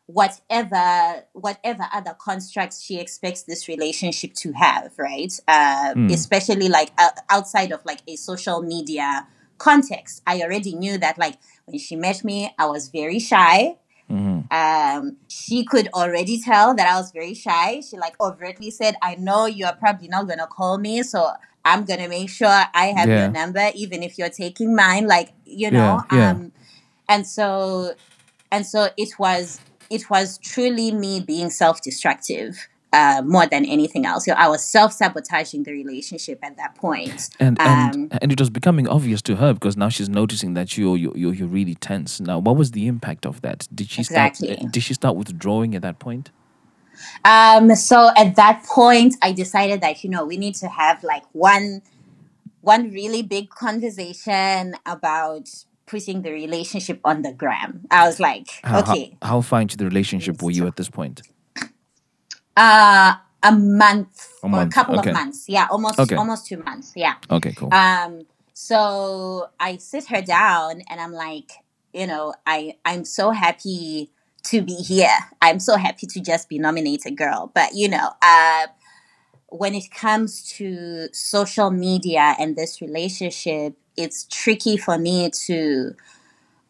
whatever 0.07 1.23
whatever 1.33 1.87
other 1.93 2.15
constructs 2.19 2.81
she 2.81 2.99
expects 2.99 3.43
this 3.43 3.67
relationship 3.67 4.33
to 4.33 4.51
have 4.53 4.91
right 4.97 5.33
uh, 5.47 5.93
Mm. 5.95 6.11
especially 6.13 6.69
like 6.69 6.91
uh, 6.97 7.09
outside 7.29 7.71
of 7.71 7.81
like 7.85 8.01
a 8.07 8.15
social 8.15 8.61
media 8.61 9.27
context 9.57 10.21
i 10.27 10.41
already 10.41 10.75
knew 10.75 10.97
that 10.97 11.17
like 11.17 11.37
when 11.65 11.79
she 11.79 11.95
met 11.95 12.23
me 12.23 12.53
i 12.59 12.65
was 12.65 12.89
very 12.89 13.19
shy 13.19 13.75
Mhm. 14.09 14.45
um, 14.51 15.17
she 15.27 15.65
could 15.65 15.87
already 15.95 16.39
tell 16.39 16.75
that 16.75 16.87
I 16.87 16.95
was 16.99 17.09
very 17.11 17.33
shy. 17.33 17.81
She 17.81 17.97
like 17.97 18.13
overtly 18.21 18.69
said, 18.69 18.93
"I 19.01 19.15
know 19.15 19.47
you 19.47 19.65
are 19.65 19.75
probably 19.75 20.07
not 20.07 20.27
gonna 20.27 20.45
call 20.45 20.77
me, 20.77 21.01
so 21.01 21.31
I'm 21.65 21.85
gonna 21.85 22.07
make 22.07 22.29
sure 22.29 22.47
I 22.83 22.93
have 22.95 23.09
Yeah. 23.09 23.21
your 23.21 23.31
number, 23.31 23.71
even 23.73 24.03
if 24.03 24.19
you're 24.19 24.29
taking 24.29 24.75
mine." 24.75 25.07
Like 25.07 25.33
you 25.43 25.71
know, 25.71 26.03
Yeah, 26.11 26.17
yeah. 26.19 26.29
um, 26.33 26.51
and 27.09 27.25
so 27.25 27.95
and 28.51 28.63
so 28.67 28.89
it 28.95 29.17
was 29.17 29.59
it 29.89 30.09
was 30.09 30.37
truly 30.39 30.91
me 30.91 31.19
being 31.19 31.49
self-destructive 31.49 32.67
uh, 32.93 33.21
more 33.25 33.45
than 33.45 33.65
anything 33.65 34.05
else. 34.05 34.25
So 34.25 34.31
I 34.33 34.47
was 34.47 34.63
self-sabotaging 34.63 35.63
the 35.63 35.73
relationship 35.73 36.39
at 36.43 36.55
that 36.57 36.75
point. 36.75 37.29
And 37.39 37.59
and 37.59 37.95
Um, 37.95 38.09
and 38.21 38.31
it 38.31 38.39
was 38.39 38.49
becoming 38.49 38.87
obvious 38.87 39.21
to 39.23 39.35
her 39.35 39.53
because 39.53 39.75
now 39.75 39.89
she's 39.89 40.07
noticing 40.07 40.53
that 40.53 40.77
you're 40.77 40.95
you're 40.95 41.17
you're 41.17 41.33
you're 41.33 41.47
really 41.47 41.75
tense. 41.75 42.21
Now, 42.21 42.39
what 42.39 42.55
was 42.55 42.71
the 42.71 42.87
impact 42.87 43.25
of 43.25 43.41
that? 43.41 43.67
Did 43.73 43.89
she 43.89 44.01
Exactly. 44.01 44.53
start? 44.55 44.71
Did 44.71 44.83
she 44.83 44.93
start 44.93 45.15
withdrawing 45.17 45.75
at 45.75 45.81
that 45.81 45.99
point? 45.99 46.31
Um, 47.25 47.75
so 47.75 48.11
at 48.15 48.37
that 48.37 48.63
point, 48.63 49.15
I 49.21 49.33
decided 49.33 49.81
that 49.81 50.03
you 50.03 50.09
know 50.09 50.25
we 50.25 50.37
need 50.37 50.55
to 50.55 50.69
have 50.69 51.03
like 51.03 51.23
one 51.33 51.81
one 52.61 52.91
really 52.91 53.21
big 53.21 53.49
conversation 53.49 54.75
about 54.85 55.49
putting 55.85 56.21
the 56.23 56.31
relationship 56.31 56.99
on 57.03 57.21
the 57.21 57.31
gram. 57.31 57.85
I 57.91 58.05
was 58.07 58.19
like, 58.19 58.47
How, 58.63 58.79
okay, 58.81 59.17
How, 59.21 59.27
how 59.27 59.41
far 59.41 59.61
into 59.61 59.77
the 59.77 59.85
relationship 59.85 60.41
were 60.41 60.51
you 60.51 60.65
at 60.67 60.75
this 60.75 60.89
point? 60.89 61.21
uh, 62.57 63.13
a 63.43 63.51
month 63.51 64.31
A 64.43 64.47
or 64.47 64.61
a 64.61 64.67
couple 64.67 64.99
okay. 64.99 65.09
of 65.09 65.15
months. 65.15 65.45
Yeah, 65.47 65.67
almost 65.69 65.99
Okay. 65.99 66.15
almost 66.15 66.47
two 66.47 66.57
months. 66.63 66.93
Yeah. 66.95 67.15
Okay, 67.29 67.53
cool. 67.53 67.73
Um, 67.73 68.25
So 68.53 69.49
I 69.59 69.75
sit 69.77 70.07
her 70.07 70.21
down 70.21 70.81
and 70.89 71.01
I'm 71.01 71.11
like, 71.11 71.51
you 71.93 72.07
know, 72.07 72.33
I 72.47 72.75
I'm 72.85 73.03
so 73.03 73.31
happy 73.31 74.11
to 74.43 74.61
be 74.61 74.75
here. 74.75 75.17
I'm 75.41 75.59
so 75.59 75.75
happy 75.75 76.07
to 76.07 76.19
just 76.21 76.47
be 76.47 76.57
nominated 76.57 77.17
girl. 77.17 77.51
But 77.53 77.73
you 77.75 77.89
know, 77.89 78.11
uh 78.21 78.67
when 79.49 79.75
it 79.75 79.91
comes 79.91 80.41
to 80.53 81.09
social 81.11 81.69
media 81.69 82.35
and 82.39 82.55
this 82.55 82.81
relationship, 82.81 83.75
it's 83.97 84.25
tricky 84.25 84.77
for 84.77 84.97
me 84.97 85.29
to 85.45 85.95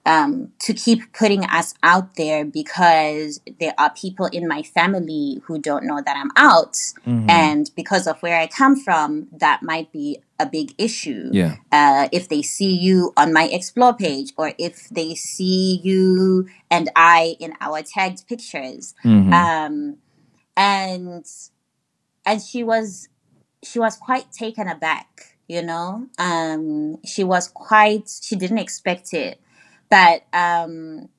um, 0.06 0.52
to 0.60 0.74
keep 0.74 1.14
putting 1.14 1.44
us 1.46 1.74
out 1.82 2.16
there 2.16 2.46
because 2.46 3.42
there 3.60 3.74
are 3.78 3.90
people 3.90 4.28
in 4.28 4.48
my 4.48 4.62
family 4.62 5.42
who 5.46 5.58
don't 5.58 5.84
know 5.84 6.02
that 6.06 6.16
I'm 6.16 6.30
out. 6.36 6.74
Mm-hmm. 6.74 7.30
And 7.30 7.72
because 7.76 8.06
of 8.06 8.22
where 8.22 8.40
I 8.40 8.46
come 8.46 8.76
from, 8.76 9.28
that 9.32 9.64
might 9.64 9.92
be 9.92 10.20
a 10.40 10.46
big 10.46 10.76
issue. 10.78 11.30
Yeah. 11.32 11.56
Uh, 11.72 12.08
if 12.12 12.30
they 12.30 12.44
see 12.44 12.76
you 12.76 13.14
on 13.18 13.34
my 13.34 13.46
explore 13.46 13.96
page 13.96 14.32
or 14.38 14.54
if 14.60 14.90
they 14.90 15.16
see 15.16 15.82
you 15.84 16.48
and 16.70 16.92
I 16.96 17.36
in 17.40 17.54
our 17.60 17.82
tagged 17.82 18.28
pictures. 18.28 18.94
Mhm. 19.04 19.34
Um, 19.34 19.98
and 20.56 21.26
and 22.26 22.42
she 22.42 22.64
was 22.64 23.10
she 23.64 23.80
was 23.80 23.98
quite 23.98 24.32
taken 24.32 24.68
aback 24.68 25.35
you 25.48 25.62
know 25.62 26.08
um 26.20 26.98
she 27.06 27.24
was 27.24 27.48
quite 27.50 28.10
she 28.22 28.36
didn't 28.36 28.58
expect 28.58 29.14
it 29.14 29.40
but 29.90 30.24
um 30.34 31.10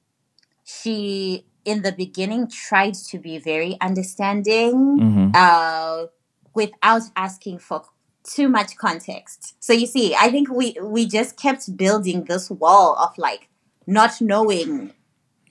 she 0.65 1.45
in 1.65 1.83
the 1.83 1.93
beginning 1.93 2.49
tried 2.49 2.95
to 2.95 3.19
be 3.19 3.39
very 3.39 3.77
understanding 3.81 4.75
Mhm. 5.01 5.31
uh 5.35 6.07
without 6.55 7.03
asking 7.17 7.59
for 7.59 7.83
too 8.25 8.49
much 8.49 8.77
context 8.77 9.55
so 9.61 9.73
you 9.73 9.87
see 9.87 10.15
i 10.17 10.31
think 10.31 10.51
we 10.51 10.77
we 10.83 11.07
just 11.07 11.37
kept 11.37 11.77
building 11.77 12.25
this 12.25 12.51
wall 12.51 12.97
of 12.97 13.17
like 13.19 13.49
not 13.87 14.21
knowing 14.21 14.93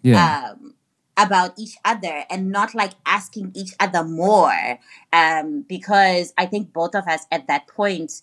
Yeah. 0.02 0.52
um, 0.52 0.76
about 1.18 1.54
each 1.58 1.78
other 1.86 2.26
and 2.30 2.52
not 2.52 2.76
like 2.76 2.94
asking 3.06 3.52
each 3.56 3.74
other 3.80 4.04
more 4.04 4.80
um, 5.14 5.66
because 5.68 6.34
I 6.38 6.46
think 6.46 6.74
both 6.74 6.94
of 6.96 7.08
us 7.08 7.26
at 7.32 7.48
that 7.48 7.68
point 7.68 8.22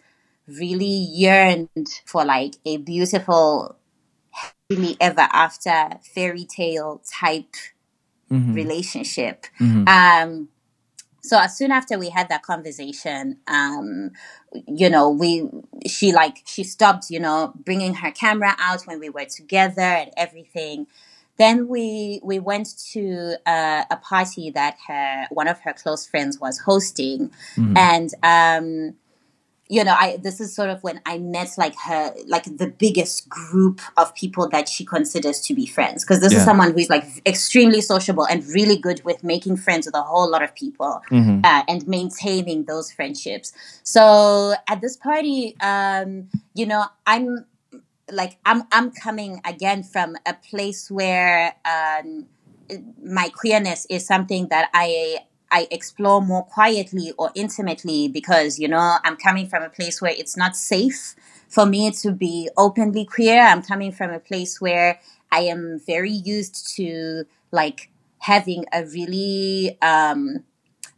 really 0.59 0.87
yearned 1.15 1.69
for 2.07 2.25
like 2.25 2.55
a 2.67 2.79
beautiful 2.79 3.77
happily 4.31 4.97
ever 5.01 5.29
after 5.33 5.99
fairy 6.15 6.45
tale 6.45 7.03
type 7.21 7.55
Mhm. 8.31 8.55
relationship. 8.55 9.47
Mhm. 9.61 9.89
Um, 9.89 10.49
so 11.23 11.39
as 11.39 11.57
soon 11.57 11.71
after 11.71 11.99
we 11.99 12.11
had 12.11 12.29
that 12.31 12.43
conversation, 12.43 13.39
um, 13.47 14.11
you 14.67 14.91
know, 14.91 15.09
we 15.11 15.49
she 15.87 16.13
like 16.13 16.39
she 16.47 16.65
stopped, 16.65 17.11
you 17.11 17.21
know, 17.21 17.53
bringing 17.65 17.95
her 17.95 18.11
camera 18.11 18.55
out 18.59 18.83
when 18.87 18.99
we 19.01 19.09
were 19.11 19.27
together 19.27 19.83
and 19.83 20.11
everything. 20.17 20.87
Then 21.39 21.69
we 21.69 22.21
we 22.25 22.39
went 22.39 22.69
to 22.93 23.37
uh, 23.47 23.85
a 23.91 23.97
party 23.97 24.51
that 24.51 24.77
her 24.89 25.27
one 25.31 25.49
of 25.49 25.61
her 25.61 25.73
close 25.73 26.07
friends 26.07 26.39
was 26.41 26.59
hosting, 26.61 27.31
Mhm. 27.57 27.77
and 27.77 28.11
um, 28.23 28.95
you 29.73 29.83
know, 29.85 29.97
I 29.99 30.19
this 30.27 30.39
is 30.39 30.55
sort 30.55 30.69
of 30.69 30.83
when 30.83 31.01
I 31.07 31.17
met 31.17 31.51
like 31.57 31.75
her 31.87 32.15
like 32.27 32.45
the 32.45 32.67
biggest 32.85 33.27
group 33.31 33.81
of 33.97 34.15
people 34.15 34.47
that 34.51 34.69
she 34.69 34.85
considers 34.85 35.41
to 35.47 35.55
be 35.55 35.65
friends 35.67 36.05
because 36.05 36.21
this 36.21 36.33
Yeah. 36.33 36.41
is 36.41 36.45
someone 36.45 36.73
who's 36.75 36.91
like 36.91 37.07
extremely 37.25 37.81
sociable 37.81 38.27
and 38.33 38.45
really 38.59 38.77
good 38.77 39.03
with 39.09 39.25
making 39.25 39.57
friends 39.57 39.87
with 39.87 39.95
a 39.95 40.03
whole 40.03 40.29
lot 40.35 40.43
of 40.43 40.55
people 40.55 41.01
Mhm. 41.11 41.41
uh, 41.51 41.63
and 41.69 41.89
maintaining 41.89 42.65
those 42.67 42.93
friendships. 42.93 43.53
So 43.83 44.03
at 44.69 44.79
this 44.83 44.97
party, 45.09 45.57
um, 45.63 46.29
you 46.53 46.67
know, 46.67 46.85
I'm 47.07 47.47
like 48.21 48.33
I'm 48.45 48.65
I'm 48.77 48.91
coming 48.91 49.41
again 49.53 49.85
from 49.85 50.17
a 50.27 50.35
place 50.51 50.91
where 50.91 51.55
um, 51.65 52.27
my 53.03 53.31
queerness 53.41 53.87
is 53.89 54.07
something 54.07 54.49
that 54.49 54.69
I 54.75 55.21
I 55.53 55.69
explore 55.71 56.23
more 56.23 56.45
quietly 56.45 57.13
or 57.19 57.31
intimately 57.35 58.09
because 58.09 58.59
you 58.59 58.67
know 58.67 58.97
I'm 59.05 59.17
coming 59.17 59.47
from 59.47 59.63
a 59.63 59.69
place 59.69 60.01
where 60.01 60.15
it's 60.17 60.37
not 60.37 60.57
safe 60.57 61.15
for 61.49 61.67
me 61.67 61.91
to 61.91 62.11
be 62.11 62.49
openly 62.57 63.05
queer. 63.05 63.43
I'm 63.43 63.63
coming 63.63 63.93
from 63.93 64.11
a 64.11 64.19
place 64.19 64.61
where 64.61 64.99
I 65.31 65.41
am 65.41 65.79
very 65.87 66.11
used 66.11 66.75
to 66.77 67.25
like 67.51 67.91
having 68.19 68.65
a 68.73 68.85
really 68.87 69.79
um, 69.83 70.45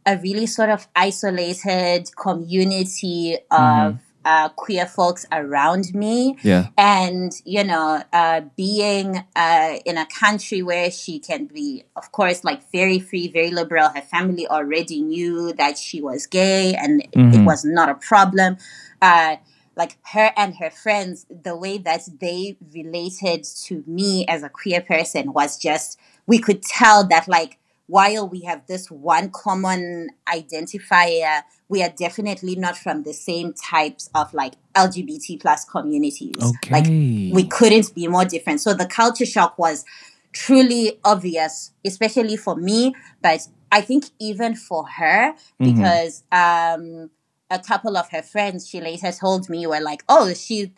a 0.05 0.17
really 0.17 0.45
sort 0.45 0.69
of 0.69 0.87
isolated 0.95 2.15
community 2.15 3.37
of 3.51 3.99
uh, 4.25 4.49
queer 4.49 4.85
folks 4.85 5.25
around 5.31 5.93
me. 5.93 6.35
Yeah. 6.43 6.67
and 6.77 7.31
you 7.45 7.63
know 7.63 8.01
uh, 8.11 8.41
being 8.57 9.23
uh, 9.35 9.73
in 9.85 9.97
a 9.97 10.07
country 10.07 10.61
where 10.61 10.89
she 10.91 11.19
can 11.19 11.45
be 11.45 11.83
of 11.95 12.11
course 12.11 12.43
like 12.43 12.61
very 12.71 12.99
free 12.99 13.27
very 13.27 13.51
liberal 13.51 13.89
her 13.89 14.01
family 14.01 14.45
already 14.47 15.01
knew 15.01 15.53
that 15.53 15.77
she 15.77 16.01
was 16.01 16.25
gay 16.27 16.73
and 16.75 17.01
it- 17.01 17.09
it 17.35 17.43
was 17.45 17.63
not 17.63 17.87
a 17.89 17.95
problem. 17.95 18.57
Uh, 19.01 19.35
like 19.77 19.97
her 20.13 20.31
and 20.37 20.55
her 20.61 20.69
friends 20.83 21.25
the 21.29 21.55
way 21.63 21.77
that 21.77 22.01
they 22.21 22.57
related 22.73 23.43
to 23.65 23.83
me 23.85 24.25
as 24.33 24.41
a 24.43 24.49
queer 24.49 24.81
person 24.81 25.33
was 25.33 25.57
just 25.57 25.99
we 26.27 26.37
could 26.39 26.61
tell 26.63 27.05
that 27.07 27.27
like 27.27 27.57
while 27.87 28.27
we 28.27 28.41
have 28.41 28.65
this 28.67 28.89
one 28.89 29.29
common 29.29 30.09
identifier 30.27 31.41
we 31.67 31.81
are 31.83 31.89
definitely 31.97 32.55
not 32.55 32.77
from 32.77 33.03
the 33.03 33.13
same 33.13 33.53
types 33.53 34.09
of 34.15 34.33
like 34.33 34.53
lgbt 34.75 35.39
plus 35.41 35.65
communities 35.65 36.35
like 36.71 36.85
we 37.31 37.43
couldn't 37.43 37.93
be 37.95 38.07
more 38.07 38.25
different. 38.25 38.61
So 38.61 38.73
the 38.73 38.85
culture 38.85 39.25
shock 39.25 39.57
was 39.57 39.83
truly 40.31 40.99
obvious, 41.03 41.71
especially 41.85 42.37
for 42.37 42.55
me, 42.55 42.93
but 43.21 43.47
I 43.71 43.81
think 43.81 44.05
even 44.19 44.55
for 44.55 44.85
her, 44.87 45.33
Mhm. 45.33 45.65
because 45.75 46.23
um, 46.31 47.09
a 47.49 47.59
couple 47.59 47.97
of 47.97 48.09
her 48.11 48.21
friends 48.21 48.67
she 48.67 48.79
later 48.81 49.11
told 49.11 49.49
me 49.49 49.65
were 49.67 49.81
like, 49.81 50.03
"Oh, 50.07 50.33
she, 50.33 50.71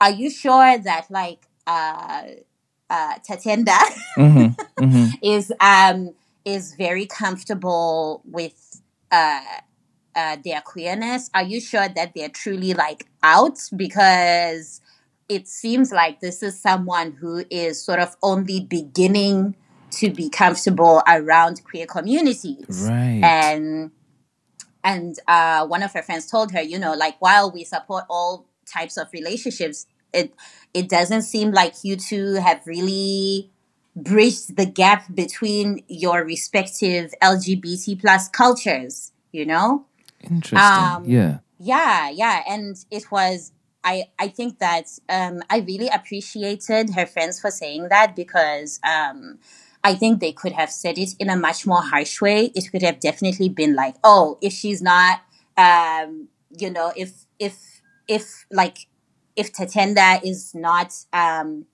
are 0.00 0.10
you 0.10 0.30
sure 0.30 0.78
that 0.78 1.06
like 1.10 1.40
uh, 1.66 2.22
uh, 2.88 3.14
Tatenda 3.28 3.78
Mhm. 4.16 4.56
Mhm. 4.78 5.12
is 5.22 5.52
um 5.60 6.10
is 6.44 6.74
very 6.74 7.06
comfortable 7.06 8.22
with 8.24 8.82
uh." 9.10 9.40
Uh, 10.12 10.36
their 10.44 10.60
queerness 10.60 11.30
are 11.34 11.44
you 11.44 11.60
sure 11.60 11.88
that 11.88 12.10
they're 12.16 12.28
truly 12.28 12.74
like 12.74 13.06
out 13.22 13.60
because 13.76 14.80
it 15.28 15.46
seems 15.46 15.92
like 15.92 16.18
this 16.18 16.42
is 16.42 16.60
someone 16.60 17.12
who 17.12 17.44
is 17.48 17.80
sort 17.80 18.00
of 18.00 18.16
only 18.20 18.58
beginning 18.58 19.54
to 19.92 20.10
be 20.10 20.28
comfortable 20.28 21.00
around 21.06 21.62
queer 21.62 21.86
communities 21.86 22.88
Right. 22.90 23.20
and 23.22 23.92
and 24.82 25.16
uh, 25.28 25.64
one 25.68 25.84
of 25.84 25.92
her 25.92 26.02
friends 26.02 26.26
told 26.26 26.50
her 26.50 26.60
you 26.60 26.76
know 26.78 26.94
like 26.94 27.14
while 27.20 27.48
we 27.52 27.62
support 27.62 28.04
all 28.10 28.46
types 28.66 28.96
of 28.96 29.06
relationships 29.12 29.86
it 30.12 30.34
it 30.74 30.88
doesn't 30.88 31.22
seem 31.22 31.52
like 31.52 31.84
you 31.84 31.94
two 31.96 32.34
have 32.34 32.66
really 32.66 33.48
bridged 33.96 34.56
the 34.56 34.66
gap 34.66 35.04
between 35.14 35.82
your 35.88 36.24
respective 36.24 37.12
lgbt 37.22 38.00
plus 38.00 38.28
cultures 38.28 39.12
you 39.32 39.44
know 39.44 39.84
Interesting. 40.22 40.58
um, 40.58 41.04
yeah. 41.04 41.38
yeah 41.58 42.10
yeah 42.10 42.42
and 42.48 42.76
it 42.90 43.10
was 43.10 43.52
i 43.82 44.04
i 44.18 44.28
think 44.28 44.58
that 44.58 44.86
um 45.08 45.40
i 45.50 45.58
really 45.58 45.88
appreciated 45.88 46.90
her 46.90 47.06
friends 47.06 47.40
for 47.40 47.50
saying 47.50 47.88
that 47.88 48.14
because 48.14 48.78
um 48.84 49.38
i 49.82 49.94
think 49.94 50.20
they 50.20 50.32
could 50.32 50.52
have 50.52 50.70
said 50.70 50.96
it 50.96 51.10
in 51.18 51.28
a 51.28 51.36
much 51.36 51.66
more 51.66 51.82
harsh 51.82 52.20
way 52.20 52.52
it 52.54 52.70
could 52.70 52.82
have 52.82 53.00
definitely 53.00 53.48
been 53.48 53.74
like 53.74 53.96
oh 54.04 54.38
if 54.40 54.52
she's 54.52 54.80
not 54.80 55.20
um 55.56 56.28
you 56.56 56.70
know 56.70 56.92
if 56.96 57.26
if 57.38 57.82
if 58.06 58.46
like 58.50 58.86
if 59.36 59.52
tatenda 59.52 60.20
is 60.24 60.54
not 60.54 60.94
um 61.12 61.64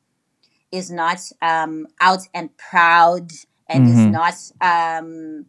is 0.73 0.91
not 0.91 1.21
um 1.43 1.87
out 2.01 2.23
and 2.35 2.51
proud 2.57 3.31
and 3.69 3.89
is 3.89 3.97
Mhm. 3.97 4.11
not 4.13 4.35
um 4.61 5.47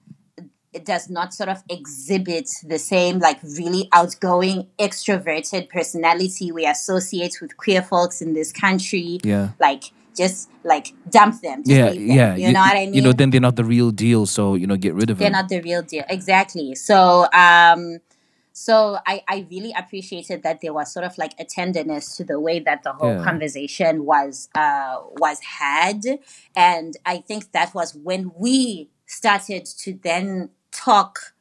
it 0.73 0.85
does 0.85 1.09
not 1.09 1.33
sort 1.33 1.49
of 1.49 1.63
exhibit 1.69 2.47
the 2.63 2.77
same 2.77 3.17
like 3.19 3.39
really 3.57 3.89
outgoing 3.93 4.67
extroverted 4.79 5.69
personality 5.69 6.51
we 6.51 6.65
associate 6.65 7.35
with 7.41 7.57
queer 7.57 7.81
folks 7.81 8.21
in 8.21 8.33
this 8.33 8.51
country 8.51 9.19
Yeah. 9.23 9.49
like 9.59 9.83
just 10.15 10.49
like 10.63 10.93
dump 11.09 11.41
them 11.41 11.61
Yeah. 11.65 11.89
them, 11.89 11.97
Yeah. 12.19 12.35
you, 12.35 12.51
know 12.53 12.59
what 12.59 12.75
i 12.75 12.85
mean 12.85 12.93
You 12.95 13.01
know, 13.01 13.13
then 13.13 13.29
they're 13.31 13.39
not 13.49 13.55
the 13.55 13.63
real 13.63 13.91
deal. 13.91 14.25
So 14.25 14.55
you 14.55 14.65
know, 14.67 14.75
get 14.75 14.93
rid 14.95 15.09
of 15.09 15.17
them. 15.17 15.23
they're 15.23 15.41
not 15.41 15.49
the 15.49 15.61
real 15.61 15.81
deal 15.81 16.03
exactly 16.09 16.75
so 16.75 17.27
um 17.33 17.99
so 18.57 18.97
I, 19.05 19.23
I 19.27 19.45
really 19.51 19.71
appreciated 19.77 20.41
that 20.43 20.61
there 20.61 20.73
was 20.73 20.91
sort 20.91 21.05
of 21.05 21.17
like 21.17 21.33
a 21.39 21.45
tenderness 21.45 22.15
to 22.17 22.23
the 22.23 22.39
way 22.39 22.59
that 22.59 22.81
the 22.83 22.93
whole 22.93 23.13
Yeah. 23.13 23.23
conversation 23.23 24.03
was 24.05 24.49
uh 24.55 24.97
was 25.19 25.39
had 25.41 26.01
and 26.55 26.97
i 27.05 27.17
think 27.19 27.51
that 27.51 27.73
was 27.75 27.93
when 27.95 28.31
we 28.35 28.89
started 29.05 29.65
to 29.83 29.99
then 30.03 30.49
talk 30.71 31.33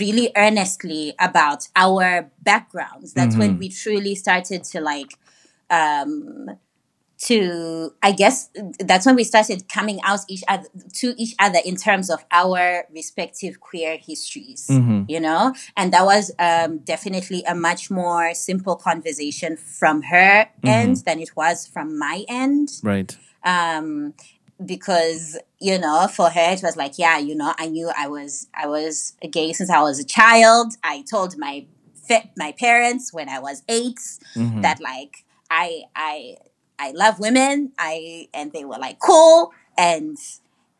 really 0.00 0.32
earnestly 0.36 1.14
about 1.20 1.68
our 1.76 2.30
backgrounds. 2.40 3.12
That's 3.12 3.36
when 3.36 3.58
we 3.58 3.68
truly 3.68 4.14
started 4.14 4.64
to 4.64 4.80
like 4.80 5.12
um 5.70 6.48
to 7.20 7.92
I 8.02 8.12
guess 8.12 8.48
that's 8.78 9.04
when 9.04 9.16
we 9.16 9.24
started 9.24 9.68
coming 9.68 9.98
out 10.04 10.20
each 10.28 10.44
other 10.46 10.68
to 10.94 11.14
each 11.16 11.34
other 11.40 11.58
in 11.64 11.76
terms 11.76 12.10
of 12.10 12.24
our 12.30 12.84
respective 12.94 13.58
queer 13.60 13.98
histories, 13.98 14.66
you 15.08 15.18
know, 15.20 15.52
and 15.76 15.92
that 15.92 16.04
was 16.04 16.30
um, 16.38 16.78
definitely 16.78 17.42
a 17.48 17.54
much 17.54 17.90
more 17.90 18.34
simple 18.34 18.76
conversation 18.76 19.56
from 19.56 20.02
her 20.02 20.48
end 20.64 20.98
than 20.98 21.18
it 21.18 21.30
was 21.36 21.66
from 21.66 21.98
my 21.98 22.24
end. 22.28 22.70
Right. 22.82 23.16
um 23.44 24.14
because 24.64 25.38
you 25.60 25.78
know 25.78 26.08
for 26.08 26.28
her 26.30 26.52
it 26.52 26.62
was 26.62 26.76
like 26.76 26.98
yeah 26.98 27.16
you 27.16 27.34
know 27.36 27.54
i 27.58 27.68
knew 27.68 27.88
i 27.96 28.08
was 28.08 28.48
i 28.54 28.66
was 28.66 29.12
gay 29.30 29.52
since 29.52 29.70
i 29.70 29.80
was 29.80 29.98
a 30.00 30.04
child. 30.04 30.72
I 30.82 31.04
told 31.08 31.38
my 31.38 31.64
my 32.36 32.52
parents 32.58 33.12
when 33.12 33.28
i 33.28 33.38
was 33.38 33.62
8 33.68 33.98
that 34.62 34.80
like 34.80 35.24
i 35.50 35.82
i 35.94 36.36
i 36.78 36.92
love 36.92 37.18
women 37.18 37.72
i 37.78 38.28
and 38.34 38.52
they 38.52 38.64
were 38.64 38.78
like 38.78 38.98
cool 38.98 39.52
and 39.76 40.16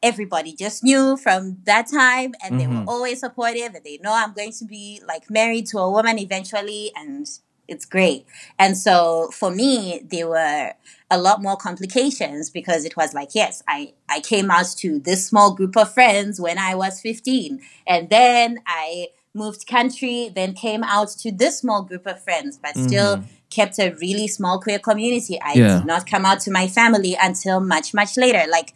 everybody 0.03 0.55
just 0.55 0.84
knew 0.84 1.16
from 1.16 1.59
that 1.64 1.88
time 1.88 2.32
and 2.44 2.61
they 2.61 2.66
were 2.66 2.74
mm-hmm. 2.74 2.88
always 2.88 3.20
supportive 3.20 3.74
and 3.74 3.84
they 3.84 3.99
know 4.03 4.12
i'm 4.14 4.32
going 4.32 4.53
to 4.53 4.64
be 4.64 5.01
like 5.07 5.28
married 5.30 5.66
to 5.66 5.78
a 5.78 5.90
woman 5.90 6.18
eventually 6.18 6.92
and 6.94 7.28
it's 7.68 7.84
great. 7.84 8.26
And 8.59 8.76
so 8.76 9.28
for 9.32 9.51
me, 9.51 10.01
there 10.11 10.26
were 10.26 10.72
a 11.11 11.18
lot 11.18 11.42
more 11.42 11.57
complications 11.57 12.51
because 12.51 12.84
it 12.84 12.96
was 12.96 13.12
like, 13.12 13.34
yes, 13.34 13.62
I, 13.68 13.92
I 14.09 14.20
came 14.20 14.51
out 14.51 14.66
to 14.78 14.99
this 14.99 15.26
small 15.26 15.55
group 15.55 15.76
of 15.76 15.92
friends 15.92 16.40
when 16.40 16.59
I 16.59 16.74
was 16.74 17.01
15. 17.01 17.61
And 17.86 18.09
then 18.09 18.61
I 18.66 19.09
moved 19.34 19.66
country, 19.66 20.30
then 20.34 20.55
came 20.55 20.82
out 20.82 21.09
to 21.09 21.30
this 21.30 21.59
small 21.59 21.82
group 21.82 22.07
of 22.07 22.22
friends, 22.22 22.59
but 22.61 22.72
still 22.72 23.18
mm-hmm. 23.18 23.32
Kept 23.59 23.78
a 23.78 23.88
really 24.04 24.28
small 24.28 24.56
queer 24.64 24.78
community. 24.88 25.36
I 25.50 25.52
Yeah. 25.54 25.74
did 25.78 25.86
not 25.92 26.02
come 26.12 26.24
out 26.30 26.40
to 26.46 26.50
my 26.61 26.66
family 26.78 27.12
until 27.28 27.59
much, 27.74 27.88
much 28.00 28.12
later. 28.24 28.42
Like, 28.56 28.70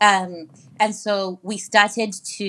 um, 0.00 0.32
and 0.82 0.92
so 1.04 1.38
we 1.50 1.56
started 1.70 2.10
to 2.38 2.48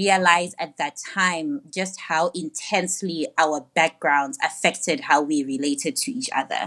realize 0.00 0.52
at 0.64 0.72
that 0.82 0.94
time 1.14 1.48
just 1.78 1.94
how 2.08 2.22
intensely 2.44 3.18
our 3.44 3.56
backgrounds 3.74 4.36
affected 4.48 4.96
how 5.10 5.18
we 5.30 5.36
related 5.54 5.92
to 6.04 6.08
each 6.18 6.30
other. 6.42 6.62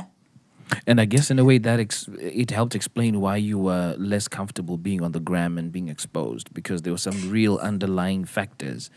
And 0.86 1.00
I 1.00 1.06
guess 1.06 1.32
in 1.32 1.40
a 1.40 1.46
way 1.46 1.60
that 1.60 1.80
ex- 1.80 2.10
it 2.20 2.52
helped 2.52 2.76
explain 2.76 3.22
why 3.22 3.38
you 3.38 3.58
were 3.58 3.96
less 3.98 4.28
comfortable 4.28 4.78
being 4.78 5.02
on 5.02 5.12
the 5.14 5.22
gram 5.30 5.58
and 5.58 5.72
being 5.72 5.88
exposed 5.88 6.54
because 6.54 6.82
there 6.82 6.92
were 6.92 6.98
some 7.10 7.20
real 7.32 7.56
underlying 7.72 8.26
factors 8.26 8.90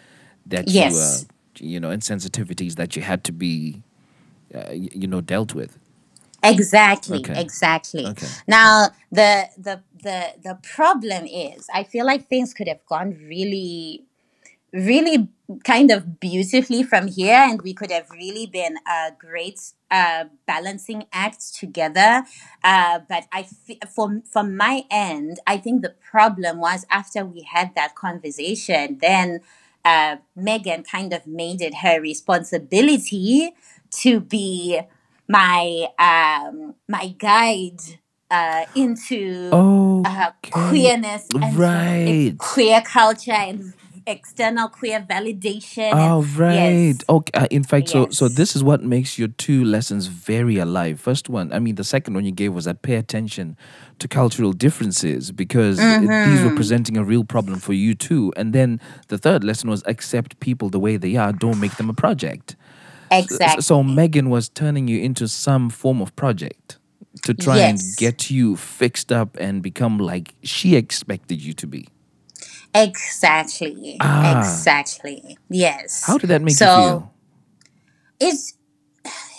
that 0.52 0.64
Yes. 0.68 0.92
you 0.92 0.98
were, 0.98 1.70
you 1.72 1.78
know, 1.82 1.90
insensitivities 1.98 2.74
that 2.74 2.96
you 2.96 3.02
had 3.02 3.22
to 3.28 3.32
be, 3.46 3.82
uh, 4.54 4.70
you 4.72 5.06
know, 5.06 5.20
dealt 5.20 5.54
with. 5.54 5.78
Exactly, 6.42 7.20
Okay. 7.20 7.34
exactly. 7.34 8.06
Okay. 8.06 8.26
Now 8.48 8.88
the 9.12 9.48
the 9.58 9.82
the 10.02 10.34
the 10.42 10.58
problem 10.62 11.26
is 11.26 11.68
I 11.72 11.84
feel 11.84 12.06
like 12.06 12.28
things 12.28 12.54
could 12.54 12.68
have 12.68 12.84
gone 12.86 13.10
really 13.28 14.04
really 14.72 15.28
kind 15.64 15.90
of 15.90 16.20
beautifully 16.20 16.82
from 16.82 17.08
here 17.08 17.34
and 17.36 17.60
we 17.62 17.74
could 17.74 17.90
have 17.90 18.10
really 18.10 18.46
been 18.46 18.76
a 18.86 19.10
great 19.18 19.60
uh, 19.90 20.24
balancing 20.46 21.04
act 21.12 21.54
together 21.54 22.22
uh, 22.62 23.00
but 23.08 23.24
i 23.32 23.40
f- 23.40 23.90
from 23.92 24.22
from 24.22 24.56
my 24.56 24.84
end 24.90 25.40
i 25.46 25.56
think 25.56 25.82
the 25.82 25.94
problem 26.10 26.60
was 26.60 26.86
after 26.90 27.24
we 27.24 27.42
had 27.42 27.74
that 27.74 27.94
conversation 27.96 28.98
then 29.00 29.40
uh, 29.84 30.16
megan 30.36 30.84
kind 30.84 31.12
of 31.12 31.26
made 31.26 31.60
it 31.60 31.76
her 31.76 32.00
responsibility 32.00 33.52
to 33.90 34.20
be 34.20 34.80
my 35.28 35.86
um, 35.98 36.74
my 36.88 37.08
guide 37.18 37.80
uh, 38.30 38.64
into 38.74 39.50
Oh, 39.52 40.02
uh, 40.04 40.30
queerness 40.50 41.28
and 41.42 41.56
Right. 41.58 42.34
queer 42.38 42.80
culture 42.82 43.32
and 43.32 43.72
external 44.06 44.68
queer 44.68 45.04
validation. 45.08 45.92
Oh 45.92 46.22
and, 46.22 46.38
right. 46.38 46.54
Yes. 46.54 46.98
Okay. 47.08 47.30
Uh, 47.38 47.46
in 47.50 47.62
fact, 47.62 47.88
so 47.88 48.08
so 48.10 48.28
this 48.28 48.56
is 48.56 48.62
what 48.64 48.82
makes 48.82 49.18
your 49.18 49.28
two 49.28 49.64
lessons 49.64 50.06
very 50.06 50.58
alive. 50.58 51.00
First 51.00 51.28
one, 51.28 51.52
I 51.52 51.58
mean, 51.58 51.74
the 51.76 51.84
second 51.84 52.14
one 52.14 52.24
you 52.24 52.32
gave 52.32 52.52
was 52.54 52.64
that 52.64 52.82
pay 52.82 52.94
attention 52.96 53.56
to 53.98 54.08
cultural 54.08 54.52
differences 54.52 55.30
because 55.32 55.78
it- 56.00 56.22
these 56.22 56.42
were 56.42 56.50
presenting 56.50 56.96
a 56.96 57.04
real 57.04 57.24
problem 57.24 57.58
for 57.60 57.72
you 57.72 57.94
too. 57.94 58.32
And 58.36 58.52
then 58.52 58.80
the 59.08 59.18
third 59.18 59.44
lesson 59.44 59.68
was 59.70 59.82
accept 59.86 60.40
people 60.40 60.70
the 60.70 60.80
way 60.80 60.96
they 60.96 61.16
are. 61.16 61.32
Don't 61.32 61.60
make 61.60 61.76
them 61.76 61.90
a 61.90 61.94
project. 61.94 62.56
Exactly. 63.10 63.62
So 63.62 63.82
Megan 63.82 64.30
was 64.30 64.48
turning 64.48 64.88
you 64.88 65.00
into 65.00 65.26
some 65.26 65.68
form 65.70 66.00
of 66.00 66.14
project 66.16 66.78
to 67.22 67.34
try 67.34 67.58
and 67.58 67.80
get 67.96 68.30
you 68.30 68.56
fixed 68.56 69.10
up 69.10 69.36
and 69.40 69.62
become 69.62 69.98
like 69.98 70.34
she 70.42 70.76
expected 70.76 71.42
you 71.42 71.52
to 71.54 71.66
be. 71.66 71.88
exactly. 72.74 73.96
Ah. 74.00 74.38
Exactly. 74.38 75.36
Yes. 75.48 76.04
How 76.04 76.18
did 76.18 76.28
that 76.28 76.42
make 76.42 76.54
so, 76.54 76.76
you 76.76 76.82
feel? 76.82 77.14
It's 78.20 78.54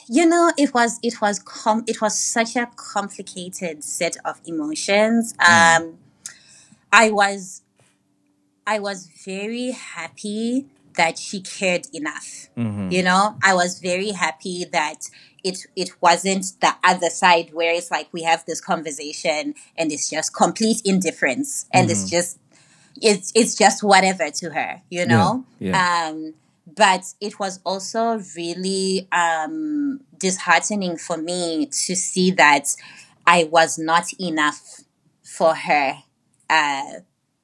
you 0.08 0.26
know 0.26 0.52
it 0.58 0.74
was 0.74 1.00
it 1.02 1.22
was 1.22 1.40
com- 1.40 1.86
it 1.88 2.02
was 2.02 2.18
such 2.18 2.58
a 2.58 2.70
complicated 2.76 3.84
set 3.84 4.18
of 4.26 4.42
emotions. 4.46 5.34
Um, 5.40 5.98
I 6.92 7.12
was 7.12 7.62
I 8.68 8.80
was 8.80 9.08
very 9.26 9.72
happy 9.72 10.68
that 10.98 11.18
she 11.18 11.42
cared 11.42 11.88
enough. 11.94 12.50
You 12.92 13.04
know, 13.04 13.36
I 13.44 13.54
was 13.54 13.80
very 13.80 14.12
happy 14.12 14.66
that 14.72 15.10
it 15.44 15.66
it 15.76 15.92
wasn't 16.02 16.46
the 16.62 16.74
other 16.84 17.10
side 17.10 17.52
where 17.54 17.74
it's 17.74 17.92
like 17.92 18.10
we 18.12 18.24
have 18.24 18.46
this 18.46 18.62
conversation 18.62 19.56
and 19.78 19.92
it's 19.92 20.10
just 20.10 20.36
complete 20.36 20.82
indifference 20.86 21.66
and 21.74 21.90
it's 21.90 22.10
just 22.10 22.40
it's 23.02 23.32
it's 23.36 23.56
just 23.56 23.84
whatever 23.84 24.30
to 24.30 24.50
her, 24.52 24.82
you 24.90 25.06
know. 25.06 25.46
yeah. 25.60 26.10
Um, 26.10 26.34
but 26.76 27.14
it 27.20 27.40
was 27.40 27.60
also 27.66 28.22
really 28.36 29.08
um, 29.12 30.02
disheartening 30.18 30.98
for 30.98 31.18
me 31.18 31.66
to 31.66 31.96
see 31.96 32.32
that 32.32 32.68
I 33.26 33.46
was 33.46 33.78
not 33.78 34.06
enough 34.20 34.82
for 35.24 35.56
her 35.56 36.04
uh, 36.50 36.84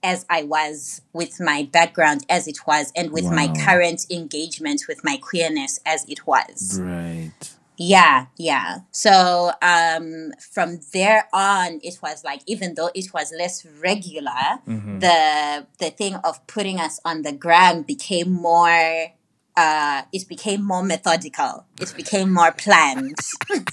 as 0.03 0.25
I 0.29 0.43
was 0.43 1.01
with 1.13 1.39
my 1.39 1.67
background 1.71 2.25
as 2.29 2.47
it 2.47 2.59
was, 2.67 2.91
and 2.95 3.11
with 3.11 3.25
my 3.31 3.47
current 3.65 4.05
engagement 4.11 4.83
with 4.87 5.03
my 5.03 5.17
queerness 5.17 5.79
as 5.85 6.05
it 6.07 6.25
was. 6.27 6.79
Right. 6.81 7.31
Yeah, 7.79 8.25
yeah. 8.37 8.79
So 8.91 9.51
um, 9.61 10.31
from 10.39 10.79
there 10.93 11.27
on, 11.31 11.79
it 11.83 11.99
was 12.01 12.23
like 12.23 12.41
even 12.47 12.73
though 12.73 12.89
it 12.95 13.13
was 13.13 13.31
less 13.37 13.65
regular, 13.81 14.59
the 14.99 15.67
the 15.79 15.89
thing 15.91 16.15
of 16.15 16.45
putting 16.47 16.79
us 16.79 16.99
on 17.05 17.21
the 17.21 17.31
gram 17.31 17.83
became 17.83 18.31
more. 18.31 19.13
Uh, 19.55 20.03
it 20.13 20.27
became 20.27 20.63
more 20.63 20.83
methodical. 20.83 21.65
It 21.81 21.91
became 21.95 22.31
more 22.31 22.51
planned. 22.51 23.15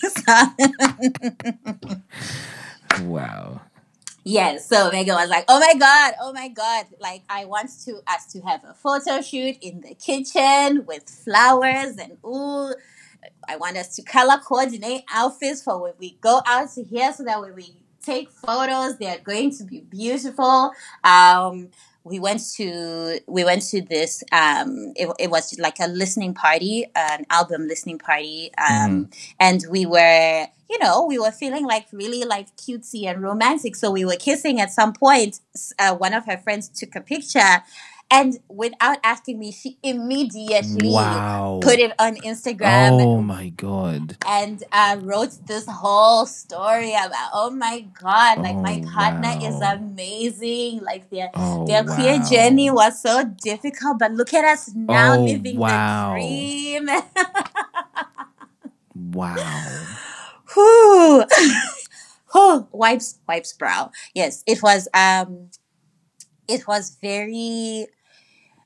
Wow. 3.03 3.61
Yes, 4.27 4.67
so 4.71 4.91
Megan 4.91 5.17
was 5.17 5.29
like, 5.29 5.45
"Oh 5.49 5.61
my 5.61 5.75
god, 5.79 6.15
oh 6.19 6.33
my 6.33 6.49
god! 6.49 6.87
Like, 6.99 7.25
I 7.29 7.45
want 7.45 7.71
to 7.85 8.01
us 8.07 8.25
to 8.33 8.41
have 8.41 8.65
a 8.65 8.73
photo 8.73 9.21
shoot 9.21 9.59
in 9.61 9.83
the 9.83 9.95
kitchen 9.95 10.87
with 10.87 11.09
flowers 11.11 11.99
and 11.99 12.17
ooh, 12.25 12.75
I 13.47 13.57
want 13.57 13.77
us 13.77 13.95
to 13.97 14.03
color 14.03 14.39
coordinate 14.39 15.03
outfits 15.13 15.63
for 15.63 15.79
when 15.83 15.93
we 15.99 16.17
go 16.23 16.41
out 16.47 16.71
to 16.73 16.85
here, 16.85 17.13
so 17.13 17.25
that 17.25 17.39
when 17.39 17.55
we 17.55 17.77
take 18.03 18.31
photos, 18.31 18.97
they're 18.97 19.19
going 19.19 19.55
to 19.59 19.65
be 19.65 19.81
beautiful." 19.81 20.73
Um, 21.05 21.69
we 22.05 22.21
went 22.21 22.43
to 22.57 23.19
we 23.27 23.45
went 23.45 23.63
to 23.63 23.81
this. 23.83 24.23
Um, 24.31 24.93
it, 24.95 25.11
it 25.19 25.31
was 25.31 25.59
like 25.59 25.81
a 25.81 25.89
listening 25.89 26.35
party, 26.35 26.87
an 26.95 27.25
album 27.31 27.67
listening 27.67 27.99
party, 27.99 28.51
um, 28.59 29.09
and 29.41 29.65
we 29.71 29.87
were 29.87 30.47
you 30.71 30.79
know, 30.79 31.05
we 31.05 31.19
were 31.19 31.31
feeling 31.31 31.67
like 31.67 31.87
really 31.93 32.25
like 32.25 32.55
cutesy 32.57 33.05
and 33.07 33.23
romantic. 33.23 33.77
So 33.77 33.91
we 33.91 34.05
were 34.05 34.17
kissing 34.17 34.61
at 34.61 34.73
some 34.73 34.93
point. 34.93 35.41
Uh, 35.79 35.95
one 35.95 36.15
of 36.15 36.25
her 36.27 36.39
friends 36.39 36.69
took 36.69 36.97
a 36.97 37.01
picture, 37.01 37.63
and 38.11 38.39
without 38.49 38.99
asking 39.03 39.39
me, 39.39 39.53
she 39.53 39.79
immediately 39.83 40.91
Wow. 40.93 41.61
put 41.61 41.79
it 41.79 41.93
on 41.99 42.17
Instagram 42.17 42.97
Oh 42.97 43.21
my 43.23 43.49
god. 43.51 44.17
and 44.27 44.63
uh, 44.73 44.97
wrote 45.03 45.33
this 45.47 45.67
whole 45.69 46.27
story 46.27 46.93
about, 46.95 47.31
oh 47.33 47.51
my 47.51 47.81
god, 48.01 48.41
like 48.43 48.61
my 48.63 48.81
Oh, 48.81 48.85
partner 48.93 49.35
is 49.43 49.61
amazing. 49.61 50.81
Like 50.83 51.11
their 51.11 51.31
Oh, 51.35 51.67
their 51.67 51.85
queer 51.85 52.19
journey 52.21 52.71
was 52.71 53.01
so 53.03 53.25
difficult, 53.43 53.99
but 53.99 54.13
look 54.13 54.33
at 54.33 54.45
us 54.45 54.71
now 54.75 55.17
Oh, 55.17 55.25
living 55.25 55.61
wow. 55.61 55.67
the 55.67 55.85
dream. 56.13 56.89
Wow. 58.95 59.99
Whew. 60.55 61.25
Whew. 62.33 62.69
wipes 62.73 63.19
wipes 63.29 63.53
brow. 63.55 63.91
Yes, 64.15 64.43
it 64.47 64.63
was 64.63 64.89
um 64.95 65.51
it 66.49 66.67
was 66.67 66.97
very 67.01 67.87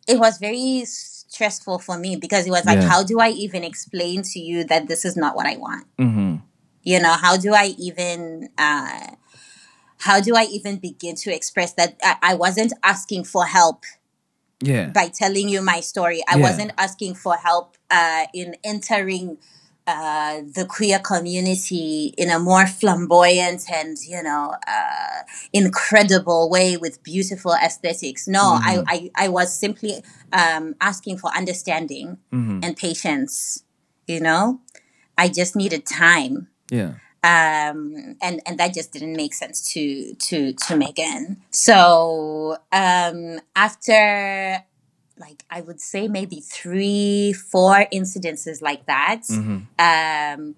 it 0.08 0.18
was 0.18 0.38
very 0.38 0.84
stressful 0.86 1.78
for 1.78 1.98
me 1.98 2.16
because 2.16 2.46
it 2.46 2.50
was 2.50 2.64
like, 2.64 2.80
Yeah. 2.80 2.88
how 2.88 3.02
do 3.04 3.20
I 3.20 3.28
even 3.30 3.62
explain 3.62 4.22
to 4.22 4.40
you 4.40 4.64
that 4.64 4.88
this 4.88 5.04
is 5.04 5.16
not 5.16 5.36
what 5.36 5.46
I 5.46 5.56
want? 5.56 5.86
Mm-hmm. 5.98 6.36
You 6.82 7.00
know, 7.00 7.12
how 7.12 7.36
do 7.36 7.54
I 7.54 7.74
even, 7.78 8.48
uh, 8.56 9.08
how 9.98 10.20
do 10.20 10.34
I 10.34 10.44
even 10.44 10.78
begin 10.78 11.14
to 11.16 11.34
express 11.34 11.72
that 11.74 11.98
I, 12.02 12.16
I 12.22 12.34
wasn't 12.34 12.72
asking 12.82 13.24
for 13.24 13.44
help 13.46 13.84
Yeah. 14.62 14.90
by 14.90 15.08
telling 15.08 15.48
you 15.48 15.60
my 15.62 15.80
story. 15.80 16.22
I 16.28 16.36
Yeah. 16.36 16.42
wasn't 16.42 16.72
asking 16.78 17.14
for 17.14 17.36
help 17.36 17.76
uh, 17.90 18.26
in 18.32 18.56
entering 18.64 19.38
uh, 19.88 20.42
the 20.54 20.66
queer 20.68 20.98
community 20.98 22.12
in 22.18 22.28
a 22.30 22.38
more 22.38 22.66
flamboyant 22.66 23.62
and 23.72 23.96
you 24.06 24.22
know 24.22 24.54
uh, 24.68 25.18
incredible 25.52 26.50
way 26.50 26.76
with 26.76 27.02
beautiful 27.02 27.54
aesthetics. 27.54 28.28
No, 28.28 28.58
I, 28.70 28.82
I 28.86 29.10
I 29.24 29.28
was 29.28 29.48
simply 29.64 29.92
um, 30.32 30.74
asking 30.80 31.16
for 31.18 31.30
understanding 31.34 32.18
Mm-hmm. 32.32 32.60
and 32.62 32.76
patience. 32.76 33.64
You 34.06 34.20
know, 34.20 34.60
I 35.16 35.28
just 35.28 35.56
needed 35.56 35.82
time 35.86 36.48
Yeah. 36.70 36.92
um, 37.24 38.16
and 38.20 38.40
and 38.46 38.54
that 38.60 38.74
just 38.74 38.92
didn't 38.92 39.16
make 39.16 39.32
sense 39.34 39.72
to 39.72 40.14
to 40.28 40.52
to 40.68 40.76
Megan. 40.76 41.42
So 41.50 42.56
um, 42.72 43.40
after 43.56 44.64
like 45.18 45.44
I 45.50 45.60
would 45.60 45.80
say 45.80 46.08
maybe 46.08 46.40
three, 46.40 47.32
four 47.32 47.86
incidences 47.92 48.62
like 48.62 48.86
that, 48.86 49.22
Mm-hmm. 49.30 49.58
um, 49.78 50.54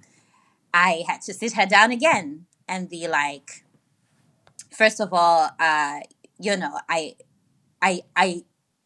I 0.72 1.02
had 1.08 1.20
to 1.22 1.34
sit 1.34 1.54
her 1.54 1.66
down 1.66 1.90
again 1.90 2.46
and 2.68 2.88
be 2.88 3.08
like, 3.08 3.64
first 4.72 5.00
of 5.00 5.12
all, 5.12 5.50
uh, 5.58 6.00
you 6.38 6.56
know, 6.56 6.78
I, 6.88 7.16
I, 7.82 8.02
I, 8.16 8.42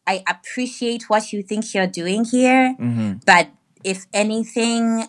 I 0.07 0.23
appreciate 0.27 1.03
what 1.09 1.31
you 1.31 1.43
think 1.43 1.73
you're 1.73 1.87
doing 1.87 2.25
here, 2.25 2.75
Mm-hmm. 2.79 3.13
but 3.25 3.49
if 3.83 4.07
anything, 4.13 5.07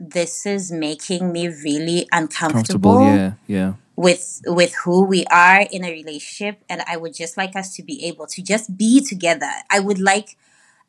this 0.00 0.46
is 0.46 0.72
making 0.72 1.32
me 1.32 1.48
really 1.48 2.06
Comfortable. 2.10 2.98
uncomfortable 2.98 3.00
Yeah. 3.02 3.32
Yeah. 3.46 3.72
With 3.96 4.40
with 4.46 4.74
who 4.84 5.04
we 5.04 5.24
are 5.26 5.60
in 5.70 5.84
a 5.84 5.90
relationship 5.90 6.60
and 6.68 6.82
i 6.88 6.96
would 6.96 7.14
just 7.14 7.36
like 7.36 7.54
us 7.54 7.74
to 7.74 7.82
be 7.82 8.04
able 8.04 8.26
to 8.26 8.42
just 8.42 8.76
be 8.76 9.00
together 9.00 9.50
i 9.70 9.78
would 9.78 10.00
like 10.00 10.36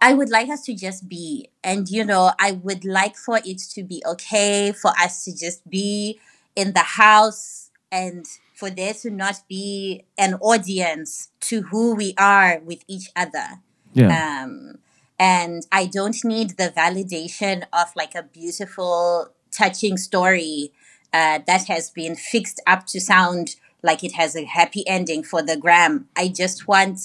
i 0.01 0.14
would 0.14 0.30
like 0.30 0.49
us 0.49 0.64
to 0.64 0.74
just 0.74 1.08
be 1.08 1.47
and 1.64 1.89
you 1.89 2.03
know 2.03 2.32
i 2.39 2.51
would 2.51 2.84
like 2.84 3.16
for 3.16 3.39
it 3.45 3.60
to 3.60 3.84
be 3.84 4.01
okay 4.06 4.72
for 4.72 4.91
us 4.99 5.24
to 5.24 5.36
just 5.36 5.68
be 5.70 6.20
in 6.56 6.74
the 6.74 6.80
house 6.80 7.70
and 7.91 8.26
for 8.53 8.70
there 8.70 8.93
to 8.93 9.10
not 9.10 9.41
be 9.47 10.03
an 10.18 10.34
audience 10.36 11.30
to 11.39 11.62
who 11.64 11.93
we 11.95 12.14
are 12.18 12.60
with 12.66 12.84
each 12.88 13.12
other 13.16 13.60
Yeah. 13.93 14.43
um, 14.43 14.80
and 15.18 15.66
I 15.72 15.86
don't 15.86 16.18
need 16.26 16.58
the 16.58 16.74
validation 16.76 17.64
of 17.72 17.88
like 17.95 18.16
a 18.16 18.24
beautiful, 18.24 19.30
touching 19.51 19.95
story 19.97 20.74
uh, 21.16 21.39
that 21.47 21.66
has 21.68 21.89
been 21.89 22.13
fixed 22.13 22.61
up 22.68 22.86
to 22.88 22.99
sound 22.99 23.55
like 23.82 24.03
it 24.03 24.11
has 24.13 24.36
a 24.36 24.43
happy 24.43 24.86
ending 24.86 25.24
for 25.24 25.41
the 25.41 25.55
gram. 25.55 26.09
I 26.13 26.28
just 26.28 26.68
want 26.68 26.99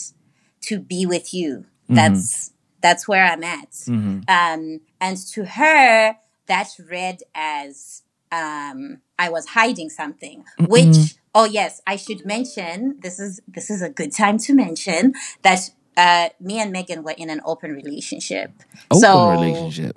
to 0.62 0.80
be 0.80 1.06
with 1.06 1.32
you. 1.32 1.66
That's 1.88 2.52
that's 2.80 3.06
where 3.06 3.24
I'm 3.24 3.44
at. 3.44 3.70
Mm-hmm. 3.70 4.20
Um, 4.28 4.80
and 5.00 5.16
to 5.32 5.44
her, 5.44 6.16
that 6.46 6.68
read 6.88 7.22
as 7.34 8.02
um, 8.32 9.00
I 9.18 9.28
was 9.28 9.46
hiding 9.46 9.90
something. 9.90 10.44
Which, 10.58 11.16
oh 11.34 11.44
yes, 11.44 11.80
I 11.86 11.96
should 11.96 12.26
mention. 12.26 12.98
This 13.00 13.20
is 13.20 13.40
this 13.46 13.70
is 13.70 13.80
a 13.80 13.90
good 13.90 14.12
time 14.12 14.38
to 14.38 14.54
mention 14.54 15.14
that 15.42 15.70
uh, 15.96 16.30
me 16.40 16.58
and 16.61 16.72
Megan 16.72 17.04
were 17.04 17.14
in 17.16 17.30
an 17.30 17.40
open 17.44 17.72
relationship. 17.72 18.50
Open 18.90 19.00
so 19.00 19.30
relationship. 19.30 19.96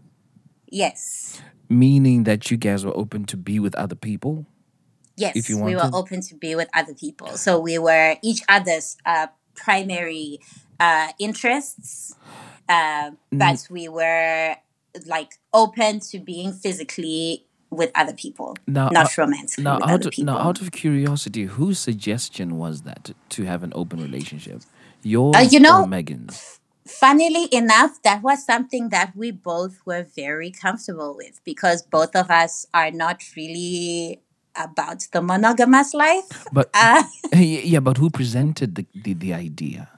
yes, 0.70 1.42
Meaning 1.74 2.24
that 2.24 2.50
you 2.52 2.58
guys 2.58 2.86
were 2.86 2.96
open 2.96 3.26
to 3.26 3.38
be 3.38 3.60
with 3.60 3.76
other 3.76 3.96
people. 3.96 4.46
yes, 5.18 5.36
If 5.36 5.50
you 5.50 5.58
we 5.62 5.76
were 5.76 5.90
open 5.94 6.22
to 6.22 6.36
be 6.36 6.56
with 6.56 6.70
other 6.74 6.94
people. 6.94 7.28
So 7.38 7.60
we 7.60 7.78
were 7.78 8.16
each 8.22 8.42
other's 8.50 8.98
uh, 9.06 9.28
primary 9.56 10.40
uh, 10.80 11.10
interests, 11.20 12.16
uh, 12.70 13.12
but 13.32 13.68
we 13.70 13.88
were 13.90 14.56
like 15.06 15.32
open 15.54 16.00
to 16.12 16.20
being 16.20 16.54
physically 16.54 17.46
with 17.70 17.92
other 17.96 18.14
people, 18.14 18.56
Now, 18.68 18.90
not 18.90 19.08
uh, 19.08 19.22
romantically 19.24 19.64
Now, 19.64 19.80
out 19.84 20.06
of, 20.06 20.18
now, 20.20 20.38
out 20.38 20.62
of 20.62 20.72
curiosity, 20.72 21.46
whose 21.46 21.80
suggestion 21.80 22.58
was 22.58 22.84
that 22.84 23.04
to, 23.06 23.16
to 23.30 23.44
have 23.46 23.64
an 23.64 23.72
open 23.76 24.00
relationship? 24.02 24.62
Yours 25.02 25.36
Uh, 25.36 25.40
you 25.40 25.60
know- 25.60 25.82
or 25.84 25.88
Megan's? 25.88 26.60
Funnily 26.86 27.48
enough, 27.52 28.02
that 28.04 28.22
was 28.22 28.46
something 28.46 28.90
that 28.90 29.16
we 29.16 29.32
both 29.32 29.80
were 29.86 30.04
very 30.16 30.52
comfortable 30.52 31.16
with 31.16 31.40
because 31.46 31.82
both 31.82 32.16
of 32.16 32.30
us 32.30 32.66
are 32.74 32.92
not 32.92 33.22
really 33.38 34.22
about 34.56 35.08
the 35.12 35.22
monogamous 35.22 35.94
life. 35.94 36.46
But 36.52 36.70
Uh, 36.74 37.04
yeah, 37.34 37.80
but 37.80 37.98
who 37.98 38.10
presented 38.10 38.76
the, 38.76 38.86
the, 38.94 39.14
the 39.14 39.34
idea? 39.34 39.90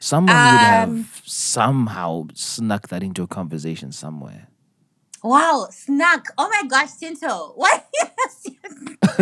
Someone 0.00 0.34
would 0.52 0.62
Um, 0.62 0.70
have 1.06 1.22
somehow 1.24 2.26
snuck 2.34 2.88
that 2.88 3.02
into 3.02 3.22
a 3.22 3.26
conversation 3.28 3.92
somewhere. 3.92 4.48
Wow, 5.22 5.68
snack. 5.70 6.26
Oh 6.38 6.48
my 6.48 6.68
gosh, 6.68 6.92
Tinto. 6.98 7.52
What? 7.56 7.86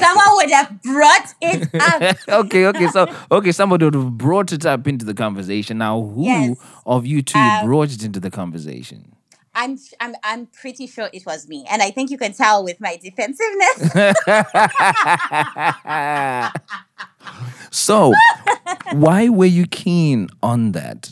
Someone 0.00 0.36
would 0.36 0.50
have 0.50 0.82
brought 0.82 1.34
it 1.42 1.68
up. 1.80 2.16
okay, 2.28 2.66
okay, 2.66 2.86
so 2.88 3.06
okay, 3.30 3.52
somebody 3.52 3.84
would 3.84 3.94
have 3.94 4.16
brought 4.16 4.52
it 4.52 4.64
up 4.66 4.86
into 4.86 5.04
the 5.04 5.14
conversation. 5.14 5.78
Now, 5.78 6.00
who 6.00 6.24
Yes. 6.24 6.56
of 6.86 7.06
you 7.06 7.22
two 7.22 7.38
Um, 7.38 7.66
brought 7.66 7.92
it 7.92 8.02
into 8.04 8.20
the 8.20 8.30
conversation? 8.30 9.12
I'm, 9.54 9.78
I'm, 10.00 10.14
I'm 10.22 10.46
pretty 10.46 10.86
sure 10.86 11.10
it 11.12 11.24
was 11.26 11.48
me. 11.48 11.66
And 11.68 11.82
I 11.82 11.90
think 11.90 12.10
you 12.10 12.16
can 12.18 12.32
tell 12.32 12.62
with 12.64 12.80
my 12.80 12.96
defensiveness. 13.02 13.92
so, 17.70 18.12
why 18.92 19.28
were 19.28 19.46
you 19.46 19.66
keen 19.66 20.28
on 20.42 20.72
that? 20.72 21.10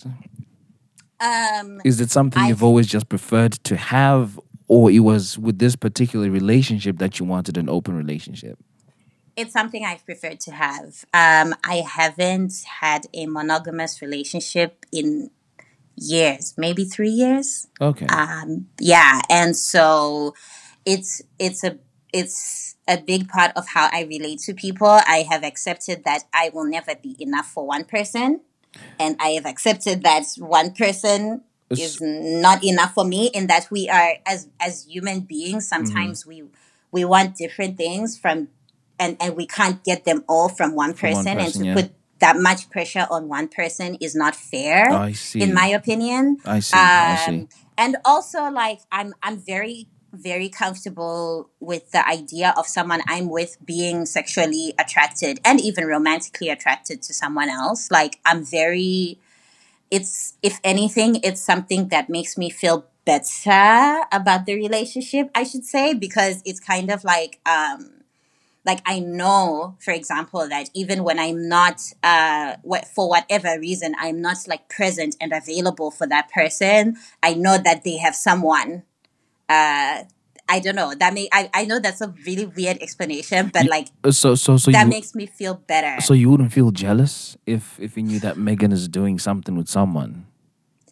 Um, 1.20 1.80
Is 1.84 2.00
it 2.00 2.10
something 2.10 2.42
I 2.42 2.48
you've 2.48 2.62
always 2.62 2.86
just 2.86 3.08
preferred 3.08 3.52
to 3.64 3.76
have, 3.76 4.38
or 4.68 4.90
it 4.90 5.00
was 5.00 5.38
with 5.38 5.58
this 5.58 5.76
particular 5.76 6.30
relationship 6.30 6.98
that 6.98 7.18
you 7.18 7.26
wanted 7.26 7.56
an 7.56 7.68
open 7.68 7.96
relationship? 7.96 8.58
it's 9.38 9.52
something 9.52 9.84
I've 9.84 10.04
preferred 10.04 10.40
to 10.40 10.50
have. 10.50 11.04
Um, 11.14 11.54
I 11.64 11.84
haven't 11.88 12.54
had 12.80 13.06
a 13.14 13.26
monogamous 13.26 14.02
relationship 14.02 14.84
in 14.90 15.30
years, 15.94 16.54
maybe 16.58 16.84
three 16.84 17.10
years. 17.10 17.68
Okay. 17.80 18.06
Um, 18.06 18.66
yeah, 18.80 19.22
and 19.30 19.56
so 19.56 20.34
it's 20.84 21.22
it's 21.38 21.62
a 21.62 21.78
it's 22.12 22.76
a 22.88 23.00
big 23.00 23.28
part 23.28 23.52
of 23.54 23.68
how 23.68 23.88
I 23.92 24.02
relate 24.02 24.40
to 24.40 24.54
people. 24.54 24.88
I 24.88 25.24
have 25.30 25.44
accepted 25.44 26.02
that 26.04 26.24
I 26.34 26.50
will 26.52 26.66
never 26.66 26.96
be 26.96 27.14
enough 27.20 27.46
for 27.46 27.64
one 27.64 27.84
person, 27.84 28.40
and 28.99 29.16
I 29.20 29.31
have 29.31 29.47
accepted 29.47 30.03
that 30.03 30.24
one 30.39 30.72
person 30.72 31.43
is 31.70 31.99
not 32.01 32.64
enough 32.64 32.95
for 32.95 33.05
me. 33.05 33.31
In 33.35 33.47
that 33.49 33.68
we 33.70 33.89
are 33.89 34.14
as 34.26 34.49
as 34.61 34.87
human 34.87 35.20
beings, 35.20 35.68
sometimes 35.68 36.26
we 36.26 36.45
we 36.91 37.05
want 37.05 37.37
different 37.37 37.76
things 37.76 38.18
from, 38.18 38.49
and 38.99 39.16
and 39.20 39.37
we 39.37 39.47
can't 39.47 39.83
get 39.85 40.05
them 40.05 40.24
all 40.29 40.49
from 40.49 40.74
one 40.74 40.95
From 40.95 41.12
one 41.12 41.24
person, 41.24 41.37
person, 41.37 41.45
and 41.45 41.55
to 41.55 41.64
yeah. 41.66 41.74
put 41.74 41.93
that 42.20 42.37
much 42.37 42.70
pressure 42.70 43.07
on 43.11 43.29
one 43.29 43.49
person 43.49 43.97
is 44.01 44.14
not 44.14 44.35
fair. 44.35 44.91
I 44.91 45.12
see. 45.12 45.41
In 45.41 45.55
my 45.55 45.66
opinion, 45.66 46.39
I 46.45 46.61
see. 46.61 46.76
I 46.76 47.16
see. 47.26 47.33
um, 47.33 47.49
and 47.76 47.97
also 48.05 48.51
like 48.51 48.81
I'm 48.91 49.14
I'm 49.22 49.39
very 49.39 49.89
very 50.12 50.48
comfortable 50.48 51.50
with 51.61 51.90
the 51.92 52.06
idea 52.06 52.54
of 52.56 52.66
someone 52.66 53.02
I'm 53.06 53.28
with 53.28 53.56
being 53.64 54.06
sexually 54.06 54.74
attracted 54.78 55.40
and 55.44 55.61
even 55.61 55.86
romantically 55.86 56.48
attracted 56.48 57.02
to 57.02 57.14
someone 57.14 57.48
else. 57.48 57.90
Like 57.90 58.18
I'm 58.24 58.44
very 58.44 59.18
it's 59.90 60.34
if 60.42 60.61
anything 60.64 61.20
it's 61.22 61.40
something 61.40 61.88
that 61.88 62.09
makes 62.09 62.36
me 62.36 62.50
feel 62.50 62.86
better 63.04 64.02
about 64.12 64.46
the 64.46 64.54
relationship, 64.54 65.30
I 65.34 65.44
should 65.44 65.64
say, 65.64 65.94
because 65.94 66.42
it's 66.44 66.61
kind 66.61 66.90
of 66.90 67.04
like 67.04 67.40
um 67.46 67.98
like 68.64 68.82
I 68.84 68.98
know, 68.98 69.76
for 69.80 69.92
example, 69.92 70.46
that 70.48 70.68
even 70.74 71.02
when 71.02 71.18
I'm 71.18 71.48
not, 71.48 71.80
uh, 72.02 72.56
what, 72.62 72.86
for 72.86 73.09
whatever 73.09 73.59
reason, 73.59 73.94
I'm 73.98 74.20
not 74.20 74.36
like 74.46 74.68
present 74.68 75.16
and 75.22 75.32
available 75.32 75.90
for 75.90 76.06
that 76.09 76.30
person, 76.30 76.98
I 77.22 77.32
know 77.32 77.56
that 77.56 77.82
they 77.84 77.96
have 77.96 78.14
someone. 78.14 78.82
Uh, 79.49 80.05
I 80.51 80.61
don't 80.61 80.76
know. 80.76 80.94
That 80.94 81.12
may 81.12 81.28
I, 81.32 81.51
I 81.53 81.64
know 81.66 81.78
that's 81.78 82.01
a 82.01 82.09
really 82.26 82.46
weird 82.46 82.78
explanation, 82.80 83.51
but 83.53 83.66
like 83.68 83.88
Uh, 84.05 84.11
So, 84.12 84.34
so, 84.34 84.57
so 84.57 84.70
that 84.70 84.84
you, 84.84 84.88
makes 84.90 85.14
me 85.14 85.26
feel 85.26 85.55
better. 85.55 86.01
so 86.01 86.14
you 86.14 86.30
wouldn't 86.30 86.53
feel 86.53 86.70
jealous 86.70 87.36
if 87.46 87.78
if 87.80 87.96
you 87.96 88.03
knew 88.03 88.18
that 88.20 88.36
Megan 88.38 88.72
is 88.72 88.88
doing 88.88 89.18
something 89.18 89.57
with 89.57 89.68
someone. 89.68 90.26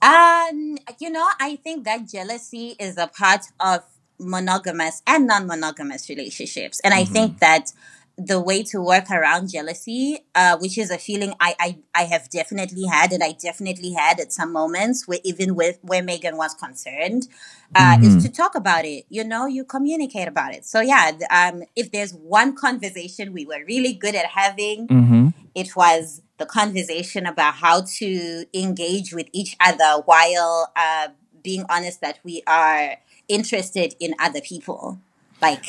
Um, 0.03 0.77
you 1.01 1.11
know, 1.11 1.27
I 1.41 1.57
think 1.57 1.85
that 1.85 2.07
jealousy 2.07 2.77
is 2.79 2.99
a 2.99 3.07
part 3.07 3.47
of 3.61 3.81
monogamous 4.19 5.03
and 5.07 5.27
non-monogamous 5.27 6.09
relationships, 6.09 6.81
and 6.85 6.93
I 6.93 7.05
think 7.05 7.39
that 7.41 7.73
the 8.19 8.41
way 8.41 8.63
to 8.63 8.81
work 8.81 9.11
around 9.11 9.51
jealousy, 9.51 10.21
uh, 10.35 10.57
which 10.59 10.79
is 10.79 10.91
a 10.91 10.97
feeling 10.99 11.35
I, 11.39 11.55
I 11.61 11.79
I 11.95 12.03
have 12.05 12.31
definitely 12.31 12.85
had, 12.85 13.13
and 13.13 13.23
I 13.23 13.33
definitely 13.33 13.93
had 13.93 14.21
at 14.21 14.33
some 14.33 14.53
moments, 14.53 15.07
where 15.07 15.19
even 15.23 15.55
with 15.55 15.79
where 15.83 16.03
Megan 16.03 16.37
was 16.37 16.55
concerned, 16.55 17.29
uh, 17.75 17.99
is 18.03 18.23
to 18.25 18.31
talk 18.31 18.55
about 18.55 18.85
it. 18.87 19.05
You 19.11 19.25
know, 19.25 19.47
you 19.47 19.65
communicate 19.65 20.29
about 20.29 20.55
it. 20.55 20.65
So 20.65 20.81
yeah, 20.81 21.13
um, 21.31 21.63
if 21.75 21.93
there's 21.93 22.13
one 22.15 22.55
conversation 22.57 23.33
we 23.33 23.45
were 23.45 23.63
really 23.67 23.93
good 23.93 24.15
at 24.15 24.27
having, 24.27 24.89
Mm-hmm. 24.89 25.29
it 25.55 25.77
was 25.77 26.23
the 26.39 26.47
conversation 26.47 27.27
about 27.27 27.55
how 27.55 27.83
to 27.99 28.45
engage 28.55 29.13
with 29.13 29.27
each 29.33 29.57
other 29.61 30.03
while 30.05 30.73
uh, 30.75 31.09
being 31.43 31.65
honest 31.69 32.01
that 32.01 32.19
we 32.25 32.43
are 32.47 32.97
interested 33.29 33.95
in 34.01 34.15
other 34.19 34.41
people. 34.41 34.99
Like 35.43 35.65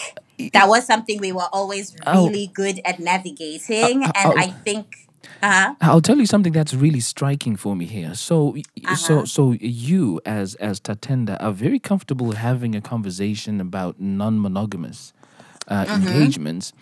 that 0.53 0.68
was 0.70 0.86
something 0.86 1.20
we 1.20 1.32
were 1.32 1.49
always 1.51 1.95
Oh. 2.05 2.28
really 2.28 2.47
good 2.53 2.80
at 2.86 2.99
navigating, 2.99 4.03
Uh, 4.05 4.11
and 4.15 4.34
oh. 4.34 4.38
I 4.38 4.51
think. 4.63 4.86
Uh, 5.43 5.74
I'll 5.82 6.01
tell 6.01 6.18
you 6.18 6.26
something 6.26 6.53
that's 6.53 6.74
really 6.74 6.99
striking 7.01 7.55
for 7.57 7.76
me 7.76 7.86
here. 7.86 8.15
So, 8.15 8.55
so, 8.95 9.20
Uh-huh. 9.20 9.26
so 9.26 9.51
you 9.59 10.22
as 10.26 10.55
as 10.55 10.80
Tatenda 10.80 11.38
are 11.39 11.51
very 11.51 11.80
comfortable 11.80 12.32
having 12.32 12.76
a 12.76 12.82
conversation 12.82 13.59
about 13.61 13.99
non-monogamous 13.99 15.13
uh, 15.68 15.86
Mm-hmm. 15.86 16.07
engagements, 16.07 16.74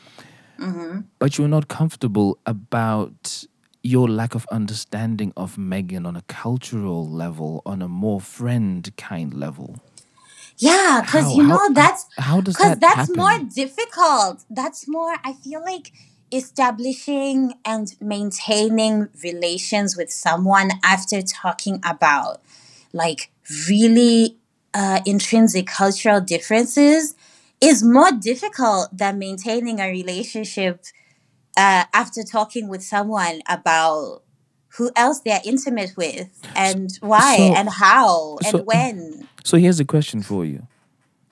but 1.20 1.38
you're 1.38 1.48
not 1.48 1.68
comfortable 1.68 2.38
about 2.46 3.46
your 3.84 4.08
lack 4.10 4.36
of 4.36 4.46
understanding 4.52 5.32
of 5.36 5.58
Megan 5.58 6.06
on 6.06 6.16
a 6.16 6.22
cultural 6.24 7.08
level, 7.10 7.62
on 7.66 7.82
a 7.82 7.88
more 7.88 8.20
friend 8.22 8.90
kind 8.98 9.34
level. 9.34 9.80
Yeah, 10.58 11.01
because 11.01 11.26
How- 11.26 11.36
you 11.36 11.43
how- 11.43 11.49
know 11.68 11.74
that's 11.74 12.06
How 12.18 12.41
does 12.41 12.56
because 12.56 12.72
that 12.72 12.82
that's 12.82 12.97
happen? 13.10 13.16
more 13.18 13.39
difficult. 13.53 14.43
That's 14.49 14.88
more. 14.88 15.16
I 15.24 15.34
feel 15.34 15.62
like 15.64 15.91
establishing 16.32 17.53
and 17.66 17.93
maintaining 18.01 19.10
relations 19.24 19.95
with 19.97 20.12
someone 20.12 20.72
after 20.84 21.22
talking 21.22 21.80
about 21.84 22.41
like 22.93 23.32
really 23.70 24.38
uh, 24.74 24.99
intrinsic 25.06 25.68
cultural 25.68 26.20
differences 26.22 27.16
is 27.62 27.84
more 27.84 28.12
difficult 28.12 28.89
than 28.97 29.20
maintaining 29.20 29.80
a 29.80 29.88
relationship 29.89 30.84
uh, 31.58 31.86
after 31.93 32.24
talking 32.24 32.68
with 32.68 32.84
someone 32.84 33.41
about 33.47 34.24
who 34.78 34.91
else 34.95 35.21
they're 35.21 35.41
intimate 35.45 35.95
with 35.97 36.30
and 36.55 36.91
why 37.01 37.38
so- 37.38 37.53
and 37.55 37.69
how 37.69 38.38
and 38.43 38.51
so- 38.51 38.63
when. 38.63 39.28
So 39.45 39.57
here's 39.57 39.80
a 39.80 39.86
question 39.86 40.23
for 40.23 40.43
you: 40.43 40.65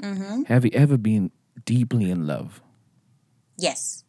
Mm-hmm. 0.01 0.43
Have 0.43 0.65
you 0.65 0.71
ever 0.73 0.97
been 0.97 1.31
deeply 1.65 2.11
in 2.11 2.27
love? 2.27 2.61
Yes. 3.57 4.03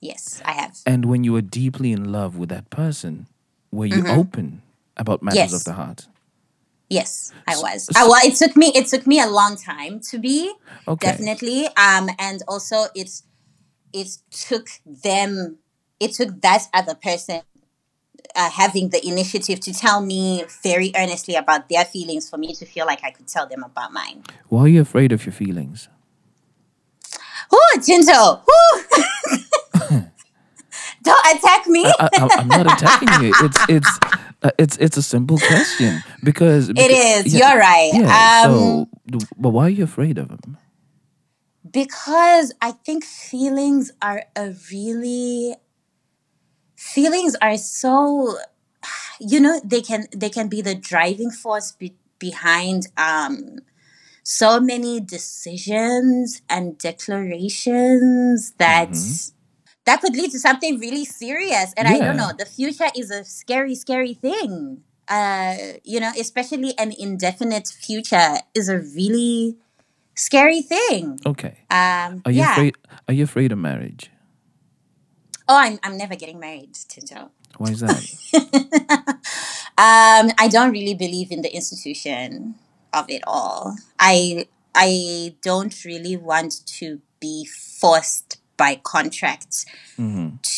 Yes, 0.00 0.40
I 0.44 0.52
have. 0.52 0.76
And 0.86 1.04
when 1.04 1.24
you 1.24 1.32
were 1.34 1.42
deeply 1.42 1.92
in 1.92 2.10
love 2.10 2.36
with 2.36 2.48
that 2.48 2.70
person, 2.70 3.26
were 3.70 3.86
you 3.86 4.06
open 4.08 4.62
about 4.96 5.22
matters 5.22 5.38
Mm-hmm. 5.38 5.52
Yes. 5.52 5.60
of 5.60 5.64
the 5.64 5.72
heart? 5.74 6.08
Yes, 6.88 7.32
I 7.46 7.56
was. 7.56 7.84
so- 7.84 7.92
Uh, 8.00 8.08
well, 8.08 8.20
it 8.26 8.34
took 8.34 8.56
me 8.56 8.72
it 8.74 8.86
took 8.88 9.06
me 9.06 9.20
a 9.20 9.28
long 9.28 9.56
time 9.56 10.00
to 10.10 10.18
be 10.18 10.52
Okay. 10.88 11.06
definitely. 11.06 11.66
Um, 11.76 12.08
and 12.18 12.42
also 12.48 12.86
it's 12.96 13.22
it 13.92 14.08
took 14.30 14.68
them. 14.86 15.58
It 16.00 16.14
took 16.14 16.40
that 16.40 16.62
other 16.74 16.94
person 16.94 17.42
uh, 18.36 18.50
having 18.50 18.88
the 18.90 19.06
initiative 19.06 19.60
to 19.60 19.72
tell 19.72 20.00
me 20.00 20.44
very 20.62 20.92
earnestly 20.96 21.34
about 21.34 21.68
their 21.68 21.84
feelings 21.84 22.28
for 22.28 22.36
me 22.38 22.54
to 22.54 22.64
feel 22.66 22.86
like 22.86 23.02
I 23.04 23.10
could 23.10 23.26
tell 23.28 23.46
them 23.46 23.62
about 23.62 23.92
mine. 23.92 24.24
Why 24.48 24.62
are 24.62 24.68
you 24.68 24.80
afraid 24.82 25.12
of 25.12 25.24
your 25.26 25.32
feelings? 25.32 25.88
Tinto! 27.82 28.42
Ooh. 28.42 28.82
Don't 31.02 31.26
attack 31.36 31.66
me. 31.66 31.84
I, 31.86 32.08
I'm 32.12 32.48
not 32.48 32.66
attacking 32.66 33.24
you. 33.24 33.32
It's 33.40 33.58
it's 33.68 33.98
uh, 34.42 34.50
it's 34.58 34.76
it's 34.76 34.96
a 34.98 35.02
simple 35.02 35.38
question 35.38 36.02
because 36.22 36.68
it 36.68 36.76
because- 36.76 37.26
is. 37.26 37.34
yeah, 37.34 37.50
You're 37.52 37.58
right. 37.60 37.90
Yeah. 37.94 38.42
um, 38.46 38.86
so, 39.10 39.26
but 39.38 39.50
why 39.50 39.66
are 39.66 39.70
you 39.70 39.84
afraid 39.84 40.18
of 40.18 40.28
them? 40.28 40.58
because 41.72 42.52
I 42.60 42.72
think 42.72 43.04
feelings 43.04 43.92
are 44.02 44.24
a 44.34 44.52
really 44.72 45.54
feelings 46.80 47.36
are 47.42 47.58
so 47.58 48.36
you 49.20 49.38
know 49.38 49.60
they 49.64 49.82
can 49.82 50.06
they 50.16 50.30
can 50.30 50.48
be 50.48 50.62
the 50.62 50.74
driving 50.74 51.30
force 51.30 51.72
be, 51.72 51.94
behind 52.18 52.86
um 52.96 53.58
so 54.22 54.60
many 54.60 55.00
decisions 55.00 56.42
and 56.48 56.78
declarations 56.78 58.52
that 58.58 58.94
that 59.84 60.00
could 60.00 60.14
lead 60.16 60.30
to 60.30 60.38
something 60.38 60.78
really 60.78 61.04
serious 61.04 61.74
and 61.76 61.86
i 61.86 62.00
don't 62.00 62.16
know 62.16 62.30
the 62.38 62.46
future 62.46 62.88
is 62.96 63.10
a 63.10 63.24
scary 63.24 63.74
scary 63.74 64.14
thing 64.14 64.82
uh 65.08 65.56
you 65.84 66.00
know 66.00 66.12
especially 66.18 66.72
an 66.78 66.92
indefinite 66.98 67.68
future 67.68 68.38
is 68.54 68.68
a 68.68 68.78
really 68.78 69.56
scary 70.14 70.62
thing 70.62 71.20
Okay. 71.26 71.58
um 71.70 72.22
Are 72.24 72.32
you 72.32 72.40
yeah 72.40 72.52
afraid? 72.52 72.76
Are 73.08 73.14
you 73.14 73.24
afraid 73.24 73.52
of 73.52 73.58
marriage? 73.58 74.10
Oh 75.50 75.58
i'm, 75.64 75.78
I'm 75.82 75.96
never 75.98 76.16
getting 76.22 76.38
married 76.46 76.74
tinto 76.92 77.30
Why 77.58 77.70
is 77.74 77.80
that? 77.80 78.00
Um, 79.80 80.30
I 80.38 80.48
don't 80.50 80.72
really 80.72 80.92
believe 80.92 81.32
in 81.32 81.40
the 81.40 81.52
institution 81.54 82.56
of 82.92 83.08
it 83.08 83.22
all. 83.26 83.76
I 83.98 84.44
I 84.74 85.34
don't 85.40 85.74
really 85.86 86.16
want 86.18 86.66
to 86.78 87.00
be 87.18 87.46
forced 87.46 88.38
by 88.58 88.76
contract 88.84 89.64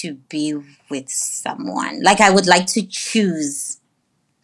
to 0.03 0.15
be 0.29 0.59
with 0.91 1.09
someone. 1.09 2.03
Like 2.03 2.21
I 2.21 2.31
would 2.35 2.49
like 2.49 2.67
to 2.75 2.83
choose 2.83 3.79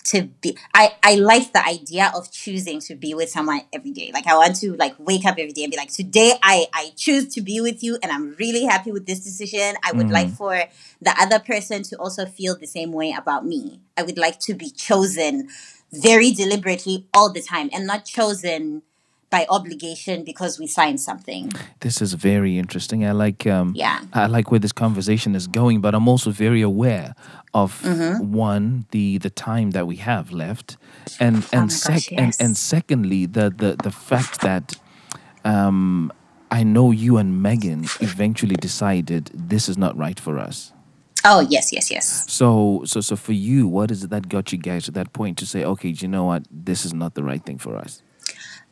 to 0.09 0.22
be 0.40 0.56
I, 0.74 0.94
I 1.02 1.14
like 1.16 1.52
the 1.52 1.64
idea 1.64 2.11
of 2.14 2.30
choosing 2.32 2.80
to 2.80 2.94
be 2.94 3.14
with 3.14 3.28
someone 3.28 3.62
every 3.72 3.92
day. 3.92 4.11
Like 4.12 4.26
I 4.26 4.36
want 4.36 4.56
to 4.56 4.74
like 4.76 4.94
wake 4.98 5.24
up 5.24 5.36
every 5.38 5.52
day 5.52 5.64
and 5.64 5.70
be 5.70 5.76
like, 5.76 5.92
today 5.92 6.34
I, 6.42 6.66
I 6.72 6.92
choose 6.96 7.32
to 7.34 7.40
be 7.40 7.61
with 7.61 7.82
you 7.82 7.98
and 8.02 8.11
I'm 8.11 8.34
really 8.38 8.64
happy 8.64 8.92
with 8.92 9.06
this 9.06 9.20
decision. 9.20 9.74
I 9.84 9.92
would 9.92 10.11
like 10.11 10.28
mm. 10.28 10.36
for 10.36 10.64
the 11.00 11.14
other 11.18 11.38
person 11.38 11.82
to 11.84 11.96
also 11.96 12.26
feel 12.26 12.56
the 12.56 12.66
same 12.66 12.92
way 12.92 13.14
about 13.16 13.44
me. 13.44 13.80
I 13.96 14.02
would 14.02 14.18
like 14.18 14.38
to 14.40 14.54
be 14.54 14.70
chosen 14.70 15.48
very 15.92 16.32
deliberately 16.32 17.06
all 17.14 17.32
the 17.32 17.42
time 17.42 17.70
and 17.72 17.86
not 17.86 18.04
chosen 18.04 18.82
by 19.31 19.47
obligation 19.51 20.24
because 20.24 20.59
we 20.59 20.66
signed 20.66 21.01
something. 21.01 21.53
this 21.81 22.01
is 22.03 22.14
very 22.14 22.59
interesting. 22.59 23.05
I 23.05 23.12
like 23.12 23.47
um 23.47 23.72
Yeah. 23.76 24.01
I 24.12 24.26
like 24.26 24.51
where 24.51 24.61
this 24.61 24.72
conversation 24.72 25.35
is 25.35 25.47
going, 25.47 25.81
but 25.81 25.95
I'm 25.95 26.09
also 26.09 26.31
very 26.31 26.62
aware 26.62 27.14
of 27.55 27.83
Mm-hmm. 27.83 28.33
one 28.33 28.87
the 28.91 29.18
the 29.18 29.31
time 29.31 29.70
that 29.72 29.87
we 29.87 29.97
have 29.97 30.33
left, 30.33 30.76
and 31.20 31.37
and 31.53 31.64
Oh 31.70 31.74
sec- 31.74 31.95
gosh, 31.95 32.12
and, 32.22 32.37
and 32.41 32.57
secondly 32.57 33.26
the 33.26 33.51
the 33.62 33.76
the 33.83 33.91
fact 33.91 34.41
that 34.41 34.76
um 35.45 36.12
I 36.51 36.62
know 36.64 36.91
you 36.93 37.18
and 37.18 37.43
Megan 37.43 37.85
eventually 38.01 38.57
decided 38.57 39.31
this 39.35 39.68
is 39.68 39.76
not 39.76 39.97
right 39.99 40.18
for 40.20 40.39
us. 40.39 40.72
Oh 41.24 41.41
yes, 41.41 41.72
yes, 41.72 41.91
yes. 41.91 42.24
So 42.33 42.83
so 42.85 43.01
so 43.03 43.16
for 43.16 43.33
you, 43.35 43.68
what 43.68 43.91
is 43.91 44.05
it 44.05 44.11
that 44.11 44.29
got 44.29 44.53
you 44.53 44.59
guys 44.59 44.85
to 44.85 44.91
that 44.93 45.12
point 45.12 45.37
to 45.39 45.47
say, 45.47 45.64
okay, 45.64 45.93
do 45.93 46.05
you 46.05 46.09
know 46.09 46.24
what, 46.24 46.43
this 46.51 46.85
is 46.87 46.95
not 46.95 47.14
the 47.14 47.22
right 47.22 47.45
thing 47.45 47.59
for 47.59 47.76
us? 47.76 48.03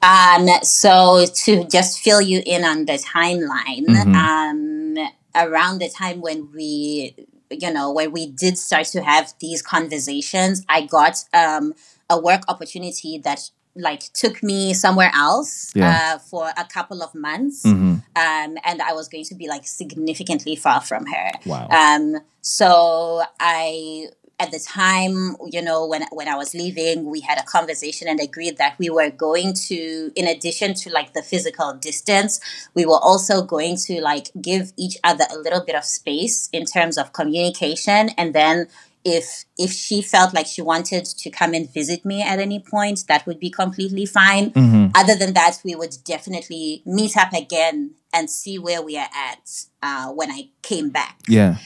Um, 0.02 0.46
so 0.62 1.26
to 1.44 1.64
just 1.64 2.00
fill 2.00 2.20
you 2.20 2.42
in 2.46 2.64
on 2.64 2.84
the 2.84 2.94
timeline, 2.94 3.88
um, 4.14 5.08
around 5.34 5.78
the 5.78 5.88
time 5.88 6.20
when 6.20 6.50
we, 6.54 7.14
you 7.50 7.70
know, 7.72 7.92
when 7.92 8.12
we 8.12 8.26
did 8.26 8.56
start 8.58 8.86
to 8.88 9.02
have 9.02 9.34
these 9.40 9.62
conversations, 9.62 10.64
I 10.68 10.82
got 10.86 11.24
um, 11.32 11.74
a 12.08 12.20
work 12.20 12.42
opportunity 12.48 13.18
that 13.18 13.50
like 13.74 14.10
took 14.14 14.42
me 14.42 14.72
somewhere 14.72 15.10
else 15.14 15.70
Yeah. 15.74 16.14
uh, 16.14 16.18
for 16.18 16.48
a 16.56 16.64
couple 16.64 17.02
of 17.02 17.14
months, 17.14 17.62
Mhm. 17.64 18.02
um, 18.16 18.56
and 18.64 18.80
I 18.80 18.92
was 18.94 19.08
going 19.08 19.24
to 19.24 19.34
be 19.34 19.48
like 19.48 19.66
significantly 19.66 20.56
far 20.56 20.80
from 20.80 21.04
her. 21.06 21.32
Wow. 21.44 21.68
Um, 21.68 22.20
so 22.40 23.22
I, 23.38 24.08
at 24.38 24.50
the 24.50 24.58
time, 24.58 25.36
you 25.50 25.62
know, 25.62 25.86
when 25.86 26.04
when 26.12 26.28
I 26.28 26.36
was 26.36 26.54
leaving, 26.54 27.06
we 27.10 27.20
had 27.20 27.38
a 27.38 27.42
conversation 27.42 28.06
and 28.08 28.20
agreed 28.20 28.58
that 28.58 28.78
we 28.78 28.90
were 28.90 29.10
going 29.10 29.54
to, 29.68 30.12
in 30.14 30.26
addition 30.26 30.74
to 30.74 30.90
like 30.90 31.14
the 31.14 31.22
physical 31.22 31.72
distance, 31.74 32.40
we 32.74 32.84
were 32.84 32.98
also 32.98 33.42
going 33.42 33.76
to 33.86 34.00
like 34.02 34.28
give 34.40 34.72
each 34.76 34.98
other 35.02 35.24
a 35.32 35.38
little 35.38 35.64
bit 35.64 35.74
of 35.74 35.84
space 35.84 36.50
in 36.52 36.66
terms 36.66 36.98
of 36.98 37.12
communication, 37.12 38.10
and 38.16 38.34
then. 38.34 38.68
If 39.08 39.44
if 39.56 39.70
she 39.70 40.02
felt 40.02 40.34
like 40.34 40.46
she 40.46 40.62
wanted 40.62 41.04
to 41.04 41.30
come 41.30 41.54
and 41.54 41.72
visit 41.72 42.04
me 42.04 42.22
at 42.22 42.40
any 42.40 42.58
point, 42.58 43.04
that 43.06 43.24
would 43.24 43.38
be 43.38 43.50
completely 43.50 44.04
fine. 44.04 44.50
Other 44.96 45.14
than 45.14 45.32
that, 45.34 45.60
we 45.62 45.76
would 45.76 45.98
definitely 46.04 46.82
meet 46.84 47.16
up 47.16 47.32
again 47.32 47.92
and 48.12 48.28
see 48.28 48.58
where 48.58 48.82
we 48.82 48.98
are 48.98 49.08
at 49.14 49.48
uh, 49.80 50.08
when 50.12 50.32
I 50.32 50.48
came 50.62 50.90
back. 50.90 51.20
Yeah. 51.28 51.58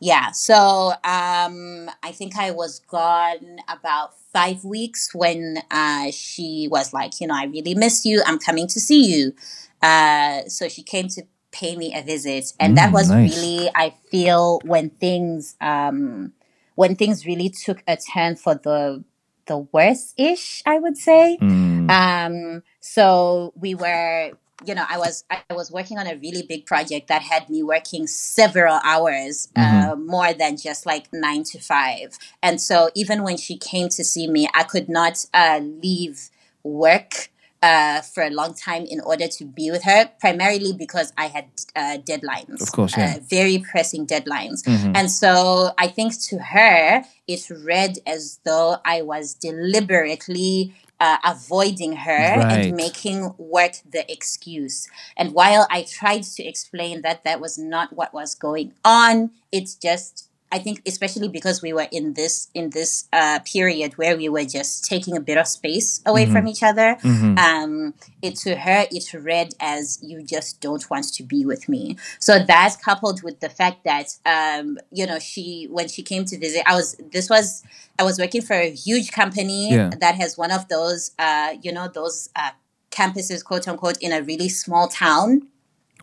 Yeah. 0.00 0.30
So 0.32 0.92
um, 1.04 1.90
I 2.02 2.12
think 2.12 2.36
I 2.36 2.50
was 2.52 2.80
gone 2.80 3.58
about 3.68 4.14
five 4.32 4.64
weeks 4.64 5.14
when 5.14 5.58
uh, 5.70 6.10
she 6.12 6.68
was 6.70 6.92
like, 6.92 7.20
you 7.20 7.26
know, 7.26 7.34
I 7.34 7.44
really 7.44 7.74
miss 7.74 8.04
you. 8.04 8.22
I'm 8.26 8.38
coming 8.38 8.66
to 8.68 8.80
see 8.80 9.04
you. 9.12 9.34
Uh, 9.82 10.42
so 10.48 10.68
she 10.68 10.82
came 10.82 11.08
to 11.08 11.22
pay 11.50 11.76
me 11.76 11.94
a 11.94 12.02
visit, 12.02 12.52
and 12.60 12.76
that 12.76 12.90
Mm, 12.90 12.92
was 12.92 13.08
nice. 13.10 13.34
really 13.36 13.70
I 13.74 13.94
feel 14.10 14.60
when 14.64 14.90
things 14.90 15.56
um, 15.60 16.32
when 16.74 16.94
things 16.94 17.26
really 17.26 17.48
took 17.48 17.82
a 17.88 17.96
turn 17.96 18.36
for 18.36 18.54
the 18.54 19.04
the 19.46 19.58
worst 19.72 20.14
ish, 20.18 20.62
I 20.66 20.78
would 20.78 20.96
say. 20.96 21.38
Mm. 21.40 21.90
Um, 21.90 22.62
so 22.80 23.52
we 23.56 23.74
were, 23.74 24.32
you 24.64 24.74
know, 24.74 24.84
I 24.88 24.98
was 24.98 25.24
I 25.30 25.40
was 25.50 25.70
working 25.70 25.98
on 25.98 26.06
a 26.06 26.16
really 26.16 26.42
big 26.42 26.66
project 26.66 27.08
that 27.08 27.22
had 27.22 27.48
me 27.48 27.62
working 27.62 28.06
several 28.06 28.80
hours, 28.82 29.48
uh, 29.56 29.94
more 29.96 30.32
than 30.32 30.56
just 30.56 30.86
like 30.86 31.08
nine 31.12 31.44
to 31.44 31.58
five. 31.58 32.18
And 32.42 32.60
so 32.60 32.90
even 32.94 33.22
when 33.22 33.36
she 33.36 33.56
came 33.56 33.88
to 33.90 34.04
see 34.04 34.26
me, 34.26 34.48
I 34.54 34.64
could 34.64 34.88
not 34.88 35.24
uh, 35.32 35.60
leave 35.62 36.30
work 36.62 37.30
uh, 37.62 38.00
for 38.02 38.22
a 38.22 38.30
long 38.30 38.54
time 38.54 38.84
in 38.84 39.00
order 39.00 39.26
to 39.26 39.44
be 39.44 39.70
with 39.70 39.84
her, 39.84 40.10
primarily 40.20 40.72
because 40.72 41.12
I 41.16 41.26
had 41.26 41.46
uh, 41.74 41.98
deadlines. 41.98 42.60
Of 42.60 42.72
course, 42.72 42.96
yeah. 42.96 43.16
uh, 43.16 43.20
very 43.28 43.58
pressing 43.58 44.06
deadlines. 44.06 44.62
Mhm. 44.64 44.92
And 44.94 45.10
so 45.10 45.72
I 45.78 45.88
think 45.88 46.20
to 46.28 46.38
her, 46.38 47.04
it 47.26 47.50
read 47.50 47.98
as 48.06 48.38
though 48.44 48.78
I 48.84 49.02
was 49.02 49.34
deliberately 49.34 50.74
uh, 51.00 51.18
avoiding 51.24 51.96
her 51.96 52.36
Right. 52.38 52.66
and 52.66 52.76
making 52.76 53.34
work 53.38 53.74
the 53.88 54.10
excuse. 54.10 54.88
And 55.16 55.32
while 55.32 55.66
I 55.70 55.82
tried 55.82 56.24
to 56.24 56.44
explain 56.44 57.02
that 57.02 57.24
that 57.24 57.40
was 57.40 57.58
not 57.58 57.92
what 57.92 58.12
was 58.14 58.34
going 58.34 58.72
on, 58.84 59.30
it's 59.52 59.74
just. 59.74 60.27
I 60.50 60.58
think, 60.58 60.80
especially 60.86 61.28
because 61.28 61.60
we 61.60 61.72
were 61.74 61.88
in 61.92 62.14
this 62.14 62.48
in 62.54 62.70
this 62.70 63.06
uh, 63.12 63.40
period 63.40 63.98
where 63.98 64.16
we 64.16 64.28
were 64.30 64.44
just 64.44 64.84
taking 64.86 65.14
a 65.16 65.20
bit 65.20 65.36
of 65.36 65.46
space 65.46 66.00
away 66.06 66.24
from 66.32 66.48
each 66.48 66.62
other, 66.62 66.96
um, 67.38 67.92
it 68.22 68.36
to 68.36 68.56
her 68.56 68.86
it 68.90 69.12
read 69.14 69.54
as 69.60 69.98
you 70.02 70.22
just 70.22 70.60
don't 70.60 70.88
want 70.90 71.04
to 71.12 71.22
be 71.22 71.44
with 71.44 71.68
me. 71.68 71.96
So 72.18 72.38
that's 72.38 72.76
coupled 72.76 73.22
with 73.22 73.40
the 73.40 73.50
fact 73.50 73.84
that 73.84 74.16
um, 74.24 74.78
you 74.90 75.06
know 75.06 75.18
she 75.18 75.66
when 75.70 75.88
she 75.88 76.02
came 76.02 76.24
to 76.26 76.38
visit, 76.38 76.62
I 76.66 76.74
was 76.74 76.96
this 77.12 77.28
was 77.28 77.62
I 77.98 78.04
was 78.04 78.18
working 78.18 78.42
for 78.42 78.54
a 78.54 78.70
huge 78.70 79.12
company 79.12 79.72
Yeah. 79.74 79.90
that 80.00 80.14
has 80.14 80.38
one 80.38 80.50
of 80.50 80.68
those 80.68 81.10
uh, 81.18 81.56
you 81.60 81.72
know 81.72 81.88
those 81.88 82.30
uh, 82.34 82.52
campuses 82.90 83.44
quote 83.44 83.68
unquote 83.68 83.98
in 84.00 84.12
a 84.12 84.22
really 84.22 84.48
small 84.48 84.88
town. 84.88 85.48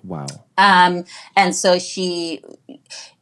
Wow. 0.05 0.27
Um, 0.57 1.05
and 1.35 1.55
so 1.55 1.79
she, 1.79 2.41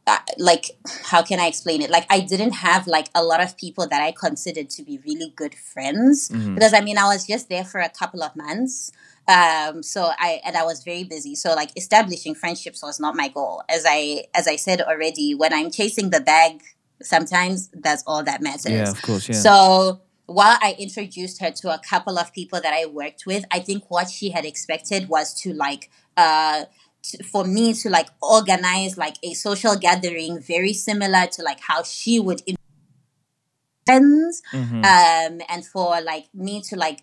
uh, 0.06 0.18
like, 0.38 0.66
how 1.04 1.22
can 1.22 1.40
I 1.40 1.46
explain 1.46 1.82
it? 1.82 1.90
Like, 1.90 2.06
I 2.10 2.20
didn't 2.20 2.52
have 2.52 2.86
like 2.86 3.08
a 3.14 3.24
lot 3.24 3.42
of 3.42 3.56
people 3.56 3.86
that 3.88 4.02
I 4.02 4.12
considered 4.12 4.70
to 4.70 4.82
be 4.82 4.98
really 5.04 5.32
good 5.34 5.54
friends 5.54 6.28
because 6.28 6.74
I 6.74 6.80
mean, 6.80 6.98
I 6.98 7.04
was 7.04 7.26
just 7.26 7.48
there 7.48 7.64
for 7.64 7.80
a 7.80 7.88
couple 7.88 8.22
of 8.22 8.36
months. 8.36 8.92
Um, 9.26 9.82
so 9.82 10.10
I 10.18 10.42
and 10.44 10.56
I 10.56 10.64
was 10.64 10.84
very 10.84 11.04
busy. 11.04 11.34
So 11.34 11.54
like 11.54 11.70
establishing 11.76 12.34
friendships 12.34 12.82
was 12.82 13.00
not 13.00 13.16
my 13.16 13.28
goal. 13.28 13.62
As 13.68 13.84
I 13.88 14.24
as 14.34 14.46
I 14.46 14.56
said 14.56 14.82
already, 14.82 15.34
when 15.34 15.52
I'm 15.52 15.70
chasing 15.70 16.10
the 16.10 16.20
bag, 16.20 16.62
sometimes 17.02 17.68
that's 17.72 18.04
all 18.06 18.22
that 18.22 18.42
matters. 18.42 18.70
Yeah, 18.70 18.90
of 18.90 19.00
course, 19.00 19.28
yeah. 19.28 19.36
So 19.36 20.02
while 20.26 20.58
I 20.60 20.74
introduced 20.78 21.40
her 21.40 21.50
to 21.50 21.74
a 21.74 21.78
couple 21.78 22.18
of 22.18 22.32
people 22.32 22.60
that 22.60 22.72
I 22.72 22.86
worked 22.86 23.24
with, 23.26 23.44
I 23.50 23.60
think 23.60 23.90
what 23.90 24.08
she 24.10 24.30
had 24.30 24.44
expected 24.44 25.08
was 25.08 25.34
to 25.42 25.52
like 25.52 25.90
uh 26.16 26.64
to, 27.02 27.22
for 27.24 27.44
me 27.44 27.72
to 27.74 27.90
like 27.90 28.08
organize 28.22 28.96
like 28.96 29.16
a 29.22 29.34
social 29.34 29.76
gathering 29.76 30.40
very 30.40 30.72
similar 30.72 31.26
to 31.26 31.42
like 31.42 31.60
how 31.60 31.82
she 31.82 32.18
would 32.20 32.42
in- 32.46 32.56
friends 33.86 34.42
Mm-hmm. 34.52 34.76
um 34.84 35.40
and 35.48 35.64
for 35.66 36.00
like 36.00 36.26
me 36.32 36.60
to 36.62 36.76
like 36.76 37.00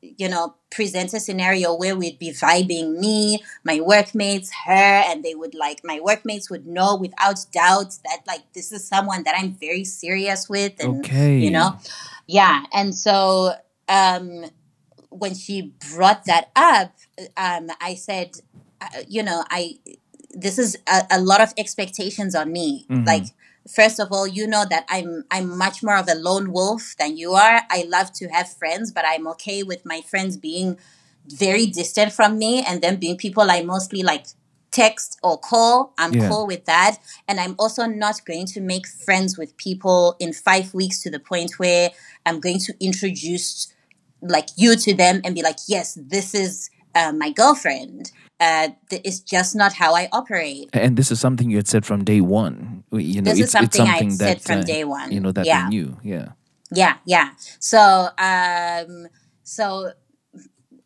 you 0.00 0.28
know 0.28 0.54
present 0.70 1.12
a 1.14 1.20
scenario 1.20 1.74
where 1.74 1.94
we'd 1.96 2.18
be 2.18 2.30
vibing 2.30 2.98
me 2.98 3.42
my 3.64 3.80
workmates 3.80 4.50
her 4.66 4.72
and 5.08 5.22
they 5.22 5.34
would 5.34 5.54
like 5.54 5.80
my 5.84 6.00
workmates 6.02 6.50
would 6.50 6.66
know 6.66 6.96
without 6.96 7.36
doubt 7.52 7.94
that 8.04 8.20
like 8.26 8.40
this 8.54 8.72
is 8.72 8.86
someone 8.86 9.22
that 9.24 9.34
i'm 9.38 9.52
very 9.54 9.84
serious 9.84 10.48
with 10.48 10.72
and 10.82 11.00
Okay. 11.04 11.38
you 11.40 11.50
know 11.50 11.76
yeah 12.26 12.64
and 12.72 12.94
so 12.94 13.52
um 13.88 14.44
when 15.20 15.34
she 15.34 15.72
brought 15.92 16.24
that 16.24 16.44
up 16.56 16.92
um 17.36 17.70
i 17.80 17.94
said 17.94 18.30
uh, 18.80 18.86
you 19.08 19.22
know 19.22 19.44
i 19.50 19.76
this 20.44 20.58
is 20.58 20.76
a, 20.96 20.98
a 21.12 21.20
lot 21.20 21.40
of 21.40 21.50
expectations 21.56 22.34
on 22.34 22.50
me 22.52 22.86
Mhm. 22.90 23.06
like 23.06 23.26
first 23.78 23.98
of 24.00 24.08
all 24.12 24.26
you 24.26 24.46
know 24.46 24.64
that 24.72 24.84
i'm 24.88 25.24
i'm 25.30 25.56
much 25.56 25.82
more 25.82 25.96
of 25.96 26.08
a 26.08 26.14
lone 26.28 26.48
wolf 26.52 26.94
than 26.98 27.16
you 27.16 27.32
are 27.32 27.62
i 27.70 27.84
love 27.96 28.12
to 28.12 28.28
have 28.28 28.48
friends 28.60 28.92
but 28.96 29.04
i'm 29.06 29.26
okay 29.34 29.62
with 29.62 29.82
my 29.92 30.00
friends 30.10 30.36
being 30.36 30.76
very 31.28 31.66
distant 31.66 32.12
from 32.12 32.36
me 32.38 32.62
and 32.68 32.82
them 32.82 32.96
being 32.96 33.16
people 33.16 33.50
i 33.50 33.62
mostly 33.62 34.02
like 34.02 34.26
text 34.70 35.18
or 35.22 35.38
call 35.38 35.94
i'm 35.98 36.12
Yeah. 36.12 36.28
cool 36.28 36.46
with 36.46 36.64
that 36.74 36.98
and 37.28 37.36
i'm 37.42 37.54
also 37.58 37.86
not 37.86 38.16
going 38.26 38.46
to 38.54 38.60
make 38.60 38.86
friends 38.88 39.38
with 39.38 39.56
people 39.56 40.16
in 40.18 40.32
five 40.32 40.74
weeks 40.74 41.00
to 41.04 41.10
the 41.10 41.20
point 41.20 41.52
where 41.58 41.90
i'm 42.26 42.40
going 42.40 42.58
to 42.66 42.74
introduce 42.80 43.68
like 44.24 44.48
you 44.56 44.76
to 44.76 44.94
them 44.94 45.20
and 45.24 45.34
be 45.34 45.42
like 45.42 45.58
yes 45.68 45.98
this 46.00 46.34
is 46.34 46.70
uh, 46.94 47.12
my 47.12 47.30
girlfriend 47.30 48.10
uh, 48.40 48.68
th- 48.90 49.02
it's 49.04 49.20
just 49.20 49.54
not 49.54 49.72
how 49.74 49.94
i 49.94 50.08
operate 50.12 50.68
And 50.72 50.96
this 50.96 51.10
is 51.10 51.20
something 51.20 51.50
you 51.50 51.56
had 51.56 51.68
said 51.68 51.84
from 51.86 52.04
day 52.04 52.20
one. 52.20 52.84
You 52.92 53.22
know, 53.22 53.30
This 53.30 53.38
is 53.38 53.54
it's, 53.54 53.62
it's 53.64 53.76
something 53.76 54.10
I'd 54.10 54.12
said 54.12 54.40
from 54.42 54.58
uh, 54.60 54.62
day 54.62 54.84
one. 54.84 55.12
You 55.12 55.20
know 55.20 55.32
that 55.32 55.46
Yeah. 55.46 55.62
they 55.64 55.68
knew. 55.68 55.96
Yeah. 56.02 56.28
yeah 56.72 56.96
yeah 57.06 57.30
so 57.60 58.08
um 58.18 59.06
so 59.42 59.92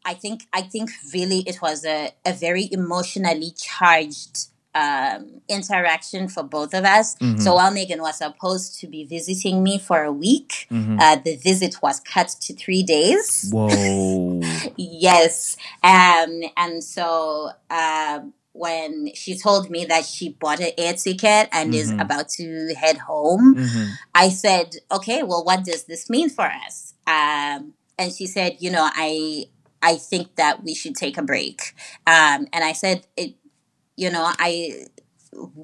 i 0.05 0.13
think 0.15 0.43
i 0.53 0.61
think 0.61 0.91
really 1.15 1.41
it 1.47 1.59
was 1.63 1.85
a, 1.85 2.11
a 2.27 2.33
very 2.33 2.69
emotionally 2.73 3.53
charged 3.57 4.49
um 4.75 5.41
interaction 5.49 6.29
for 6.29 6.43
both 6.43 6.75
of 6.75 6.85
us 6.85 7.17
Mm-hmm. 7.17 7.41
so 7.41 7.55
while 7.55 7.71
megan 7.71 8.01
was 8.03 8.19
supposed 8.19 8.79
to 8.81 8.87
be 8.87 9.05
visiting 9.05 9.63
me 9.63 9.79
for 9.79 10.03
a 10.05 10.13
week 10.13 10.67
Mm-hmm. 10.71 10.99
uh, 11.01 11.17
the 11.17 11.37
visit 11.37 11.77
was 11.83 12.01
cut 12.01 12.29
to 12.43 12.55
three 12.55 12.83
days 12.83 13.51
Whoa. 13.53 14.41
yes 14.77 15.57
um 15.83 16.43
and 16.57 16.83
so 16.85 17.51
um 17.71 18.33
when 18.53 19.15
she 19.15 19.39
told 19.39 19.71
me 19.71 19.85
that 19.85 20.05
she 20.05 20.31
bought 20.31 20.59
an 20.59 20.73
air 20.77 20.93
ticket 20.95 21.49
and 21.53 21.73
is 21.75 21.93
Mhm. 21.93 22.01
about 22.03 22.29
to 22.31 22.75
head 22.75 22.99
home 22.99 23.55
Mhm. 23.55 23.91
I 24.15 24.31
said, 24.31 24.75
okay, 24.91 25.23
well, 25.23 25.45
what 25.45 25.65
does 25.65 25.85
this 25.85 26.11
mean 26.11 26.29
for 26.29 26.45
us? 26.67 26.95
Um, 27.07 27.75
and 27.97 28.13
she 28.13 28.27
said, 28.27 28.57
you 28.59 28.71
know, 28.73 28.91
I 28.93 29.47
I 29.81 29.95
think 29.95 30.35
that 30.35 30.65
we 30.65 30.75
should 30.75 30.97
take 30.97 31.17
a 31.17 31.23
break. 31.23 31.73
Um, 32.05 32.49
and 32.53 32.65
I 32.65 32.73
said, 32.73 33.07
it, 33.17 33.35
you 33.99 34.11
know, 34.11 34.33
I 34.39 34.87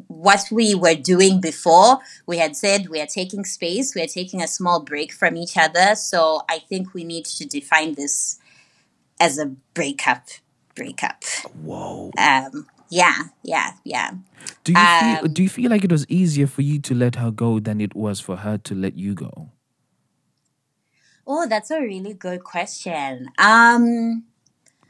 what 0.08 0.44
we 0.50 0.74
were 0.74 0.94
doing 0.94 1.40
before, 1.40 1.98
we 2.26 2.36
had 2.38 2.54
said 2.56 2.88
we 2.88 3.00
are 3.00 3.06
taking 3.06 3.44
space, 3.44 3.94
we 3.94 4.02
are 4.02 4.12
taking 4.20 4.42
a 4.42 4.48
small 4.48 4.80
break 4.82 5.12
from 5.12 5.36
each 5.36 5.56
other. 5.56 5.94
So 5.94 6.42
I 6.50 6.58
think 6.58 6.92
we 6.94 7.04
need 7.04 7.24
to 7.38 7.46
define 7.46 7.94
this 7.94 8.38
as 9.18 9.38
a 9.38 9.46
breakup. 9.72 10.24
Breakup. 10.74 11.22
Whoa. 11.62 12.10
Um, 12.18 12.66
yeah, 12.90 13.16
yeah, 13.42 13.70
yeah. 13.84 14.10
Do 14.64 14.72
you 14.72 14.78
feel 15.00 15.24
Um, 15.24 15.32
do 15.32 15.42
you 15.42 15.48
feel 15.48 15.70
like 15.70 15.84
it 15.84 15.92
was 15.92 16.04
easier 16.08 16.46
for 16.48 16.62
you 16.62 16.78
to 16.80 16.94
let 16.94 17.14
her 17.14 17.30
go 17.30 17.60
than 17.60 17.80
it 17.80 17.94
was 17.94 18.20
for 18.20 18.36
her 18.36 18.58
to 18.58 18.74
let 18.74 18.98
you 18.98 19.14
go? 19.14 19.50
Oh, 21.26 21.46
that's 21.46 21.70
a 21.70 21.80
really 21.80 22.12
good 22.14 22.42
question. 22.44 23.28
Um, 23.38 24.24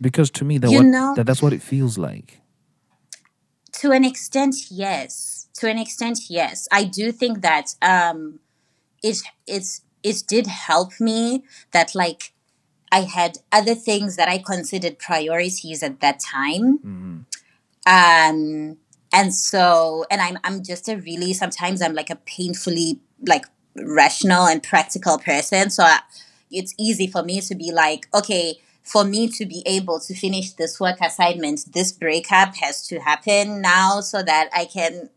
Because 0.00 0.30
to 0.32 0.44
me 0.44 0.58
that 0.58 0.70
what 0.70 0.86
know- 0.86 1.14
that, 1.16 1.26
that's 1.26 1.42
what 1.42 1.52
it 1.52 1.62
feels 1.62 1.96
like. 1.96 2.40
To 3.84 3.90
an 3.90 4.04
extent 4.04 4.56
yes. 4.70 5.48
To 5.58 5.68
an 5.68 5.78
extent 5.78 6.18
yes. 6.30 6.66
I 6.72 6.84
do 6.84 7.12
think 7.12 7.42
that 7.42 7.74
um 7.82 8.40
it 9.02 9.18
it's 9.46 9.82
it 10.02 10.22
did 10.26 10.46
help 10.46 10.98
me 11.00 11.44
that 11.72 11.94
like 11.94 12.32
i 12.90 13.00
had 13.00 13.38
other 13.52 13.74
things 13.74 14.16
that 14.16 14.28
i 14.28 14.38
considered 14.38 14.98
priorities 14.98 15.82
at 15.82 16.00
that 16.00 16.18
time. 16.20 16.64
Mhm. 16.78 17.16
um 17.96 18.76
and 19.12 19.34
so 19.34 20.04
and 20.10 20.20
i'm 20.22 20.38
i'm 20.44 20.62
just 20.62 20.88
a 20.88 20.96
really 20.96 21.32
sometimes 21.34 21.82
i'm 21.82 21.94
like 22.00 22.10
a 22.10 22.16
painfully 22.16 23.00
like 23.26 23.44
rational 23.76 24.46
and 24.46 24.62
practical 24.62 25.18
person. 25.18 25.68
So 25.68 25.82
I, 25.82 25.98
it's 26.50 26.72
easy 26.78 27.06
for 27.14 27.22
me 27.22 27.40
to 27.48 27.54
be 27.54 27.70
like 27.72 28.08
okay 28.14 28.46
for 28.84 29.04
me 29.04 29.28
to 29.28 29.46
be 29.46 29.62
able 29.66 29.98
to 29.98 30.14
finish 30.14 30.52
this 30.52 30.78
work 30.78 30.98
assignment 31.00 31.72
this 31.72 31.92
breakup 31.92 32.54
has 32.56 32.86
to 32.86 33.00
happen 33.00 33.60
now 33.60 34.00
so 34.00 34.22
that 34.22 34.48
i 34.54 34.64
can 34.64 35.10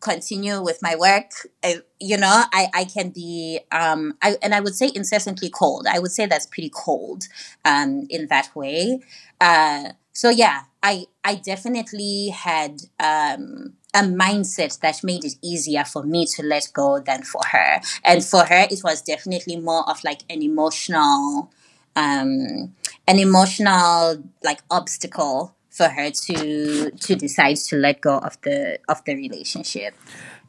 continue 0.00 0.62
with 0.62 0.80
my 0.82 0.96
work. 0.96 1.30
I, 1.62 1.80
you 1.98 2.16
know 2.16 2.44
i 2.52 2.68
i 2.74 2.84
can 2.84 3.10
be 3.10 3.60
um 3.70 4.16
i 4.22 4.36
and 4.42 4.54
i 4.54 4.60
would 4.60 4.74
say 4.74 4.90
incessantly 4.94 5.50
cold. 5.50 5.86
I 5.88 5.98
would 5.98 6.10
say 6.12 6.26
that's 6.26 6.46
pretty 6.46 6.70
cold 6.74 7.24
um 7.64 8.06
in 8.08 8.26
that 8.28 8.54
way. 8.56 9.00
Uh 9.40 9.90
so 10.12 10.30
yeah 10.30 10.62
i 10.82 11.06
i 11.24 11.34
definitely 11.34 12.28
had 12.30 12.80
um 12.98 13.74
a 13.92 14.02
mindset 14.02 14.78
that 14.80 15.02
made 15.02 15.24
it 15.24 15.34
easier 15.42 15.84
for 15.84 16.04
me 16.04 16.24
to 16.24 16.42
let 16.44 16.68
go 16.72 17.00
than 17.00 17.22
for 17.22 17.42
her. 17.50 17.80
And 18.04 18.24
for 18.24 18.44
her 18.44 18.66
it 18.70 18.80
was 18.82 19.02
definitely 19.02 19.56
more 19.56 19.88
of 19.88 20.02
like 20.02 20.22
an 20.30 20.42
emotional 20.42 21.50
um 21.96 22.74
an 23.06 23.18
emotional 23.18 24.22
like 24.42 24.60
obstacle 24.70 25.54
for 25.70 25.88
her 25.88 26.10
to 26.10 26.90
to 26.90 27.14
decide 27.14 27.56
to 27.56 27.76
let 27.76 28.00
go 28.00 28.18
of 28.18 28.40
the 28.42 28.78
of 28.88 29.04
the 29.04 29.14
relationship. 29.14 29.94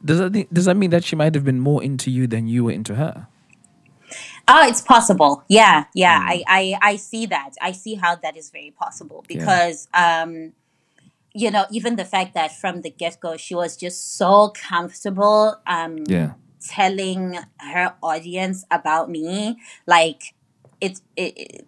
Does 0.04 0.18
that 0.18 0.32
thi- 0.32 0.48
does 0.52 0.64
that 0.66 0.76
mean 0.76 0.90
that 0.90 1.04
she 1.04 1.16
might 1.16 1.34
have 1.34 1.44
been 1.44 1.60
more 1.60 1.82
into 1.82 2.10
you 2.10 2.26
than 2.26 2.46
you 2.46 2.64
were 2.64 2.72
into 2.72 2.94
her? 2.96 3.28
Oh, 4.48 4.66
it's 4.66 4.80
possible. 4.80 5.44
Yeah, 5.48 5.84
yeah. 5.94 6.18
I, 6.20 6.42
I 6.46 6.78
I 6.82 6.96
see 6.96 7.26
that. 7.26 7.50
I 7.62 7.72
see 7.72 7.94
how 7.94 8.16
that 8.16 8.36
is 8.36 8.50
very 8.50 8.72
possible 8.76 9.24
because 9.28 9.88
um 9.94 10.52
you 11.34 11.50
know, 11.50 11.64
even 11.70 11.96
the 11.96 12.04
fact 12.04 12.34
that 12.34 12.52
from 12.54 12.82
the 12.82 12.90
get 12.90 13.18
go 13.20 13.36
she 13.36 13.54
was 13.54 13.76
just 13.76 14.16
so 14.16 14.50
comfortable 14.50 15.56
um 15.66 16.04
Yeah. 16.06 16.32
telling 16.68 17.38
her 17.58 17.94
audience 18.02 18.64
about 18.70 19.08
me 19.10 19.56
like 19.86 20.34
it, 20.82 21.00
it, 21.16 21.32
it 21.38 21.66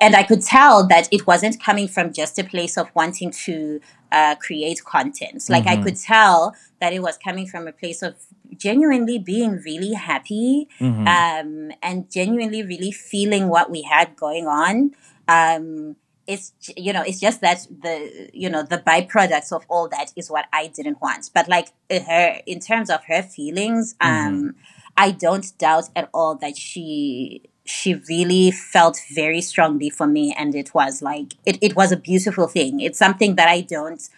and 0.00 0.14
i 0.16 0.22
could 0.22 0.42
tell 0.42 0.86
that 0.86 1.08
it 1.10 1.26
wasn't 1.26 1.62
coming 1.62 1.88
from 1.88 2.12
just 2.12 2.38
a 2.38 2.44
place 2.44 2.76
of 2.76 2.86
wanting 2.94 3.30
to 3.30 3.80
uh, 4.12 4.34
create 4.46 4.84
content. 4.84 5.42
Like 5.48 5.66
i 5.66 5.76
could 5.84 5.96
tell 5.96 6.54
that 6.80 6.92
it 6.92 7.02
was 7.02 7.16
coming 7.16 7.46
from 7.46 7.66
a 7.66 7.72
place 7.72 8.02
of 8.02 8.14
genuinely 8.56 9.18
being 9.18 9.52
really 9.64 9.94
happy 9.94 10.68
um, 11.06 11.72
and 11.82 12.10
genuinely 12.10 12.62
really 12.62 12.92
feeling 12.92 13.48
what 13.48 13.70
we 13.70 13.82
had 13.82 14.14
going 14.16 14.46
on. 14.46 14.94
Um, 15.28 15.96
it's 16.26 16.52
you 16.76 16.92
know 16.92 17.02
it's 17.02 17.18
just 17.18 17.40
that 17.40 17.66
the 17.82 18.30
you 18.32 18.48
know 18.50 18.62
the 18.62 18.78
byproducts 18.78 19.50
of 19.50 19.64
all 19.68 19.88
that 19.88 20.12
is 20.14 20.30
what 20.30 20.44
i 20.52 20.66
didn't 20.68 21.00
want. 21.00 21.30
But 21.34 21.48
like 21.48 21.68
her 21.90 22.40
in 22.46 22.60
terms 22.60 22.90
of 22.90 23.00
her 23.06 23.22
feelings 23.22 23.94
um 24.00 24.54
i 24.96 25.10
don't 25.10 25.46
doubt 25.58 25.88
at 25.96 26.08
all 26.12 26.36
that 26.36 26.56
she 26.56 27.42
she 27.64 27.94
really 28.08 28.50
felt 28.50 29.00
very 29.14 29.40
strongly 29.40 29.88
for 29.88 30.06
me 30.06 30.34
and 30.36 30.54
it 30.54 30.74
was 30.74 31.00
like 31.02 31.34
it, 31.46 31.58
it 31.62 31.76
was 31.76 31.92
a 31.92 31.96
beautiful 31.96 32.46
thing. 32.48 32.80
It's 32.80 32.98
something 32.98 33.36
that 33.36 33.48
i 33.48 33.60
don't 33.60 34.08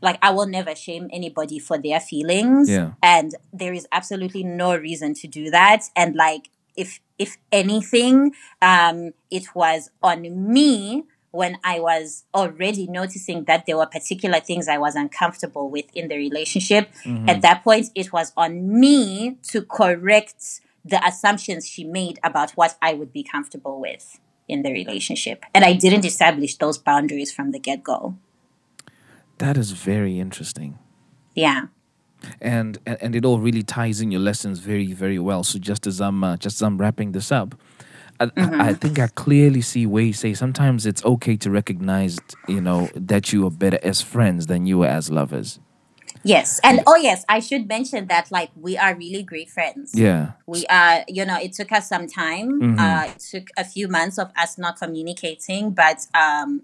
like 0.00 0.18
i 0.22 0.30
will 0.30 0.46
never 0.46 0.74
shame 0.74 1.08
anybody 1.12 1.58
for 1.58 1.78
their 1.78 2.00
feelings. 2.00 2.68
Yeah. 2.70 2.92
and 3.02 3.34
there 3.52 3.72
is 3.72 3.86
absolutely 3.92 4.42
no 4.44 4.76
reason 4.76 5.14
to 5.14 5.28
do 5.28 5.50
that. 5.50 5.84
And 5.94 6.16
like 6.16 6.50
if 6.76 7.00
if 7.18 7.36
anything 7.52 8.32
um 8.62 9.12
it 9.30 9.54
was 9.54 9.90
on 10.02 10.52
me 10.52 11.04
when 11.30 11.58
i 11.62 11.78
was 11.80 12.24
already 12.34 12.86
noticing 12.86 13.44
that 13.44 13.66
there 13.66 13.76
were 13.76 13.86
particular 13.86 14.40
things 14.40 14.68
i 14.68 14.78
was 14.78 14.94
uncomfortable 14.94 15.68
with 15.68 15.84
in 15.94 16.08
the 16.08 16.16
relationship. 16.16 16.90
At 17.28 17.42
that 17.42 17.64
point 17.64 17.90
it 17.94 18.12
was 18.12 18.32
on 18.36 18.80
me 18.80 19.36
to 19.50 19.62
correct 19.62 20.60
the 20.84 21.04
assumptions 21.06 21.66
she 21.68 21.84
made 21.84 22.18
about 22.22 22.50
what 22.52 22.76
i 22.82 22.92
would 22.94 23.12
be 23.12 23.22
comfortable 23.22 23.80
with 23.80 24.18
in 24.48 24.62
the 24.62 24.72
relationship 24.72 25.44
and 25.54 25.64
i 25.64 25.72
didn't 25.74 26.04
establish 26.04 26.56
those 26.56 26.78
boundaries 26.78 27.30
from 27.32 27.50
the 27.52 27.58
get-go 27.58 28.16
That 29.38 29.56
is 29.56 29.72
very 29.72 30.18
interesting. 30.18 30.78
yeah 31.34 31.66
and 32.40 32.78
and 32.84 33.14
it 33.14 33.24
all 33.24 33.38
really 33.38 33.62
ties 33.62 34.00
in 34.00 34.10
your 34.10 34.20
lessons 34.20 34.58
very 34.58 34.92
very 34.92 35.18
well 35.20 35.44
so 35.44 35.56
just 35.58 35.86
as 35.86 36.00
i'm 36.00 36.24
uh, 36.24 36.36
just 36.36 36.56
as 36.56 36.62
i'm 36.62 36.76
wrapping 36.78 37.12
this 37.12 37.30
up 37.32 37.54
I, 38.20 38.26
Mm-hmm. 38.26 38.60
I 38.60 38.68
I 38.70 38.74
think 38.74 38.98
I 38.98 39.06
clearly 39.06 39.60
see 39.60 39.86
where 39.86 40.02
you 40.02 40.12
say 40.12 40.34
sometimes 40.34 40.86
it's 40.86 41.04
okay 41.04 41.36
to 41.36 41.48
recognize, 41.52 42.18
you 42.48 42.60
know, 42.60 42.88
that 42.96 43.32
you 43.32 43.46
are 43.46 43.50
better 43.52 43.78
as 43.84 44.02
friends 44.02 44.46
than 44.46 44.66
you 44.66 44.82
are 44.82 44.88
as 44.88 45.08
lovers. 45.08 45.60
Yes 46.24 46.60
and 46.64 46.80
oh 46.86 46.96
yes 46.96 47.24
i 47.28 47.38
should 47.40 47.68
mention 47.68 48.06
that 48.08 48.30
like 48.30 48.50
we 48.56 48.76
are 48.76 48.94
really 48.94 49.22
great 49.22 49.48
friends 49.50 49.92
Yeah. 49.94 50.32
we 50.46 50.66
are 50.66 51.04
you 51.08 51.24
know 51.24 51.38
it 51.40 51.52
took 51.52 51.70
us 51.72 51.88
some 51.88 52.06
time 52.06 52.60
Mhm. 52.60 52.78
uh 52.78 53.06
it 53.10 53.18
took 53.18 53.48
a 53.56 53.64
few 53.64 53.88
months 53.88 54.18
of 54.18 54.30
us 54.36 54.58
not 54.58 54.78
communicating 54.78 55.70
but 55.72 56.06
um 56.14 56.62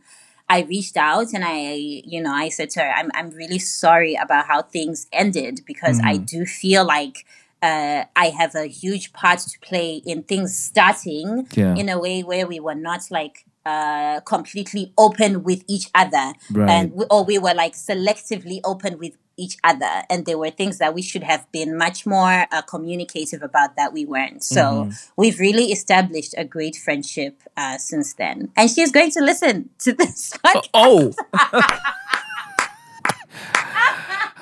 i 0.49 0.61
reached 0.63 0.97
out 0.97 1.33
and 1.33 1.45
i 1.45 1.73
you 2.05 2.21
know 2.23 2.33
i 2.33 2.49
said 2.49 2.71
to 2.71 2.81
her 2.81 2.91
i'm, 2.97 3.11
I'm 3.15 3.31
really 3.31 3.59
sorry 3.59 4.15
about 4.15 4.47
how 4.47 4.63
things 4.63 5.07
ended 5.13 5.61
because 5.67 6.01
i 6.01 6.15
Mhm. 6.19 6.27
do 6.27 6.47
feel 6.47 6.85
like 6.85 7.25
uh, 7.63 8.05
I 8.15 8.27
have 8.27 8.55
a 8.55 8.67
huge 8.67 9.15
part 9.15 9.39
to 9.39 9.59
play 9.61 10.03
in 10.05 10.23
things 10.25 10.55
starting 10.55 11.49
Yeah. 11.55 11.75
in 11.75 11.89
a 11.89 11.99
way 11.99 12.23
where 12.23 12.47
we 12.47 12.61
were 12.61 12.75
not 12.75 13.11
like 13.11 13.47
uh, 13.65 14.21
completely 14.21 14.93
open 14.99 15.43
with 15.45 15.65
each 15.67 15.89
other, 15.95 16.35
Right. 16.53 16.69
and 16.71 16.93
we, 16.93 17.07
or 17.11 17.25
we 17.25 17.39
were 17.39 17.55
like 17.55 17.73
selectively 17.73 18.61
open 18.65 18.99
with 18.99 19.17
each 19.37 19.57
other, 19.65 20.03
and 20.11 20.27
there 20.27 20.39
were 20.39 20.51
things 20.51 20.79
that 20.79 20.95
we 20.95 21.03
should 21.03 21.23
have 21.23 21.51
been 21.53 21.77
much 21.77 22.07
more 22.07 22.47
uh, 22.53 22.63
communicative 22.63 23.43
about 23.43 23.77
that 23.77 23.93
we 23.93 24.05
weren't. 24.05 24.43
So 24.45 24.63
Mm-hmm. 24.65 24.91
we've 25.17 25.39
really 25.41 25.73
established 25.73 26.35
a 26.37 26.45
great 26.45 26.77
friendship 26.77 27.43
uh, 27.57 27.79
since 27.79 28.15
then, 28.15 28.51
and 28.57 28.71
she's 28.71 28.91
going 28.93 29.11
to 29.13 29.21
listen 29.21 29.71
to 29.81 29.93
this 29.93 30.33
podcast. 30.45 30.69
Oh. 30.75 31.13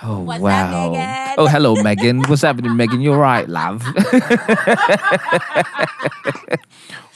Oh 0.05 0.19
What's 0.25 0.41
wow! 0.43 1.35
Oh 1.39 1.47
hello, 1.47 1.77
Megan. 1.81 2.23
What's 2.25 2.43
happening, 2.43 2.75
Megan? 2.77 3.01
You're 3.01 3.17
right, 3.17 3.49
love. 3.49 3.85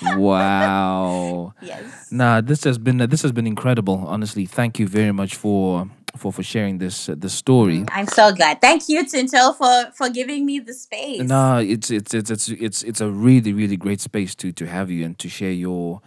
wow. 0.17 1.53
Yes. 1.61 2.13
Nah, 2.13 2.41
this 2.41 2.65
has 2.65 2.79
been 2.79 2.99
this 2.99 3.23
has 3.23 3.33
been 3.33 3.47
incredible. 3.47 4.05
Honestly, 4.07 4.47
thank 4.47 4.79
you 4.79 4.87
very 4.87 5.13
much 5.13 5.35
for 5.35 5.89
for 6.17 6.33
for 6.33 6.43
sharing 6.43 6.79
this 6.79 7.09
uh, 7.09 7.15
this 7.17 7.35
story. 7.35 7.85
I'm 7.91 8.07
so 8.07 8.33
glad. 8.33 8.61
Thank 8.61 8.89
you, 8.89 9.07
Tinto, 9.07 9.53
for 9.53 9.91
for 9.95 10.09
giving 10.09 10.45
me 10.47 10.59
the 10.59 10.75
space. 10.75 11.23
No, 11.23 11.59
it's 11.59 11.91
it's 11.91 12.15
it's 12.15 12.31
it's 12.31 12.49
it's 12.49 12.83
it's 12.83 13.01
a 13.01 13.11
really 13.11 13.53
really 13.53 13.77
great 13.77 14.01
space 14.01 14.35
to 14.37 14.53
to 14.53 14.67
have 14.67 14.91
you 14.91 15.05
and 15.05 15.19
to 15.19 15.29
share 15.29 15.53
your 15.53 16.01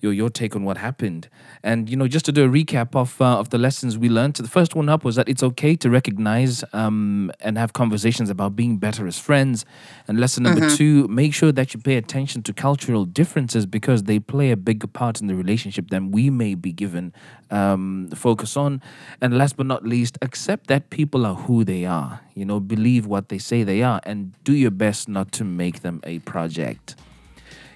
your 0.00 0.12
your 0.12 0.30
take 0.30 0.56
on 0.56 0.64
what 0.64 0.78
happened. 0.78 1.28
And 1.62 1.88
you 1.88 1.96
know, 1.96 2.08
just 2.08 2.24
to 2.26 2.32
do 2.32 2.44
a 2.44 2.48
recap 2.48 2.94
of 2.94 3.20
uh, 3.20 3.38
of 3.38 3.50
the 3.50 3.58
lessons 3.58 3.98
we 3.98 4.08
learned. 4.08 4.34
The 4.34 4.48
first 4.48 4.74
one 4.74 4.88
up 4.88 5.04
was 5.04 5.16
that 5.16 5.28
it's 5.28 5.42
okay 5.42 5.76
to 5.76 5.90
recognize 5.90 6.64
um, 6.72 7.30
and 7.40 7.58
have 7.58 7.72
conversations 7.72 8.30
about 8.30 8.56
being 8.56 8.78
better 8.78 9.06
as 9.06 9.18
friends. 9.18 9.64
And 10.08 10.18
lesson 10.18 10.44
number 10.44 10.68
two: 10.70 11.06
make 11.08 11.34
sure 11.34 11.52
that 11.52 11.74
you 11.74 11.80
pay 11.80 11.96
attention 11.96 12.42
to 12.44 12.52
cultural 12.52 13.04
differences 13.04 13.66
because 13.66 14.04
they 14.04 14.18
play 14.18 14.50
a 14.50 14.56
bigger 14.56 14.86
part 14.86 15.20
in 15.20 15.26
the 15.26 15.34
relationship 15.34 15.90
than 15.90 16.10
we 16.10 16.30
may 16.30 16.54
be 16.54 16.72
given 16.72 17.12
um, 17.50 18.08
focus 18.14 18.56
on. 18.56 18.82
And 19.20 19.36
last 19.36 19.56
but 19.56 19.66
not 19.66 19.84
least, 19.84 20.18
accept 20.22 20.68
that 20.68 20.90
people 20.90 21.26
are 21.26 21.34
who 21.34 21.64
they 21.64 21.84
are. 21.84 22.20
You 22.34 22.44
know, 22.44 22.60
believe 22.60 23.06
what 23.06 23.28
they 23.28 23.38
say 23.38 23.64
they 23.64 23.82
are, 23.82 24.00
and 24.04 24.32
do 24.44 24.54
your 24.54 24.70
best 24.70 25.08
not 25.08 25.32
to 25.32 25.44
make 25.44 25.80
them 25.80 26.00
a 26.04 26.20
project. 26.20 26.96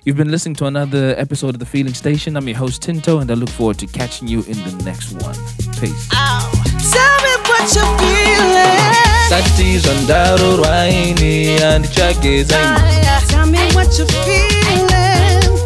You've 0.06 0.18
been 0.18 0.30
listening 0.30 0.54
to 0.56 0.66
another 0.66 1.14
episode 1.16 1.54
of 1.54 1.60
The 1.60 1.64
Feeling 1.64 1.94
Station. 1.94 2.36
I'm 2.36 2.46
your 2.46 2.58
host, 2.58 2.82
Tinto, 2.82 3.20
and 3.20 3.30
I 3.30 3.34
look 3.34 3.48
forward 3.48 3.78
to 3.78 3.86
catching 3.86 4.28
you 4.28 4.40
in 4.40 4.58
the 4.62 4.82
next 4.84 5.12
one. 5.12 5.34
Peace. 5.80 6.10
Oh, 6.12 6.44
tell 6.92 7.16
me 7.24 7.32
what 7.48 7.64
you're 7.72 7.88
feeling. 7.96 8.84
Satizandaro 9.32 10.60
Raini 10.62 11.58
and 11.58 11.86
Chagezai. 11.86 13.28
Tell 13.28 13.46
me 13.46 13.64
what 13.72 13.96
you're 13.96 14.06
feeling. 14.06 14.84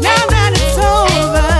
Now 0.07 0.22
that 0.30 0.55
it's 0.55 0.78
over. 0.78 1.51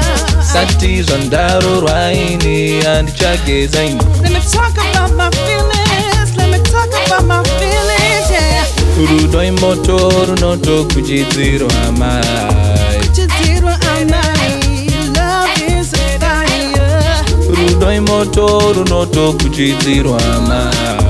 Satizandaro 0.47 1.85
Raini 1.85 2.85
and 2.85 3.09
Chagezai. 3.09 3.99
Let 4.23 4.33
me 4.33 4.41
talk 4.53 4.75
about 4.75 5.13
my 5.17 5.29
feelings. 5.33 6.37
Let 6.37 6.49
me 6.49 6.63
talk 6.63 6.89
about 7.07 7.27
my 7.27 7.43
feelings. 7.43 7.68
rudoi 9.07 9.51
moto 9.51 10.13
runotokuchidzirwa 10.27 11.93
mai. 11.99 12.23
Rudoi 17.49 18.01
moto 18.01 18.73
runotokuchidzirwa 18.73 20.21
mai. 20.49 21.08